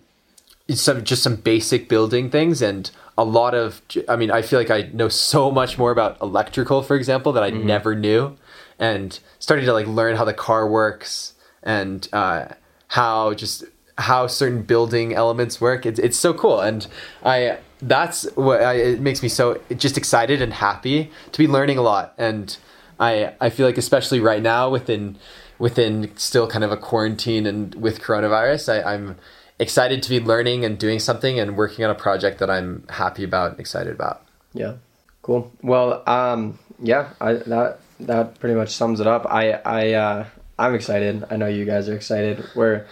some 0.75 1.05
just 1.05 1.23
some 1.23 1.37
basic 1.37 1.89
building 1.91 2.31
things, 2.31 2.63
and 2.63 2.91
a 3.19 3.25
lot 3.25 3.55
of. 3.55 3.83
I 4.09 4.17
mean, 4.17 4.31
I 4.31 4.41
feel 4.41 4.59
like 4.59 4.71
I 4.71 4.89
know 4.95 5.09
so 5.09 5.51
much 5.51 5.77
more 5.77 5.91
about 5.91 6.21
electrical, 6.23 6.83
for 6.83 6.97
example, 6.97 7.33
that 7.33 7.43
I 7.43 7.51
never 7.51 7.95
knew, 7.95 8.37
and 8.79 9.19
starting 9.39 9.67
to 9.67 9.73
like 9.73 9.87
learn 9.87 10.17
how 10.17 10.25
the 10.25 10.33
car 10.35 10.67
works 10.69 11.35
and 11.63 12.09
uh, 12.13 12.47
how 12.89 13.35
just 13.35 13.65
how 13.99 14.27
certain 14.27 14.63
building 14.63 15.13
elements 15.13 15.61
work. 15.61 15.85
It's 15.85 15.99
it's 15.99 16.17
so 16.17 16.33
cool, 16.33 16.61
and 16.61 16.87
I 17.23 17.59
that's 17.83 18.25
what 18.35 18.63
I, 18.63 18.75
it 18.75 19.01
makes 19.01 19.23
me 19.23 19.29
so 19.29 19.61
just 19.77 19.97
excited 19.97 20.43
and 20.43 20.53
happy 20.53 21.11
to 21.33 21.39
be 21.39 21.47
learning 21.47 21.79
a 21.79 21.83
lot. 21.83 22.15
And 22.19 22.57
I 22.99 23.35
I 23.41 23.51
feel 23.51 23.67
like 23.67 23.79
especially 23.79 24.21
right 24.21 24.43
now 24.43 24.71
within 24.71 25.17
within 25.59 26.17
still 26.17 26.47
kind 26.47 26.65
of 26.65 26.73
a 26.73 26.77
quarantine 26.77 27.47
and 27.47 27.75
with 27.75 28.01
coronavirus, 28.01 28.83
I, 28.83 28.95
I'm 28.95 29.17
excited 29.59 30.03
to 30.03 30.09
be 30.09 30.19
learning 30.19 30.65
and 30.65 30.79
doing 30.79 30.99
something 30.99 31.39
and 31.39 31.57
working 31.57 31.85
on 31.85 31.91
a 31.91 31.95
project 31.95 32.39
that 32.39 32.51
I'm 32.51 32.85
happy 32.89 33.25
about 33.25 33.53
and 33.53 33.61
excited 33.61 33.93
about. 33.93 34.25
Yeah. 34.55 34.77
Cool. 35.23 35.53
Well, 35.63 36.03
um, 36.09 36.59
yeah, 36.83 37.11
I, 37.21 37.35
that 37.35 37.81
that 38.01 38.41
pretty 38.41 38.55
much 38.55 38.71
sums 38.71 39.01
it 39.01 39.07
up. 39.07 39.27
I 39.27 39.53
I 39.53 39.93
uh, 39.93 40.27
I'm 40.59 40.75
excited. 40.75 41.25
I 41.31 41.37
know 41.37 41.47
you 41.47 41.65
guys 41.65 41.89
are 41.89 41.95
excited. 41.95 42.45
We're, 42.55 42.87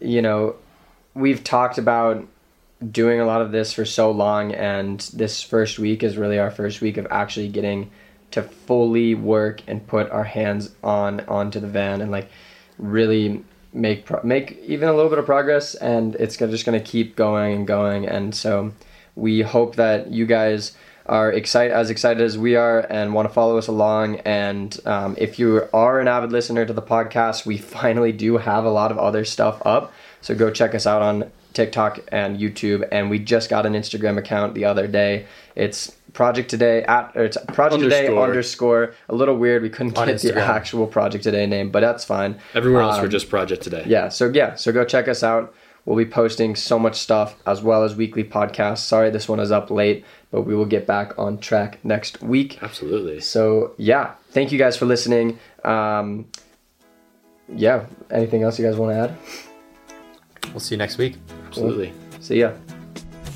you 0.00 0.22
know, 0.22 0.56
we've 1.14 1.42
talked 1.42 1.78
about 1.78 2.26
doing 2.90 3.20
a 3.20 3.26
lot 3.26 3.42
of 3.42 3.52
this 3.52 3.72
for 3.72 3.84
so 3.84 4.10
long, 4.10 4.52
and 4.52 5.00
this 5.12 5.42
first 5.42 5.78
week 5.78 6.02
is 6.02 6.16
really 6.16 6.38
our 6.38 6.50
first 6.50 6.80
week 6.80 6.96
of 6.96 7.06
actually 7.10 7.48
getting 7.48 7.90
to 8.30 8.42
fully 8.42 9.14
work 9.14 9.62
and 9.66 9.86
put 9.86 10.10
our 10.10 10.24
hands 10.24 10.70
on 10.82 11.20
onto 11.20 11.60
the 11.60 11.66
van 11.66 12.00
and 12.00 12.10
like 12.10 12.30
really 12.78 13.42
make 13.72 14.04
pro- 14.04 14.22
make 14.22 14.58
even 14.64 14.88
a 14.88 14.94
little 14.94 15.10
bit 15.10 15.18
of 15.18 15.26
progress 15.26 15.74
and 15.74 16.14
it's 16.16 16.36
just 16.36 16.66
going 16.66 16.78
to 16.78 16.84
keep 16.84 17.16
going 17.16 17.54
and 17.54 17.66
going 17.66 18.06
and 18.06 18.34
so 18.34 18.72
we 19.14 19.42
hope 19.42 19.76
that 19.76 20.10
you 20.10 20.26
guys 20.26 20.76
are 21.06 21.32
excited 21.32 21.72
as 21.72 21.88
excited 21.88 22.22
as 22.22 22.36
we 22.36 22.54
are 22.54 22.80
and 22.90 23.14
want 23.14 23.26
to 23.26 23.32
follow 23.32 23.56
us 23.56 23.66
along 23.66 24.16
and 24.20 24.78
um, 24.84 25.14
if 25.18 25.38
you 25.38 25.66
are 25.72 26.00
an 26.00 26.08
avid 26.08 26.30
listener 26.30 26.66
to 26.66 26.72
the 26.72 26.82
podcast 26.82 27.46
we 27.46 27.56
finally 27.78 28.12
do 28.12 28.36
have 28.36 28.64
a 28.64 28.70
lot 28.70 28.90
of 28.90 28.98
other 28.98 29.24
stuff 29.24 29.60
up 29.64 29.92
so 30.20 30.34
go 30.34 30.50
check 30.50 30.74
us 30.74 30.86
out 30.86 31.02
on 31.02 31.30
tiktok 31.54 31.98
and 32.12 32.38
youtube. 32.38 32.86
And 32.92 33.10
we 33.10 33.18
just 33.18 33.48
got 33.50 33.66
an 33.66 33.72
instagram 33.74 34.18
account 34.18 34.54
the 34.54 34.64
other 34.64 34.86
day. 34.86 35.26
It's 35.56 35.90
project 36.12 36.48
today 36.50 36.82
at 36.84 37.12
or 37.16 37.24
it's 37.24 37.36
project 37.48 37.82
today 37.82 38.06
Underscore. 38.06 38.24
underscore. 38.28 38.94
A 39.08 39.14
little 39.14 39.36
weird. 39.36 39.62
We 39.62 39.68
couldn't 39.70 39.94
get 39.94 40.20
the 40.20 40.36
actual 40.40 40.86
project 40.86 41.24
today 41.24 41.46
name 41.46 41.70
but 41.70 41.80
that's 41.80 42.04
fine. 42.04 42.38
Everywhere 42.54 42.82
else, 42.82 42.96
Um, 42.96 43.02
we're 43.02 43.08
just 43.08 43.28
Project 43.28 43.62
Today. 43.62 43.84
yeah 43.86 44.08
so 44.08 44.30
yeah 44.32 44.54
so 44.54 44.72
go 44.72 44.84
check 44.84 45.08
us 45.08 45.22
out. 45.22 45.54
We'll 45.84 45.96
be 45.96 46.04
posting 46.04 46.54
so 46.54 46.78
much 46.78 46.96
stuff 46.96 47.34
as 47.46 47.62
well 47.62 47.82
as 47.82 47.94
weekly 47.96 48.22
podcasts. 48.24 48.78
Sorry 48.78 49.10
this 49.10 49.28
one 49.28 49.40
is 49.40 49.50
up 49.50 49.70
late 49.70 50.04
but 50.30 50.42
we 50.42 50.54
will 50.54 50.66
get 50.66 50.86
back 50.86 51.18
on 51.18 51.38
track 51.38 51.78
next 51.82 52.20
week. 52.22 52.62
Absolutely. 52.62 53.20
so 53.20 53.72
yeah 53.78 54.12
thank 54.30 54.52
you 54.52 54.58
guys 54.58 54.76
for 54.76 54.86
listening. 54.86 55.38
Um 55.64 56.26
yeah 57.48 57.86
anything 58.10 58.42
else 58.42 58.58
you 58.58 58.64
guys 58.66 58.76
want 58.76 58.92
to 58.92 58.98
add 59.12 59.47
We'll 60.52 60.60
see 60.60 60.74
you 60.74 60.78
next 60.78 60.98
week. 60.98 61.16
Absolutely. 61.46 61.92
see 62.20 62.40
ya 62.40 62.52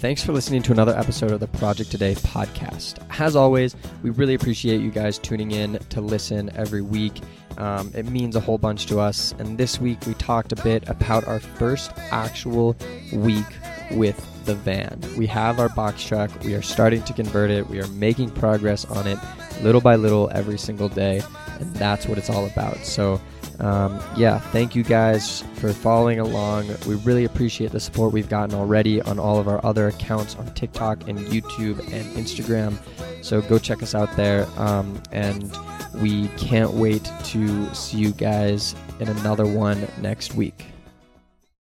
Thanks 0.02 0.24
for 0.24 0.32
listening 0.32 0.62
to 0.62 0.72
another 0.72 0.98
episode 0.98 1.30
of 1.30 1.38
the 1.38 1.46
Project 1.46 1.92
Today 1.92 2.16
podcast. 2.16 2.98
As 3.20 3.36
always, 3.36 3.76
we 4.02 4.10
really 4.10 4.34
appreciate 4.34 4.80
you 4.80 4.90
guys 4.90 5.16
tuning 5.16 5.52
in 5.52 5.78
to 5.90 6.00
listen 6.00 6.50
every 6.56 6.82
week. 6.82 7.20
Um, 7.56 7.92
it 7.94 8.06
means 8.06 8.34
a 8.34 8.40
whole 8.40 8.58
bunch 8.58 8.86
to 8.86 8.98
us. 8.98 9.32
And 9.38 9.56
this 9.56 9.80
week 9.80 10.04
we 10.04 10.14
talked 10.14 10.50
a 10.50 10.56
bit 10.56 10.88
about 10.88 11.28
our 11.28 11.38
first 11.38 11.92
actual 12.10 12.74
week 13.12 13.46
with 13.92 14.44
the 14.44 14.56
van. 14.56 15.00
We 15.16 15.28
have 15.28 15.60
our 15.60 15.68
box 15.68 16.02
truck. 16.02 16.32
We 16.42 16.54
are 16.54 16.62
starting 16.62 17.04
to 17.04 17.12
convert 17.12 17.52
it. 17.52 17.68
We 17.68 17.80
are 17.80 17.86
making 17.86 18.30
progress 18.30 18.84
on 18.86 19.06
it 19.06 19.20
little 19.62 19.80
by 19.80 19.94
little 19.94 20.30
every 20.32 20.58
single 20.58 20.88
day. 20.88 21.22
And 21.60 21.72
that's 21.76 22.08
what 22.08 22.18
it's 22.18 22.28
all 22.28 22.46
about. 22.46 22.78
So, 22.78 23.20
um, 23.62 24.00
yeah, 24.16 24.38
thank 24.38 24.74
you 24.74 24.82
guys 24.82 25.44
for 25.54 25.72
following 25.72 26.18
along. 26.18 26.66
We 26.86 26.96
really 26.96 27.24
appreciate 27.24 27.70
the 27.70 27.80
support 27.80 28.12
we've 28.12 28.28
gotten 28.28 28.54
already 28.56 29.00
on 29.02 29.20
all 29.20 29.38
of 29.38 29.46
our 29.46 29.64
other 29.64 29.86
accounts 29.86 30.34
on 30.34 30.52
TikTok 30.54 31.08
and 31.08 31.18
YouTube 31.18 31.78
and 31.92 32.04
Instagram. 32.16 32.76
So 33.24 33.40
go 33.40 33.58
check 33.58 33.82
us 33.82 33.94
out 33.94 34.14
there. 34.16 34.46
Um, 34.56 35.00
and 35.12 35.56
we 36.00 36.26
can't 36.38 36.72
wait 36.72 37.08
to 37.24 37.74
see 37.74 37.98
you 37.98 38.10
guys 38.10 38.74
in 38.98 39.08
another 39.08 39.46
one 39.46 39.86
next 40.00 40.34
week. 40.34 40.71